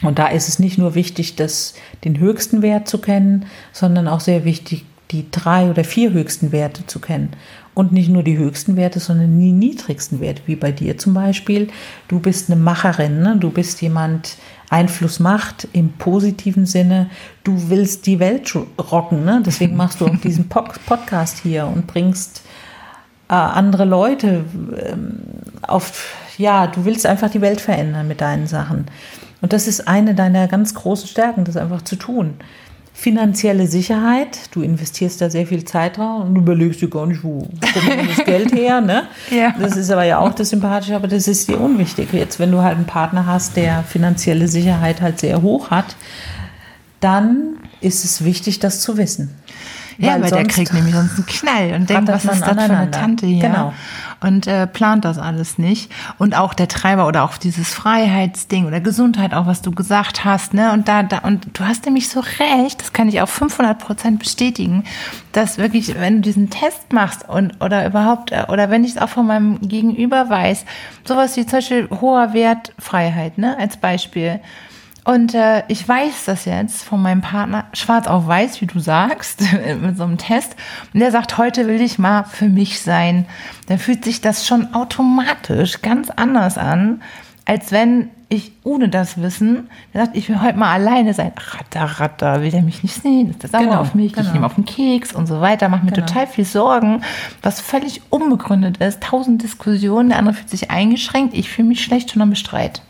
Und 0.02 0.18
da 0.18 0.28
ist 0.28 0.48
es 0.48 0.58
nicht 0.58 0.80
nur 0.80 0.96
wichtig, 0.96 1.36
das, 1.36 1.76
den 2.04 2.20
höchsten 2.20 2.64
Wert 2.64 2.88
zu 2.88 2.98
kennen, 2.98 3.46
sondern 3.72 4.08
auch 4.08 4.20
sehr 4.20 4.46
wichtig, 4.46 4.86
die 5.12 5.30
drei 5.30 5.70
oder 5.70 5.84
vier 5.84 6.12
höchsten 6.12 6.52
Werte 6.52 6.88
zu 6.88 7.00
kennen. 7.00 7.32
Und 7.74 7.92
nicht 7.92 8.10
nur 8.10 8.24
die 8.24 8.38
höchsten 8.38 8.76
Werte, 8.76 9.00
sondern 9.00 9.40
die 9.40 9.52
niedrigsten 9.52 10.20
Werte, 10.20 10.42
wie 10.46 10.56
bei 10.56 10.72
dir 10.72 10.98
zum 10.98 11.14
Beispiel. 11.14 11.70
Du 12.08 12.20
bist 12.20 12.50
eine 12.50 12.60
Macherin, 12.60 13.22
ne? 13.22 13.38
du 13.40 13.52
bist 13.52 13.82
jemand, 13.82 14.38
Einfluss 14.72 15.20
macht 15.20 15.68
im 15.74 15.92
positiven 15.94 16.66
Sinne. 16.66 17.10
Du 17.44 17.70
willst 17.70 18.08
die 18.08 18.20
Welt 18.20 18.56
rocken, 18.80 19.26
ne? 19.26 19.44
deswegen 19.46 19.76
machst 19.76 20.02
du 20.02 20.08
auch 20.08 20.16
diesen 20.24 20.50
Podcast 20.50 21.40
hier 21.44 21.68
und 21.68 21.86
bringst 21.86 22.42
äh, 23.30 23.34
andere 23.34 23.86
Leute 23.86 24.46
ähm, 24.84 25.20
auf, 25.62 26.16
ja, 26.38 26.68
du 26.68 26.86
willst 26.86 27.06
einfach 27.06 27.30
die 27.30 27.42
Welt 27.42 27.62
verändern 27.62 28.08
mit 28.08 28.22
deinen 28.22 28.48
Sachen. 28.48 28.86
Und 29.42 29.54
das 29.54 29.68
ist 29.68 29.88
eine 29.88 30.16
deiner 30.16 30.48
ganz 30.48 30.74
großen 30.74 31.08
Stärken, 31.08 31.44
das 31.44 31.58
einfach 31.58 31.82
zu 31.82 31.98
tun 31.98 32.36
finanzielle 33.02 33.66
Sicherheit. 33.66 34.38
Du 34.52 34.62
investierst 34.62 35.22
da 35.22 35.30
sehr 35.32 35.48
viel 35.48 35.66
Zeit 35.66 35.98
drauf 35.98 36.24
und 36.24 36.36
überlegst 36.36 36.82
dir 36.82 36.88
gar 36.88 37.08
nicht, 37.08 37.24
wo 37.24 37.40
kommt 37.40 38.18
das 38.18 38.24
Geld 38.26 38.54
her. 38.54 38.80
Ne? 38.80 39.08
ja. 39.32 39.56
Das 39.60 39.76
ist 39.76 39.90
aber 39.90 40.04
ja 40.04 40.20
auch 40.20 40.36
das 40.36 40.52
Sympathische, 40.52 40.96
aber 40.96 41.08
das 41.08 41.28
ist 41.28 41.50
dir 41.50 41.60
unwichtig. 41.60 42.14
Jetzt, 42.14 42.38
wenn 42.38 42.52
du 42.52 42.62
halt 42.62 42.76
einen 42.76 42.86
Partner 42.86 43.26
hast, 43.26 43.56
der 43.56 43.82
finanzielle 43.82 44.48
Sicherheit 44.48 45.02
halt 45.02 45.20
sehr 45.20 45.42
hoch 45.42 45.72
hat, 45.72 45.96
dann 47.00 47.56
ist 47.80 48.06
es 48.06 48.24
wichtig, 48.24 48.60
das 48.60 48.82
zu 48.82 48.98
wissen. 48.98 49.34
Ja, 49.98 50.14
weil, 50.14 50.22
weil 50.22 50.30
der 50.30 50.46
kriegt 50.46 50.72
nämlich 50.72 50.94
sonst 50.94 51.16
einen 51.16 51.26
Knall 51.26 51.74
und 51.74 51.90
denkt, 51.90 52.08
was 52.08 52.24
ist 52.24 52.42
das 52.42 52.66
für 52.66 52.74
eine 52.74 52.92
Tante 52.92 53.26
hier? 53.26 53.48
Genau 53.48 53.74
und 54.22 54.48
äh, 54.48 54.68
plant 54.68 55.04
das 55.04 55.18
alles 55.18 55.58
nicht. 55.58 55.92
Und 56.18 56.38
auch 56.38 56.54
der 56.54 56.68
Treiber 56.68 57.08
oder 57.08 57.24
auch 57.24 57.38
dieses 57.38 57.74
Freiheitsding 57.74 58.68
oder 58.68 58.80
Gesundheit, 58.80 59.34
auch 59.34 59.48
was 59.48 59.62
du 59.62 59.72
gesagt 59.72 60.24
hast, 60.24 60.54
ne? 60.54 60.72
Und 60.72 60.88
da, 60.88 61.04
da 61.04 61.20
und 61.20 61.58
du 61.58 61.66
hast 61.66 61.86
nämlich 61.86 62.08
so 62.08 62.22
recht, 62.22 62.80
das 62.80 62.94
kann 62.94 63.10
ich 63.10 63.22
auch 63.22 63.30
500 63.30 63.80
Prozent 63.80 64.20
bestätigen, 64.20 64.84
dass 65.32 65.58
wirklich, 65.58 65.96
wenn 66.00 66.18
du 66.18 66.22
diesen 66.22 66.50
Test 66.50 66.94
machst 66.94 67.28
und 67.28 67.62
oder 67.62 67.86
überhaupt 67.86 68.32
äh, 68.32 68.46
oder 68.48 68.70
wenn 68.70 68.84
ich 68.84 68.92
es 68.92 68.98
auch 68.98 69.10
von 69.10 69.26
meinem 69.26 69.60
Gegenüber 69.62 70.30
weiß, 70.30 70.66
sowas 71.04 71.36
wie 71.36 71.46
zum 71.46 71.58
Beispiel 71.58 71.90
hoher 71.90 72.34
Wert 72.34 72.74
Freiheit, 72.78 73.38
ne? 73.38 73.58
Als 73.58 73.78
Beispiel 73.78 74.40
und 75.04 75.34
äh, 75.34 75.64
ich 75.68 75.88
weiß 75.88 76.26
das 76.26 76.46
jetzt 76.46 76.84
von 76.84 77.02
meinem 77.02 77.22
Partner, 77.22 77.66
schwarz 77.74 78.08
auf 78.08 78.28
weiß, 78.28 78.62
wie 78.62 78.68
du 78.68 78.80
sagst, 78.80 79.42
mit 79.82 79.98
so 79.98 80.04
einem 80.04 80.18
Test. 80.18 80.56
Und 80.94 81.00
der 81.00 81.12
sagt, 81.12 81.38
heute 81.38 81.68
will 81.68 81.82
ich 81.82 81.98
mal 81.98 82.24
für 82.24 82.48
mich 82.48 82.82
sein. 82.82 83.26
Dann 83.68 83.80
fühlt 83.80 84.06
sich 84.06 84.22
das 84.22 84.46
schon 84.46 84.74
automatisch 84.76 85.82
ganz 85.82 86.12
anders 86.12 86.58
an, 86.58 87.02
als 87.46 87.72
wenn 87.72 88.10
ich 88.30 88.54
ohne 88.64 88.88
das 88.88 89.22
Wissen, 89.22 89.70
der 89.94 90.06
sagt, 90.06 90.16
ich 90.16 90.30
will 90.30 90.42
heute 90.42 90.58
mal 90.58 90.72
alleine 90.72 91.14
sein. 91.14 91.34
Ratter, 91.36 92.00
ratter, 92.00 92.42
will 92.42 92.52
der 92.52 92.62
mich 92.62 92.82
nicht 92.82 93.02
sehen? 93.02 93.32
Ist 93.32 93.44
das 93.44 93.52
sauer 93.52 93.64
genau, 93.64 93.82
auf 93.82 93.94
mich? 93.94 94.14
Genau. 94.14 94.28
Ich 94.28 94.34
nehme 94.34 94.46
auf 94.46 94.56
den 94.56 94.64
Keks 94.66 95.14
und 95.14 95.28
so 95.28 95.42
weiter. 95.42 95.68
Mache 95.68 95.84
mir 95.84 95.92
genau. 95.92 96.06
total 96.06 96.28
viel 96.28 96.46
Sorgen, 96.46 97.02
was 97.42 97.60
völlig 97.60 98.02
unbegründet 98.10 98.78
ist. 98.78 99.02
Tausend 99.02 99.42
Diskussionen, 99.42 100.10
der 100.10 100.20
andere 100.20 100.36
fühlt 100.36 100.50
sich 100.50 100.72
eingeschränkt. 100.72 101.34
Ich 101.34 101.50
fühle 101.50 101.68
mich 101.68 101.84
schlecht 101.84 102.12
schon 102.12 102.22
am 102.22 102.30
Bestreit. 102.30 102.84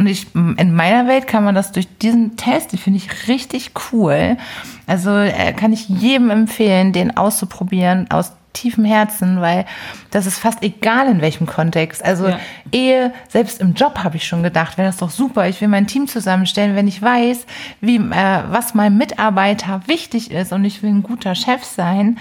Und 0.00 0.06
ich, 0.06 0.34
in 0.34 0.74
meiner 0.74 1.06
Welt 1.06 1.26
kann 1.26 1.44
man 1.44 1.54
das 1.54 1.72
durch 1.72 1.86
diesen 1.98 2.38
Test, 2.38 2.72
die 2.72 2.78
finde 2.78 2.96
ich 2.96 3.28
richtig 3.28 3.72
cool. 3.92 4.38
Also 4.86 5.10
äh, 5.10 5.52
kann 5.52 5.74
ich 5.74 5.90
jedem 5.90 6.30
empfehlen, 6.30 6.94
den 6.94 7.18
auszuprobieren 7.18 8.10
aus 8.10 8.32
tiefem 8.54 8.86
Herzen, 8.86 9.42
weil 9.42 9.66
das 10.10 10.24
ist 10.24 10.38
fast 10.38 10.62
egal 10.62 11.06
in 11.08 11.20
welchem 11.20 11.46
Kontext. 11.46 12.02
Also 12.02 12.28
ja. 12.28 12.40
Ehe, 12.72 13.12
selbst 13.28 13.60
im 13.60 13.74
Job 13.74 13.98
habe 14.02 14.16
ich 14.16 14.26
schon 14.26 14.42
gedacht, 14.42 14.78
wäre 14.78 14.88
das 14.88 14.96
doch 14.96 15.10
super. 15.10 15.46
Ich 15.48 15.60
will 15.60 15.68
mein 15.68 15.86
Team 15.86 16.08
zusammenstellen, 16.08 16.74
wenn 16.76 16.88
ich 16.88 17.02
weiß, 17.02 17.44
wie 17.82 17.96
äh, 17.96 18.42
was 18.48 18.72
meinem 18.72 18.96
Mitarbeiter 18.96 19.82
wichtig 19.84 20.30
ist 20.30 20.50
und 20.54 20.64
ich 20.64 20.82
will 20.82 20.88
ein 20.88 21.02
guter 21.02 21.34
Chef 21.34 21.62
sein, 21.62 22.18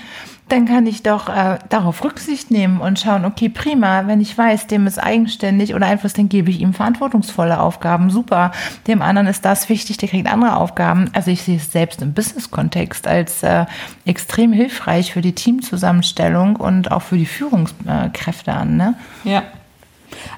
dann 0.49 0.65
kann 0.65 0.85
ich 0.87 1.03
doch 1.03 1.29
äh, 1.29 1.59
darauf 1.69 2.03
Rücksicht 2.03 2.51
nehmen 2.51 2.81
und 2.81 2.99
schauen, 2.99 3.25
okay, 3.25 3.49
prima, 3.49 4.07
wenn 4.07 4.21
ich 4.21 4.37
weiß, 4.37 4.67
dem 4.67 4.87
ist 4.87 4.97
eigenständig 4.97 5.75
oder 5.75 5.87
Einfluss, 5.87 6.13
dann 6.13 6.29
gebe 6.29 6.49
ich 6.49 6.59
ihm 6.61 6.73
verantwortungsvolle 6.73 7.59
Aufgaben, 7.59 8.09
super. 8.09 8.51
Dem 8.87 9.01
anderen 9.01 9.27
ist 9.27 9.45
das 9.45 9.69
wichtig, 9.69 9.97
der 9.97 10.09
kriegt 10.09 10.31
andere 10.31 10.57
Aufgaben. 10.57 11.09
Also 11.13 11.31
ich 11.31 11.43
sehe 11.43 11.57
es 11.57 11.71
selbst 11.71 12.01
im 12.01 12.13
Business-Kontext 12.13 13.07
als 13.07 13.43
äh, 13.43 13.65
extrem 14.05 14.51
hilfreich 14.51 15.13
für 15.13 15.21
die 15.21 15.33
Teamzusammenstellung 15.33 16.55
und 16.55 16.91
auch 16.91 17.01
für 17.01 17.17
die 17.17 17.25
Führungskräfte 17.25 18.53
an. 18.53 18.77
Ne? 18.77 18.95
Ja. 19.23 19.43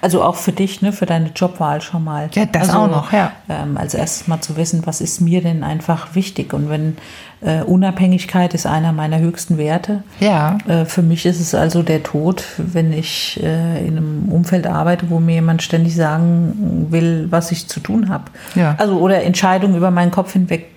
Also 0.01 0.23
auch 0.23 0.35
für 0.35 0.51
dich, 0.51 0.81
ne, 0.81 0.91
für 0.91 1.05
deine 1.05 1.29
Jobwahl 1.29 1.81
schon 1.81 2.03
mal. 2.03 2.29
Ja, 2.33 2.45
das 2.45 2.69
also, 2.69 2.81
auch 2.81 2.87
noch, 2.87 3.13
ja. 3.13 3.31
Ähm, 3.49 3.77
als 3.77 3.93
erstes 3.93 4.27
mal 4.27 4.41
zu 4.41 4.57
wissen, 4.57 4.85
was 4.85 5.01
ist 5.01 5.21
mir 5.21 5.41
denn 5.41 5.63
einfach 5.63 6.15
wichtig. 6.15 6.53
Und 6.53 6.69
wenn 6.69 6.97
äh, 7.41 7.63
Unabhängigkeit 7.63 8.53
ist 8.53 8.65
einer 8.65 8.93
meiner 8.93 9.19
höchsten 9.19 9.57
Werte. 9.57 10.03
Ja. 10.19 10.57
Äh, 10.67 10.85
für 10.85 11.01
mich 11.01 11.25
ist 11.25 11.39
es 11.39 11.55
also 11.55 11.83
der 11.83 12.03
Tod, 12.03 12.43
wenn 12.57 12.93
ich 12.93 13.41
äh, 13.41 13.85
in 13.85 13.97
einem 13.97 14.29
Umfeld 14.29 14.67
arbeite, 14.67 15.09
wo 15.09 15.19
mir 15.19 15.35
jemand 15.35 15.61
ständig 15.63 15.95
sagen 15.95 16.87
will, 16.89 17.27
was 17.29 17.51
ich 17.51 17.67
zu 17.67 17.79
tun 17.79 18.09
habe. 18.09 18.25
Ja. 18.55 18.75
Also 18.77 18.97
oder 18.99 19.23
Entscheidungen 19.23 19.75
über 19.75 19.91
meinen 19.91 20.11
Kopf 20.11 20.33
hinweg 20.33 20.67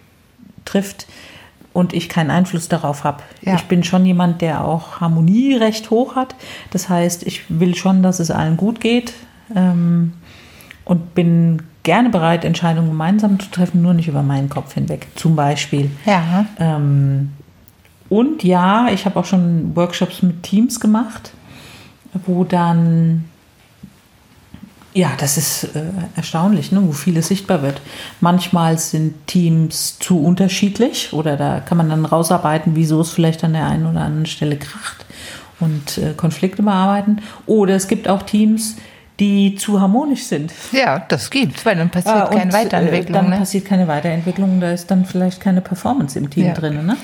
trifft, 0.65 1.07
und 1.73 1.93
ich 1.93 2.09
keinen 2.09 2.31
Einfluss 2.31 2.69
darauf 2.69 3.03
habe. 3.03 3.25
Ja. 3.43 3.57
Ich 3.57 3.65
bin 3.65 3.83
schon 3.83 4.07
jemand, 4.07 4.41
der 4.41 4.65
auch 4.65 5.01
Harmonie 5.01 5.57
recht 5.57 5.91
hoch 5.91 6.15
hat. 6.15 6.37
Das 6.71 6.89
heißt, 6.89 7.25
ich 7.25 7.43
will 7.49 7.75
schon, 7.75 8.01
dass 8.05 8.21
es 8.21 8.31
allen 8.31 8.57
gut 8.57 8.81
geht 8.81 9.12
ähm, 9.55 10.12
und 10.85 11.14
bin 11.14 11.62
gerne 11.82 12.11
bereit, 12.11 12.45
Entscheidungen 12.45 12.89
gemeinsam 12.89 13.39
zu 13.39 13.51
treffen, 13.51 13.82
nur 13.82 13.95
nicht 13.95 14.09
über 14.09 14.22
meinen 14.22 14.49
Kopf 14.49 14.74
hinweg. 14.74 15.07
Zum 15.14 15.37
Beispiel. 15.37 15.91
Ja. 16.07 16.47
Ähm, 16.59 17.32
und 18.09 18.43
ja, 18.43 18.89
ich 18.93 19.07
habe 19.07 19.18
auch 19.18 19.24
schon 19.24 19.74
Workshops 19.76 20.22
mit 20.22 20.43
Teams 20.43 20.80
gemacht, 20.80 21.32
wo 22.26 22.45
dann, 22.45 23.24
ja, 24.93 25.11
das 25.18 25.37
ist 25.37 25.64
äh, 25.74 25.82
erstaunlich, 26.16 26.70
ne, 26.70 26.82
wo 26.87 26.93
vieles 26.93 27.28
sichtbar 27.28 27.62
wird. 27.62 27.80
Manchmal 28.20 28.78
sind 28.78 29.26
Teams 29.26 29.99
zu 29.99 30.22
unterschiedlich 30.22 31.12
oder 31.12 31.37
da 31.37 31.61
kann 31.61 31.78
man 31.78 31.89
dann 31.89 32.05
rausarbeiten, 32.05 32.76
wieso 32.76 33.01
es 33.01 33.11
vielleicht 33.11 33.43
an 33.43 33.55
der 33.55 33.66
einen 33.66 33.87
oder 33.87 34.03
anderen 34.03 34.26
Stelle 34.26 34.57
kracht 34.57 35.05
und 35.61 35.99
äh, 35.99 36.12
Konflikte 36.16 36.62
bearbeiten. 36.62 37.20
Oder 37.47 37.74
es 37.74 37.89
gibt 37.89 38.07
auch 38.09 38.22
Teams, 38.22 38.76
die 39.21 39.55
zu 39.55 39.81
harmonisch 39.81 40.25
sind. 40.25 40.53
Ja, 40.73 40.99
das 40.99 41.31
gibt's, 41.31 41.65
weil 41.65 41.77
dann 41.77 41.89
passiert 41.91 42.17
Ah, 42.17 42.27
keine 42.27 42.47
und, 42.47 42.53
Weiterentwicklung. 42.53 43.11
Äh, 43.11 43.12
dann 43.21 43.31
ne? 43.31 43.37
passiert 43.39 43.65
keine 43.65 43.87
Weiterentwicklung, 43.87 44.61
da 44.61 44.73
ist 44.73 44.91
dann 44.91 45.05
vielleicht 45.05 45.41
keine 45.41 45.61
Performance 45.61 46.19
im 46.19 46.31
Team 46.31 46.47
Ja. 46.47 46.53
drin. 46.55 46.85
Ne? 46.85 46.97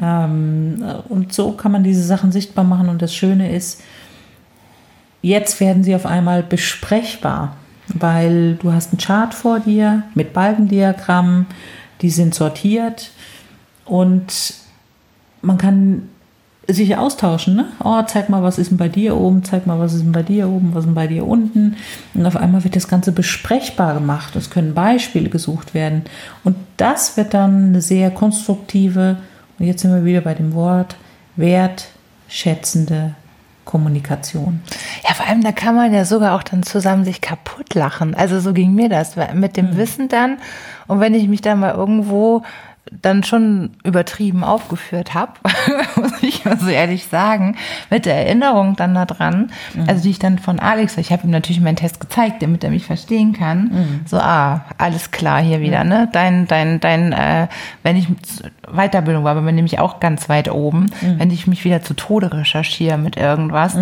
Ähm, 0.00 0.84
und 1.08 1.32
so 1.32 1.52
kann 1.52 1.72
man 1.72 1.82
diese 1.82 2.04
Sachen 2.04 2.30
sichtbar 2.30 2.64
machen. 2.64 2.88
Und 2.88 3.02
das 3.02 3.12
Schöne 3.14 3.52
ist, 3.52 3.82
jetzt 5.22 5.58
werden 5.60 5.82
sie 5.82 5.94
auf 5.96 6.06
einmal 6.06 6.44
besprechbar, 6.44 7.56
weil 7.88 8.54
du 8.54 8.72
hast 8.72 8.92
einen 8.92 8.98
Chart 9.00 9.34
vor 9.34 9.58
dir 9.58 10.04
mit 10.14 10.32
Balkendiagrammen, 10.32 11.46
die 12.00 12.10
sind 12.10 12.32
sortiert 12.34 13.10
und 13.84 14.54
man 15.42 15.58
kann 15.58 16.09
sich 16.74 16.96
austauschen. 16.96 17.56
Ne? 17.56 17.66
Oh, 17.82 18.02
zeig 18.06 18.28
mal, 18.28 18.42
was 18.42 18.58
ist 18.58 18.70
denn 18.70 18.78
bei 18.78 18.88
dir 18.88 19.16
oben, 19.16 19.44
zeig 19.44 19.66
mal, 19.66 19.78
was 19.78 19.94
ist 19.94 20.02
denn 20.02 20.12
bei 20.12 20.22
dir 20.22 20.48
oben, 20.48 20.70
was 20.72 20.80
ist 20.80 20.86
denn 20.86 20.94
bei 20.94 21.06
dir 21.06 21.26
unten. 21.26 21.76
Und 22.14 22.26
auf 22.26 22.36
einmal 22.36 22.64
wird 22.64 22.76
das 22.76 22.88
Ganze 22.88 23.12
besprechbar 23.12 23.94
gemacht. 23.94 24.36
Es 24.36 24.50
können 24.50 24.74
Beispiele 24.74 25.28
gesucht 25.28 25.74
werden. 25.74 26.04
Und 26.44 26.56
das 26.76 27.16
wird 27.16 27.34
dann 27.34 27.68
eine 27.68 27.80
sehr 27.80 28.10
konstruktive, 28.10 29.18
und 29.58 29.66
jetzt 29.66 29.82
sind 29.82 29.92
wir 29.94 30.04
wieder 30.04 30.20
bei 30.20 30.34
dem 30.34 30.54
Wort, 30.54 30.96
wertschätzende 31.36 33.14
Kommunikation. 33.64 34.62
Ja, 35.06 35.14
vor 35.14 35.26
allem, 35.26 35.44
da 35.44 35.52
kann 35.52 35.76
man 35.76 35.92
ja 35.94 36.04
sogar 36.04 36.34
auch 36.34 36.42
dann 36.42 36.62
zusammen 36.62 37.04
sich 37.04 37.20
kaputt 37.20 37.74
lachen. 37.74 38.14
Also 38.14 38.40
so 38.40 38.52
ging 38.52 38.74
mir 38.74 38.88
das 38.88 39.14
mit 39.34 39.56
dem 39.56 39.76
Wissen 39.76 40.08
dann. 40.08 40.38
Und 40.88 40.98
wenn 40.98 41.14
ich 41.14 41.28
mich 41.28 41.40
dann 41.40 41.60
mal 41.60 41.74
irgendwo 41.74 42.42
dann 42.90 43.22
schon 43.22 43.70
übertrieben 43.84 44.42
aufgeführt 44.42 45.14
habe, 45.14 45.32
muss 45.96 46.22
ich 46.22 46.44
mal 46.44 46.58
so 46.58 46.68
ehrlich 46.68 47.06
sagen, 47.06 47.56
mit 47.88 48.04
der 48.04 48.16
Erinnerung 48.16 48.74
dann 48.74 48.94
da 48.94 49.04
dran, 49.04 49.52
also 49.86 50.02
die 50.02 50.10
ich 50.10 50.18
dann 50.18 50.38
von 50.38 50.58
Alex, 50.58 50.96
ich 50.96 51.12
habe 51.12 51.24
ihm 51.24 51.30
natürlich 51.30 51.60
meinen 51.60 51.76
Test 51.76 52.00
gezeigt, 52.00 52.42
damit 52.42 52.64
er 52.64 52.70
mich 52.70 52.86
verstehen 52.86 53.32
kann. 53.32 53.70
So, 54.06 54.18
ah, 54.18 54.64
alles 54.78 55.10
klar 55.10 55.40
hier 55.40 55.60
wieder, 55.60 55.84
ne? 55.84 56.08
Dein, 56.12 56.46
dein, 56.46 56.80
dein, 56.80 57.12
äh, 57.12 57.48
wenn 57.82 57.96
ich 57.96 58.08
Weiterbildung 58.72 59.24
war, 59.24 59.32
aber 59.32 59.42
bin 59.42 59.54
nämlich 59.54 59.78
auch 59.78 60.00
ganz 60.00 60.28
weit 60.28 60.50
oben, 60.50 60.90
wenn 61.18 61.30
ich 61.30 61.46
mich 61.46 61.64
wieder 61.64 61.82
zu 61.82 61.94
Tode 61.94 62.32
recherchiere 62.32 62.98
mit 62.98 63.16
irgendwas 63.16 63.74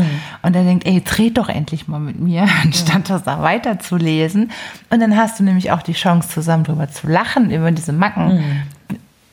und 0.43 0.57
er 0.57 0.65
denkt, 0.65 0.87
ey, 0.87 1.03
dreht 1.03 1.39
doch 1.39 1.49
endlich 1.49 1.89
mal 1.89 2.01
mit 2.01 2.19
mir, 2.19 2.47
anstatt 2.63 3.11
das 3.11 3.23
da 3.23 3.43
weiterzulesen. 3.43 4.51
Und 4.91 5.01
dann 5.01 5.17
hast 5.17 5.41
du 5.41 5.45
nämlich 5.45 5.71
auch 5.73 5.83
die 5.83 5.93
Chance, 5.93 6.29
zusammen 6.29 6.65
drüber 6.65 6.89
zu 6.89 7.07
lachen, 7.07 7.51
über 7.51 7.71
diese 7.71 7.93
Macken 7.93 8.67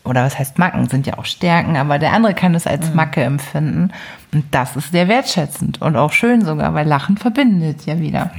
oder 0.05 0.23
was 0.23 0.39
heißt 0.39 0.59
Macken, 0.59 0.87
sind 0.87 1.07
ja 1.07 1.17
auch 1.17 1.25
Stärken, 1.25 1.75
aber 1.75 1.99
der 1.99 2.13
andere 2.13 2.33
kann 2.33 2.55
es 2.55 2.67
als 2.67 2.93
Macke 2.93 3.23
empfinden. 3.23 3.91
Und 4.33 4.45
das 4.51 4.75
ist 4.75 4.91
sehr 4.91 5.07
wertschätzend 5.07 5.81
und 5.81 5.95
auch 5.95 6.11
schön 6.11 6.45
sogar, 6.45 6.73
weil 6.73 6.87
Lachen 6.87 7.17
verbindet 7.17 7.85
ja 7.85 7.99
wieder. 7.99 8.31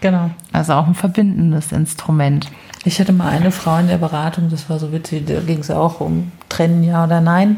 Genau. 0.00 0.30
Also 0.52 0.74
auch 0.74 0.86
ein 0.86 0.94
verbindendes 0.94 1.72
Instrument. 1.72 2.50
Ich 2.84 3.00
hatte 3.00 3.12
mal 3.12 3.30
eine 3.30 3.50
Frau 3.50 3.78
in 3.78 3.88
der 3.88 3.98
Beratung, 3.98 4.50
das 4.50 4.68
war 4.68 4.78
so 4.78 4.92
witzig, 4.92 5.26
da 5.26 5.40
ging 5.40 5.60
es 5.60 5.70
auch 5.70 6.00
um 6.00 6.32
Trennen, 6.48 6.84
ja 6.84 7.04
oder 7.04 7.20
nein. 7.20 7.56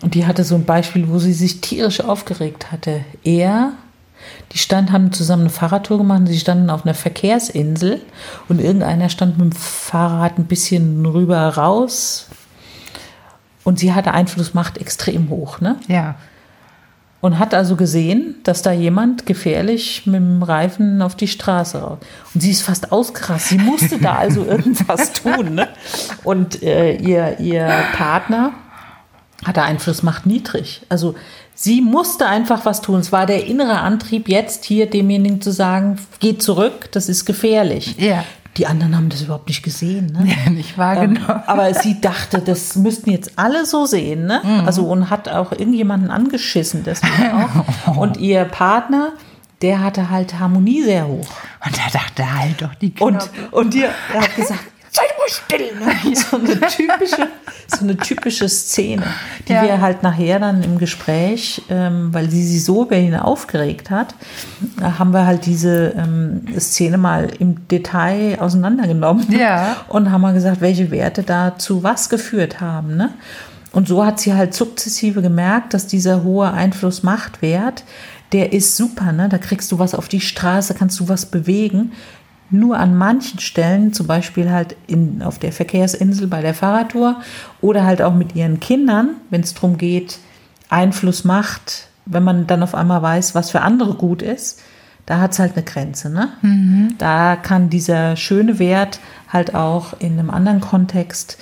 Und 0.00 0.14
die 0.14 0.26
hatte 0.26 0.44
so 0.44 0.54
ein 0.54 0.64
Beispiel, 0.64 1.08
wo 1.08 1.18
sie 1.18 1.32
sich 1.32 1.60
tierisch 1.60 2.00
aufgeregt 2.00 2.70
hatte. 2.70 3.04
Er, 3.24 3.72
die 4.52 4.58
stand, 4.58 4.92
haben 4.92 5.12
zusammen 5.12 5.42
eine 5.42 5.50
Fahrradtour 5.50 5.98
gemacht, 5.98 6.22
sie 6.26 6.38
standen 6.38 6.70
auf 6.70 6.84
einer 6.84 6.94
Verkehrsinsel 6.94 8.00
und 8.48 8.60
irgendeiner 8.60 9.08
stand 9.08 9.38
mit 9.38 9.52
dem 9.52 9.52
Fahrrad 9.52 10.38
ein 10.38 10.46
bisschen 10.46 11.04
rüber 11.04 11.48
raus. 11.48 12.28
Und 13.64 13.78
sie 13.78 13.92
hatte 13.92 14.12
Einflussmacht 14.12 14.78
extrem 14.78 15.28
hoch, 15.28 15.60
ne? 15.60 15.76
Ja. 15.88 16.16
Und 17.20 17.38
hat 17.38 17.52
also 17.52 17.74
gesehen, 17.74 18.36
dass 18.44 18.62
da 18.62 18.70
jemand 18.70 19.26
gefährlich 19.26 20.06
mit 20.06 20.14
dem 20.14 20.42
Reifen 20.42 21.02
auf 21.02 21.16
die 21.16 21.26
Straße 21.26 21.78
raus. 21.78 21.98
Und 22.32 22.40
sie 22.40 22.52
ist 22.52 22.62
fast 22.62 22.92
ausgerastet. 22.92 23.58
Sie 23.58 23.64
musste 23.64 23.98
da 23.98 24.14
also 24.14 24.44
irgendwas 24.48 25.12
tun. 25.12 25.56
Ne? 25.56 25.68
Und 26.22 26.62
äh, 26.62 26.94
ihr, 26.94 27.40
ihr 27.40 27.66
Partner 27.94 28.52
hatte 29.44 29.62
Einflussmacht 29.62 30.26
niedrig. 30.26 30.82
Also 30.88 31.16
sie 31.60 31.80
musste 31.80 32.26
einfach 32.26 32.64
was 32.64 32.80
tun. 32.80 33.00
Es 33.00 33.10
war 33.10 33.26
der 33.26 33.46
innere 33.46 33.80
Antrieb, 33.80 34.28
jetzt 34.28 34.64
hier 34.64 34.88
demjenigen 34.88 35.40
zu 35.40 35.50
sagen, 35.50 35.98
geh 36.20 36.38
zurück, 36.38 36.88
das 36.92 37.08
ist 37.08 37.24
gefährlich. 37.24 37.96
Ja. 37.98 38.24
Die 38.56 38.66
anderen 38.66 38.96
haben 38.96 39.08
das 39.08 39.22
überhaupt 39.22 39.48
nicht 39.48 39.62
gesehen. 39.64 40.06
Ne? 40.12 40.34
Ja, 40.44 40.50
nicht 40.50 40.78
wahr, 40.78 41.02
Ähm, 41.02 41.18
aber 41.46 41.74
sie 41.74 42.00
dachte, 42.00 42.38
das 42.40 42.76
müssten 42.76 43.10
jetzt 43.10 43.32
alle 43.36 43.66
so 43.66 43.86
sehen, 43.86 44.26
ne? 44.26 44.40
Mhm. 44.44 44.66
Also 44.66 44.84
und 44.84 45.10
hat 45.10 45.28
auch 45.28 45.50
irgendjemanden 45.52 46.10
angeschissen, 46.10 46.82
deswegen 46.84 47.30
auch. 47.32 47.96
Und 47.96 48.16
ihr 48.18 48.44
Partner, 48.44 49.10
der 49.62 49.82
hatte 49.82 50.10
halt 50.10 50.38
Harmonie 50.38 50.82
sehr 50.82 51.06
hoch. 51.08 51.28
Und 51.64 51.76
er 51.84 51.90
dachte, 51.92 52.38
halt 52.38 52.62
doch 52.62 52.74
die 52.76 52.92
Und, 53.00 53.18
Knöpfe. 53.18 53.48
und 53.50 53.74
ihr, 53.74 53.90
er 54.14 54.20
hat 54.22 54.36
gesagt, 54.36 54.60
seid 54.90 55.08
mal 55.18 55.28
still. 55.28 55.74
Ne? 55.78 56.14
So, 56.30 56.36
eine 56.36 56.60
typische, 56.68 57.28
so 57.66 57.80
eine 57.84 57.96
typische 57.96 58.48
Szene, 58.48 59.02
die 59.46 59.52
Ja. 59.52 59.62
wir 59.62 59.80
halt 59.80 60.02
nachher 60.02 60.38
dann 60.40 60.62
im 60.62 60.78
Gespräch, 60.78 61.62
ähm, 61.68 62.12
weil 62.12 62.30
sie 62.30 62.42
sich 62.46 62.64
so 62.64 62.84
über 62.84 62.96
ihn 62.96 63.14
aufgeregt 63.14 63.90
hat, 63.90 64.14
äh, 64.80 64.84
haben 64.84 65.12
wir 65.12 65.26
halt 65.26 65.46
diese 65.46 65.94
ähm, 65.96 66.42
Szene 66.58 66.98
mal 66.98 67.28
im 67.38 67.68
Detail 67.68 68.38
auseinandergenommen. 68.40 69.30
Ja. 69.30 69.76
Und 69.88 70.10
haben 70.10 70.20
mal 70.22 70.34
gesagt, 70.34 70.60
welche 70.60 70.90
Werte 70.90 71.22
da 71.22 71.56
zu 71.58 71.82
was 71.82 72.08
geführt 72.08 72.60
haben. 72.60 72.96
Ne? 72.96 73.10
Und 73.72 73.86
so 73.88 74.04
hat 74.04 74.18
sie 74.20 74.34
halt 74.34 74.54
sukzessive 74.54 75.20
gemerkt, 75.22 75.74
dass 75.74 75.86
dieser 75.86 76.22
hohe 76.24 76.50
Einfluss-Macht-Wert, 76.52 77.84
der 78.32 78.52
ist 78.52 78.76
super. 78.76 79.12
Ne? 79.12 79.28
Da 79.28 79.38
kriegst 79.38 79.70
du 79.72 79.78
was 79.78 79.94
auf 79.94 80.08
die 80.08 80.20
Straße, 80.20 80.74
kannst 80.74 80.98
du 81.00 81.08
was 81.08 81.26
bewegen. 81.26 81.92
Nur 82.50 82.78
an 82.78 82.96
manchen 82.96 83.40
Stellen, 83.40 83.92
zum 83.92 84.06
Beispiel 84.06 84.50
halt 84.50 84.76
in, 84.86 85.22
auf 85.22 85.38
der 85.38 85.52
Verkehrsinsel 85.52 86.26
bei 86.28 86.40
der 86.40 86.54
Fahrradtour 86.54 87.20
oder 87.60 87.84
halt 87.84 88.00
auch 88.00 88.14
mit 88.14 88.34
ihren 88.34 88.58
Kindern, 88.58 89.16
wenn 89.28 89.42
es 89.42 89.54
darum 89.54 89.76
geht, 89.76 90.18
Einfluss 90.70 91.24
macht, 91.24 91.88
wenn 92.06 92.22
man 92.22 92.46
dann 92.46 92.62
auf 92.62 92.74
einmal 92.74 93.02
weiß, 93.02 93.34
was 93.34 93.50
für 93.50 93.60
andere 93.60 93.94
gut 93.94 94.22
ist, 94.22 94.62
da 95.06 95.20
hat 95.20 95.32
es 95.32 95.38
halt 95.38 95.54
eine 95.54 95.64
Grenze. 95.64 96.10
Ne? 96.10 96.28
Da 96.98 97.36
kann 97.36 97.70
dieser 97.70 98.16
schöne 98.16 98.58
Wert 98.58 99.00
halt 99.30 99.54
auch 99.54 99.94
in 99.98 100.18
einem 100.18 100.30
anderen 100.30 100.60
Kontext 100.60 101.38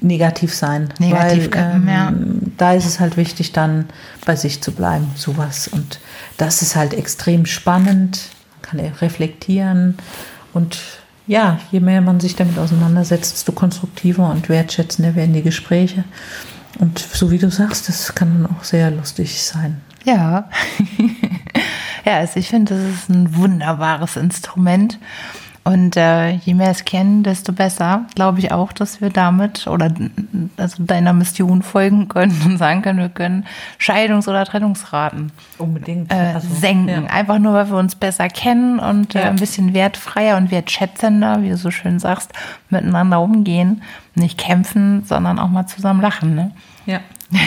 negativ 0.00 0.54
sein. 0.54 0.92
Negativ, 0.98 1.50
weil, 1.52 1.74
ähm, 1.74 1.88
ja. 1.88 2.12
Da 2.56 2.72
ist 2.72 2.86
es 2.86 3.00
halt 3.00 3.16
wichtig, 3.16 3.52
dann 3.52 3.86
bei 4.24 4.36
sich 4.36 4.62
zu 4.62 4.72
bleiben, 4.72 5.10
sowas. 5.16 5.68
Und 5.68 6.00
das 6.36 6.62
ist 6.62 6.76
halt 6.76 6.94
extrem 6.94 7.46
spannend, 7.46 8.28
man 8.50 8.62
kann 8.62 8.92
reflektieren 9.00 9.96
und 10.56 10.78
ja, 11.26 11.58
je 11.70 11.80
mehr 11.80 12.00
man 12.00 12.20
sich 12.20 12.36
damit 12.36 12.58
auseinandersetzt, 12.58 13.34
desto 13.34 13.52
konstruktiver 13.52 14.30
und 14.30 14.48
wertschätzender 14.48 15.14
werden 15.14 15.34
die 15.34 15.42
Gespräche. 15.42 16.04
Und 16.78 16.98
so 16.98 17.30
wie 17.30 17.38
du 17.38 17.50
sagst, 17.50 17.88
das 17.88 18.14
kann 18.14 18.42
dann 18.42 18.56
auch 18.56 18.64
sehr 18.64 18.90
lustig 18.90 19.42
sein. 19.42 19.80
Ja. 20.04 20.48
ja, 22.04 22.18
also 22.18 22.38
ich 22.38 22.48
finde, 22.48 22.74
das 22.74 22.94
ist 22.94 23.10
ein 23.10 23.34
wunderbares 23.34 24.16
Instrument. 24.16 24.98
Und 25.66 25.96
äh, 25.96 26.30
je 26.30 26.54
mehr 26.54 26.70
es 26.70 26.84
kennen, 26.84 27.24
desto 27.24 27.52
besser. 27.52 28.04
Glaube 28.14 28.38
ich 28.38 28.52
auch, 28.52 28.72
dass 28.72 29.00
wir 29.00 29.10
damit 29.10 29.66
oder 29.66 29.92
also 30.56 30.84
deiner 30.84 31.12
Mission 31.12 31.62
folgen 31.62 32.06
können 32.06 32.40
und 32.46 32.56
sagen 32.56 32.82
können, 32.82 33.00
wir 33.00 33.08
können 33.08 33.44
Scheidungs- 33.80 34.28
oder 34.28 34.44
Trennungsraten 34.44 35.32
Unbedingt. 35.58 36.12
äh, 36.12 36.34
Also, 36.34 36.46
senken. 36.54 36.88
ja. 37.06 37.10
Einfach 37.10 37.40
nur, 37.40 37.52
weil 37.54 37.68
wir 37.68 37.78
uns 37.78 37.96
besser 37.96 38.28
kennen 38.28 38.78
und 38.78 39.16
äh, 39.16 39.22
Ja. 39.22 39.28
ein 39.28 39.36
bisschen 39.36 39.74
wertfreier 39.74 40.36
und 40.36 40.52
wertschätzender, 40.52 41.42
wie 41.42 41.48
du 41.48 41.56
so 41.56 41.72
schön 41.72 41.98
sagst, 41.98 42.32
miteinander 42.70 43.20
umgehen. 43.20 43.82
Nicht 44.14 44.38
kämpfen, 44.38 45.02
sondern 45.04 45.40
auch 45.40 45.48
mal 45.48 45.66
zusammen 45.66 46.00
lachen. 46.00 46.36
Ne? 46.36 46.52
Ja. 46.86 47.00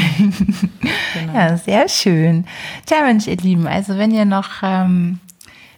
Ja, 1.34 1.55
sehr 1.57 1.88
schön. 1.88 2.45
Tja, 2.86 2.97
Mensch, 3.03 3.28
ihr 3.28 3.38
Lieben, 3.38 3.65
also 3.67 3.97
wenn 3.97 4.11
ihr 4.11 4.26
noch 4.26 4.49
ähm, 4.63 5.20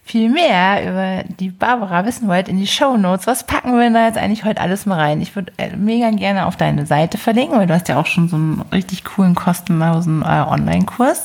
viel 0.04 0.28
mehr 0.28 0.82
über 0.82 1.34
die 1.38 1.50
Barbara 1.50 2.04
wissen 2.04 2.28
wollt, 2.28 2.48
in 2.48 2.58
die 2.58 2.66
Show 2.66 2.96
Notes, 2.96 3.26
was 3.26 3.46
packen 3.46 3.78
wir 3.78 3.90
da 3.90 4.06
jetzt 4.06 4.18
eigentlich 4.18 4.44
heute 4.44 4.60
alles 4.60 4.84
mal 4.84 4.98
rein? 4.98 5.20
Ich 5.20 5.36
würde 5.36 5.52
äh, 5.58 5.76
mega 5.76 6.10
gerne 6.10 6.46
auf 6.46 6.56
deine 6.56 6.86
Seite 6.86 7.18
verlinken, 7.18 7.58
weil 7.58 7.66
du 7.66 7.74
hast 7.74 7.88
ja 7.88 7.98
auch 7.98 8.06
schon 8.06 8.28
so 8.28 8.36
einen 8.36 8.64
richtig 8.72 9.04
coolen, 9.04 9.34
kostenlosen 9.34 10.22
äh, 10.22 10.44
Online-Kurs. 10.48 11.24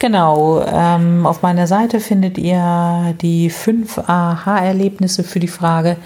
Genau, 0.00 0.62
ähm, 0.66 1.24
auf 1.24 1.42
meiner 1.42 1.66
Seite 1.66 2.00
findet 2.00 2.36
ihr 2.36 3.14
die 3.22 3.48
fünf 3.48 3.98
Aha-Erlebnisse 3.98 5.22
für 5.22 5.40
die 5.40 5.48
Frage 5.48 5.96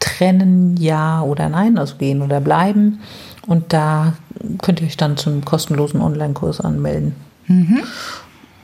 trennen, 0.00 0.76
ja 0.76 1.22
oder 1.22 1.48
nein, 1.48 1.78
also 1.78 1.96
gehen 1.96 2.20
oder 2.20 2.40
bleiben. 2.40 3.00
Und 3.46 3.72
da 3.72 4.14
könnt 4.60 4.80
ihr 4.80 4.86
euch 4.86 4.96
dann 4.96 5.16
zum 5.16 5.44
kostenlosen 5.44 6.02
Online-Kurs 6.02 6.60
anmelden. 6.60 7.14
Mhm. 7.46 7.80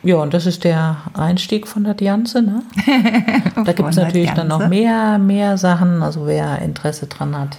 Ja, 0.05 0.17
und 0.17 0.35
das 0.35 0.45
ist 0.45 0.65
der 0.65 0.99
Einstieg 1.15 1.67
von 1.67 1.85
der 1.85 1.95
Dianze. 1.95 2.43
Ne? 2.43 2.63
da 3.65 3.73
gibt 3.73 3.89
es 3.89 3.97
natürlich 3.97 4.31
dann 4.33 4.49
noch 4.49 4.69
mehr, 4.69 5.19
mehr 5.19 5.57
Sachen. 5.57 6.03
Also 6.03 6.27
wer 6.27 6.61
Interesse 6.61 7.07
dran 7.07 7.37
hat, 7.37 7.57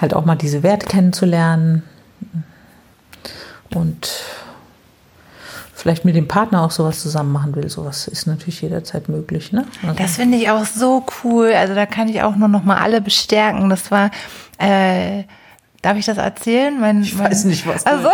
halt 0.00 0.14
auch 0.14 0.26
mal 0.26 0.36
diese 0.36 0.62
Werte 0.62 0.86
kennenzulernen. 0.86 1.82
Und 3.74 4.10
vielleicht 5.74 6.04
mit 6.04 6.14
dem 6.14 6.28
Partner 6.28 6.62
auch 6.62 6.70
sowas 6.70 7.00
zusammen 7.00 7.32
machen 7.32 7.56
will. 7.56 7.68
Sowas 7.70 8.06
ist 8.06 8.26
natürlich 8.26 8.60
jederzeit 8.60 9.08
möglich. 9.08 9.52
Ne? 9.52 9.64
Also 9.82 9.94
das 9.94 10.16
finde 10.16 10.36
ich 10.36 10.50
auch 10.50 10.66
so 10.66 11.06
cool. 11.24 11.52
Also 11.54 11.74
da 11.74 11.86
kann 11.86 12.08
ich 12.08 12.22
auch 12.22 12.36
nur 12.36 12.48
noch 12.48 12.64
mal 12.64 12.76
alle 12.76 13.00
bestärken. 13.00 13.70
Das 13.70 13.90
war 13.90 14.10
äh, 14.58 15.24
Darf 15.82 15.96
ich 15.96 16.04
das 16.04 16.18
erzählen? 16.18 16.78
Mein, 16.78 17.02
ich 17.02 17.14
mein, 17.14 17.30
weiß 17.30 17.44
nicht, 17.44 17.66
was. 17.66 17.86
Also, 17.86 18.10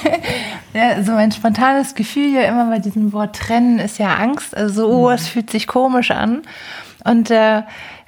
ja, 0.74 1.02
so 1.02 1.12
mein 1.12 1.30
spontanes 1.30 1.94
Gefühl 1.94 2.34
ja 2.34 2.42
immer 2.42 2.68
bei 2.68 2.80
diesem 2.80 3.12
Wort 3.12 3.36
trennen 3.36 3.78
ist 3.78 3.98
ja 3.98 4.16
Angst. 4.16 4.56
Also, 4.56 4.88
oh, 4.88 5.08
mhm. 5.08 5.14
es 5.14 5.28
fühlt 5.28 5.50
sich 5.50 5.68
komisch 5.68 6.10
an. 6.10 6.42
Und 7.04 7.30
äh, 7.30 7.62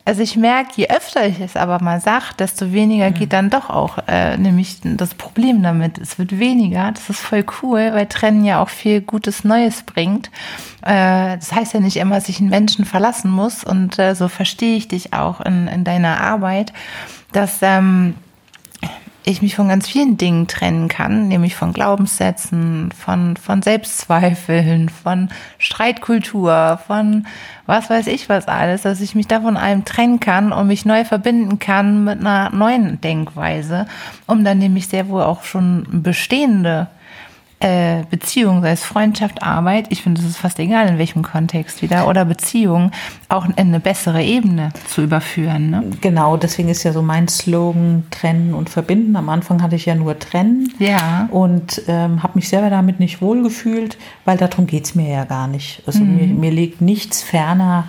also 0.04 0.22
ich 0.22 0.36
merke, 0.36 0.72
je 0.74 0.88
öfter 0.88 1.26
ich 1.26 1.40
es 1.40 1.56
aber 1.56 1.80
mal 1.80 2.00
sage, 2.00 2.34
desto 2.38 2.72
weniger 2.72 3.10
mhm. 3.10 3.14
geht 3.14 3.32
dann 3.32 3.48
doch 3.48 3.70
auch 3.70 3.98
äh, 4.08 4.36
nämlich 4.36 4.78
das 4.82 5.14
Problem 5.14 5.62
damit. 5.62 5.98
Es 5.98 6.18
wird 6.18 6.38
weniger. 6.38 6.90
Das 6.90 7.08
ist 7.10 7.20
voll 7.20 7.44
cool, 7.62 7.90
weil 7.92 8.06
Trennen 8.06 8.44
ja 8.44 8.60
auch 8.60 8.70
viel 8.70 9.02
Gutes 9.02 9.44
Neues 9.44 9.84
bringt. 9.84 10.30
Äh, 10.82 11.36
das 11.36 11.52
heißt 11.52 11.74
ja 11.74 11.80
nicht 11.80 11.96
immer, 11.96 12.16
dass 12.16 12.28
ich 12.28 12.40
einen 12.40 12.50
Menschen 12.50 12.86
verlassen 12.86 13.30
muss. 13.30 13.62
Und 13.62 14.00
äh, 14.00 14.14
so 14.14 14.26
verstehe 14.26 14.76
ich 14.76 14.88
dich 14.88 15.12
auch 15.12 15.40
in, 15.42 15.68
in 15.68 15.84
deiner 15.84 16.20
Arbeit, 16.20 16.72
dass 17.32 17.58
ähm, 17.62 18.14
ich 19.24 19.42
mich 19.42 19.54
von 19.54 19.68
ganz 19.68 19.86
vielen 19.86 20.16
Dingen 20.16 20.46
trennen 20.46 20.88
kann, 20.88 21.28
nämlich 21.28 21.54
von 21.54 21.72
Glaubenssätzen, 21.72 22.90
von, 22.92 23.36
von 23.36 23.62
Selbstzweifeln, 23.62 24.88
von 24.88 25.28
Streitkultur, 25.58 26.80
von 26.86 27.26
was 27.66 27.90
weiß 27.90 28.06
ich 28.06 28.28
was 28.28 28.48
alles, 28.48 28.82
dass 28.82 29.00
ich 29.00 29.14
mich 29.14 29.26
davon 29.26 29.56
allem 29.56 29.84
trennen 29.84 30.20
kann 30.20 30.52
und 30.52 30.66
mich 30.66 30.84
neu 30.84 31.04
verbinden 31.04 31.58
kann 31.58 32.04
mit 32.04 32.20
einer 32.20 32.50
neuen 32.50 33.00
Denkweise, 33.00 33.86
um 34.26 34.44
dann 34.44 34.58
nämlich 34.58 34.88
sehr 34.88 35.08
wohl 35.08 35.22
auch 35.22 35.44
schon 35.44 35.86
bestehende 36.02 36.88
äh, 37.60 38.04
Beziehung, 38.08 38.62
sei 38.62 38.72
es 38.72 38.82
Freundschaft, 38.82 39.42
Arbeit, 39.42 39.86
ich 39.90 40.02
finde, 40.02 40.22
es 40.22 40.26
ist 40.26 40.38
fast 40.38 40.58
egal, 40.58 40.88
in 40.88 40.96
welchem 40.96 41.22
Kontext 41.22 41.82
wieder, 41.82 42.08
oder 42.08 42.24
Beziehung, 42.24 42.90
auch 43.28 43.44
in 43.44 43.54
eine 43.56 43.80
bessere 43.80 44.22
Ebene 44.22 44.70
zu 44.88 45.02
überführen. 45.02 45.70
Ne? 45.70 45.84
Genau, 46.00 46.38
deswegen 46.38 46.70
ist 46.70 46.82
ja 46.84 46.92
so 46.92 47.02
mein 47.02 47.28
Slogan 47.28 48.04
trennen 48.10 48.54
und 48.54 48.70
verbinden. 48.70 49.14
Am 49.14 49.28
Anfang 49.28 49.62
hatte 49.62 49.76
ich 49.76 49.84
ja 49.84 49.94
nur 49.94 50.18
trennen 50.18 50.72
ja. 50.78 51.28
und 51.30 51.82
ähm, 51.86 52.22
habe 52.22 52.32
mich 52.36 52.48
selber 52.48 52.70
damit 52.70 52.98
nicht 52.98 53.20
wohlgefühlt, 53.20 53.98
weil 54.24 54.38
darum 54.38 54.66
geht 54.66 54.86
es 54.86 54.94
mir 54.94 55.10
ja 55.10 55.24
gar 55.24 55.46
nicht. 55.46 55.82
Also 55.86 56.00
mhm. 56.00 56.16
mir, 56.16 56.26
mir 56.28 56.50
liegt 56.50 56.80
nichts 56.80 57.22
ferner, 57.22 57.88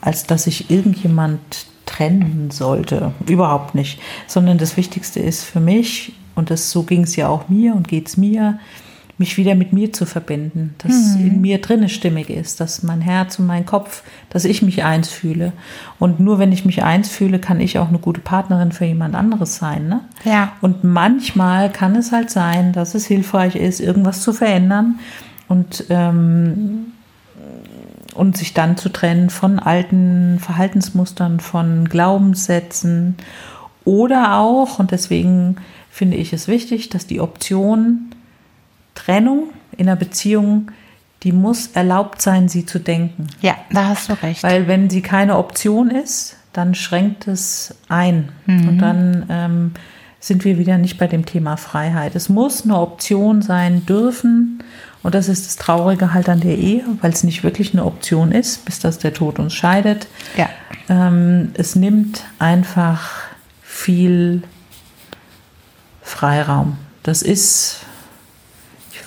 als 0.00 0.24
dass 0.24 0.46
ich 0.46 0.70
irgendjemand 0.70 1.66
trennen 1.86 2.50
sollte. 2.52 3.12
Überhaupt 3.26 3.74
nicht. 3.74 4.00
Sondern 4.28 4.58
das 4.58 4.76
Wichtigste 4.76 5.18
ist 5.18 5.42
für 5.42 5.60
mich, 5.60 6.12
und 6.36 6.50
das, 6.50 6.70
so 6.70 6.84
ging 6.84 7.02
es 7.02 7.16
ja 7.16 7.28
auch 7.28 7.48
mir 7.48 7.74
und 7.74 7.88
geht 7.88 8.06
es 8.06 8.16
mir, 8.16 8.60
mich 9.18 9.36
wieder 9.36 9.54
mit 9.54 9.72
mir 9.72 9.92
zu 9.92 10.06
verbinden, 10.06 10.74
dass 10.78 11.16
mhm. 11.16 11.26
in 11.26 11.40
mir 11.40 11.60
drinne 11.60 11.88
stimmig 11.88 12.30
ist, 12.30 12.60
dass 12.60 12.82
mein 12.82 13.00
Herz 13.00 13.38
und 13.38 13.46
mein 13.46 13.66
Kopf, 13.66 14.02
dass 14.30 14.44
ich 14.44 14.62
mich 14.62 14.84
eins 14.84 15.08
fühle. 15.08 15.52
Und 15.98 16.20
nur 16.20 16.38
wenn 16.38 16.52
ich 16.52 16.64
mich 16.64 16.84
eins 16.84 17.08
fühle, 17.08 17.38
kann 17.40 17.60
ich 17.60 17.78
auch 17.78 17.88
eine 17.88 17.98
gute 17.98 18.20
Partnerin 18.20 18.72
für 18.72 18.84
jemand 18.84 19.16
anderes 19.16 19.56
sein. 19.56 19.88
Ne? 19.88 20.00
Ja. 20.24 20.52
Und 20.60 20.84
manchmal 20.84 21.70
kann 21.70 21.96
es 21.96 22.12
halt 22.12 22.30
sein, 22.30 22.72
dass 22.72 22.94
es 22.94 23.06
hilfreich 23.06 23.56
ist, 23.56 23.80
irgendwas 23.80 24.22
zu 24.22 24.32
verändern 24.32 25.00
und 25.48 25.84
ähm, 25.90 26.92
und 28.14 28.36
sich 28.36 28.52
dann 28.52 28.76
zu 28.76 28.88
trennen 28.88 29.30
von 29.30 29.60
alten 29.60 30.40
Verhaltensmustern, 30.40 31.38
von 31.38 31.88
Glaubenssätzen 31.88 33.14
oder 33.84 34.38
auch, 34.38 34.80
und 34.80 34.90
deswegen 34.90 35.56
finde 35.88 36.16
ich 36.16 36.32
es 36.32 36.48
wichtig, 36.48 36.88
dass 36.88 37.06
die 37.06 37.20
Option 37.20 38.10
Trennung 38.98 39.50
in 39.76 39.88
einer 39.88 39.96
Beziehung, 39.96 40.70
die 41.22 41.32
muss 41.32 41.68
erlaubt 41.68 42.20
sein, 42.20 42.48
sie 42.48 42.66
zu 42.66 42.78
denken. 42.78 43.28
Ja, 43.40 43.56
da 43.70 43.88
hast 43.88 44.08
du 44.08 44.14
recht. 44.22 44.42
Weil 44.42 44.66
wenn 44.66 44.90
sie 44.90 45.02
keine 45.02 45.36
Option 45.38 45.90
ist, 45.90 46.36
dann 46.52 46.74
schränkt 46.74 47.28
es 47.28 47.74
ein. 47.88 48.30
Mhm. 48.46 48.68
Und 48.68 48.78
dann 48.78 49.26
ähm, 49.28 49.70
sind 50.20 50.44
wir 50.44 50.58
wieder 50.58 50.78
nicht 50.78 50.98
bei 50.98 51.06
dem 51.06 51.26
Thema 51.26 51.56
Freiheit. 51.56 52.14
Es 52.14 52.28
muss 52.28 52.64
eine 52.64 52.78
Option 52.78 53.42
sein 53.42 53.86
dürfen. 53.86 54.62
Und 55.02 55.14
das 55.14 55.28
ist 55.28 55.46
das 55.46 55.56
Traurige 55.56 56.12
halt 56.12 56.28
an 56.28 56.40
der 56.40 56.58
Ehe, 56.58 56.84
weil 57.00 57.12
es 57.12 57.22
nicht 57.22 57.44
wirklich 57.44 57.72
eine 57.72 57.84
Option 57.84 58.32
ist, 58.32 58.64
bis 58.64 58.80
dass 58.80 58.98
der 58.98 59.14
Tod 59.14 59.38
uns 59.38 59.54
scheidet. 59.54 60.08
Ja. 60.36 60.48
Ähm, 60.88 61.52
es 61.54 61.76
nimmt 61.76 62.24
einfach 62.38 63.10
viel 63.62 64.42
Freiraum. 66.02 66.78
Das 67.02 67.22
ist 67.22 67.80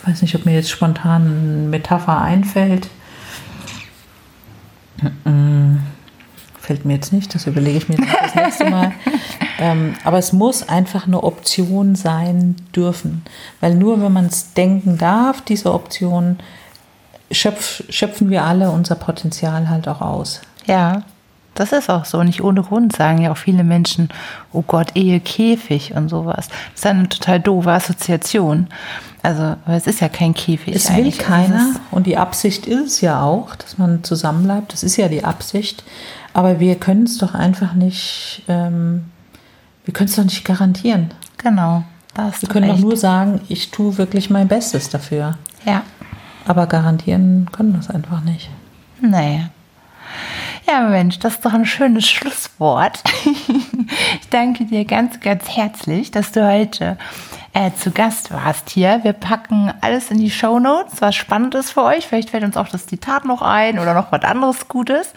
ich 0.02 0.08
weiß 0.08 0.22
nicht, 0.24 0.36
ob 0.36 0.46
mir 0.46 0.56
jetzt 0.56 0.70
spontan 0.70 1.22
eine 1.26 1.70
Metapher 1.70 2.20
einfällt. 2.20 2.90
Fällt 6.60 6.86
mir 6.86 6.94
jetzt 6.94 7.14
nicht, 7.14 7.36
das 7.36 7.48
überlege 7.48 7.78
ich 7.78 7.90
mir 7.90 7.98
das 7.98 8.36
nächste 8.36 8.70
Mal. 8.70 8.94
ähm, 9.60 9.96
aber 10.04 10.18
es 10.18 10.34
muss 10.34 10.68
einfach 10.68 11.06
eine 11.06 11.22
Option 11.22 11.96
sein 11.96 12.56
dürfen. 12.76 13.24
Weil 13.60 13.76
nur 13.76 14.02
wenn 14.02 14.14
man 14.14 14.26
es 14.26 14.54
denken 14.54 14.98
darf, 14.98 15.42
diese 15.42 15.74
Option, 15.74 16.40
schöpf, 17.30 17.84
schöpfen 17.90 18.30
wir 18.30 18.44
alle 18.44 18.72
unser 18.72 18.96
Potenzial 18.96 19.70
halt 19.70 19.88
auch 19.88 20.02
aus. 20.02 20.42
Ja, 20.66 21.04
das 21.54 21.72
ist 21.72 21.90
auch 21.90 22.06
so. 22.06 22.24
Nicht 22.24 22.44
ohne 22.44 22.64
Grund 22.64 22.96
sagen 22.96 23.22
ja 23.22 23.32
auch 23.32 23.38
viele 23.38 23.64
Menschen, 23.64 24.10
oh 24.52 24.62
Gott, 24.62 24.96
Ehe 24.96 25.20
Käfig 25.20 25.94
und 25.94 26.10
sowas. 26.10 26.48
Das 26.48 26.82
ist 26.82 26.86
eine 26.86 27.10
total 27.10 27.40
doofe 27.40 27.72
Assoziation. 27.72 28.68
Also, 29.24 29.44
aber 29.44 29.76
es 29.76 29.86
ist 29.86 30.00
ja 30.00 30.10
kein 30.10 30.34
Käfig. 30.34 30.76
Es 30.76 30.96
will 30.96 31.12
keiner. 31.12 31.76
Und 31.92 32.08
die 32.08 32.18
Absicht 32.18 32.66
ist 32.66 32.88
es 32.88 33.02
ja 33.02 33.22
auch, 33.22 33.56
dass 33.56 33.78
man 33.78 34.04
zusammenbleibt. 34.04 34.74
Das 34.74 34.84
ist 34.84 34.98
ja 34.98 35.08
die 35.08 35.24
Absicht. 35.24 35.84
Aber 36.34 36.60
wir 36.60 36.76
können 36.76 37.04
es 37.04 37.18
doch 37.18 37.36
einfach 37.36 37.74
nicht, 37.74 38.44
ähm, 38.48 39.06
wir 39.86 39.94
können 39.94 40.10
es 40.10 40.16
doch 40.16 40.24
nicht 40.24 40.46
garantieren. 40.46 41.12
Genau. 41.38 41.84
wir 42.16 42.50
können 42.50 42.70
doch 42.70 42.80
nur 42.80 42.98
sagen, 42.98 43.42
ich 43.50 43.72
tue 43.72 43.98
wirklich 43.98 44.30
mein 44.30 44.48
Bestes 44.48 44.90
dafür. 44.90 45.38
Ja. 45.66 45.84
Aber 46.46 46.66
garantieren 46.66 47.48
können 47.52 47.74
wir 47.74 47.80
es 47.80 47.90
einfach 47.90 48.22
nicht. 48.22 48.50
Naja. 49.02 49.50
Ja, 50.68 50.82
Mensch, 50.82 51.20
das 51.20 51.36
ist 51.36 51.46
doch 51.46 51.54
ein 51.54 51.66
schönes 51.66 52.08
Schlusswort. 52.10 53.04
Ich 54.22 54.30
danke 54.30 54.66
dir 54.66 54.86
ganz, 54.86 55.20
ganz 55.20 55.50
herzlich, 55.50 56.12
dass 56.12 56.32
du 56.32 56.48
heute 56.48 56.98
äh, 57.54 57.72
zu 57.74 57.92
Gast 57.92 58.32
warst 58.32 58.70
hier. 58.70 59.02
Wir 59.04 59.14
packen 59.14 59.74
alles 59.82 60.12
in 60.12 60.20
die 60.20 60.32
Show 60.32 60.60
Notes, 60.60 61.02
was 61.02 61.16
spannend 61.16 61.56
ist 61.56 61.72
für 61.72 61.84
euch. 61.84 62.08
Vielleicht 62.08 62.30
fällt 62.30 62.44
uns 62.44 62.56
auch 62.56 62.70
das 62.70 62.88
Zitat 62.88 63.26
noch 63.26 63.42
ein 63.42 63.80
oder 63.80 63.94
noch 63.94 64.12
was 64.12 64.24
anderes 64.24 64.68
Gutes. 64.68 65.14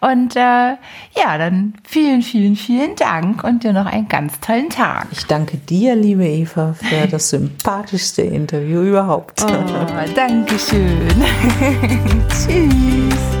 Und 0.00 0.34
äh, 0.34 0.40
ja, 0.40 1.38
dann 1.38 1.74
vielen, 1.84 2.22
vielen, 2.22 2.56
vielen 2.56 2.96
Dank 2.96 3.44
und 3.44 3.62
dir 3.62 3.72
noch 3.72 3.86
einen 3.86 4.08
ganz 4.08 4.40
tollen 4.40 4.70
Tag. 4.70 5.06
Ich 5.12 5.26
danke 5.26 5.56
dir, 5.58 5.94
liebe 5.94 6.26
Eva, 6.26 6.74
für 6.74 7.06
das 7.06 7.30
sympathischste 7.30 8.22
Interview 8.22 8.82
überhaupt. 8.82 9.44
Oh, 9.44 10.12
Dankeschön. 10.14 11.08
Tschüss. 12.28 13.37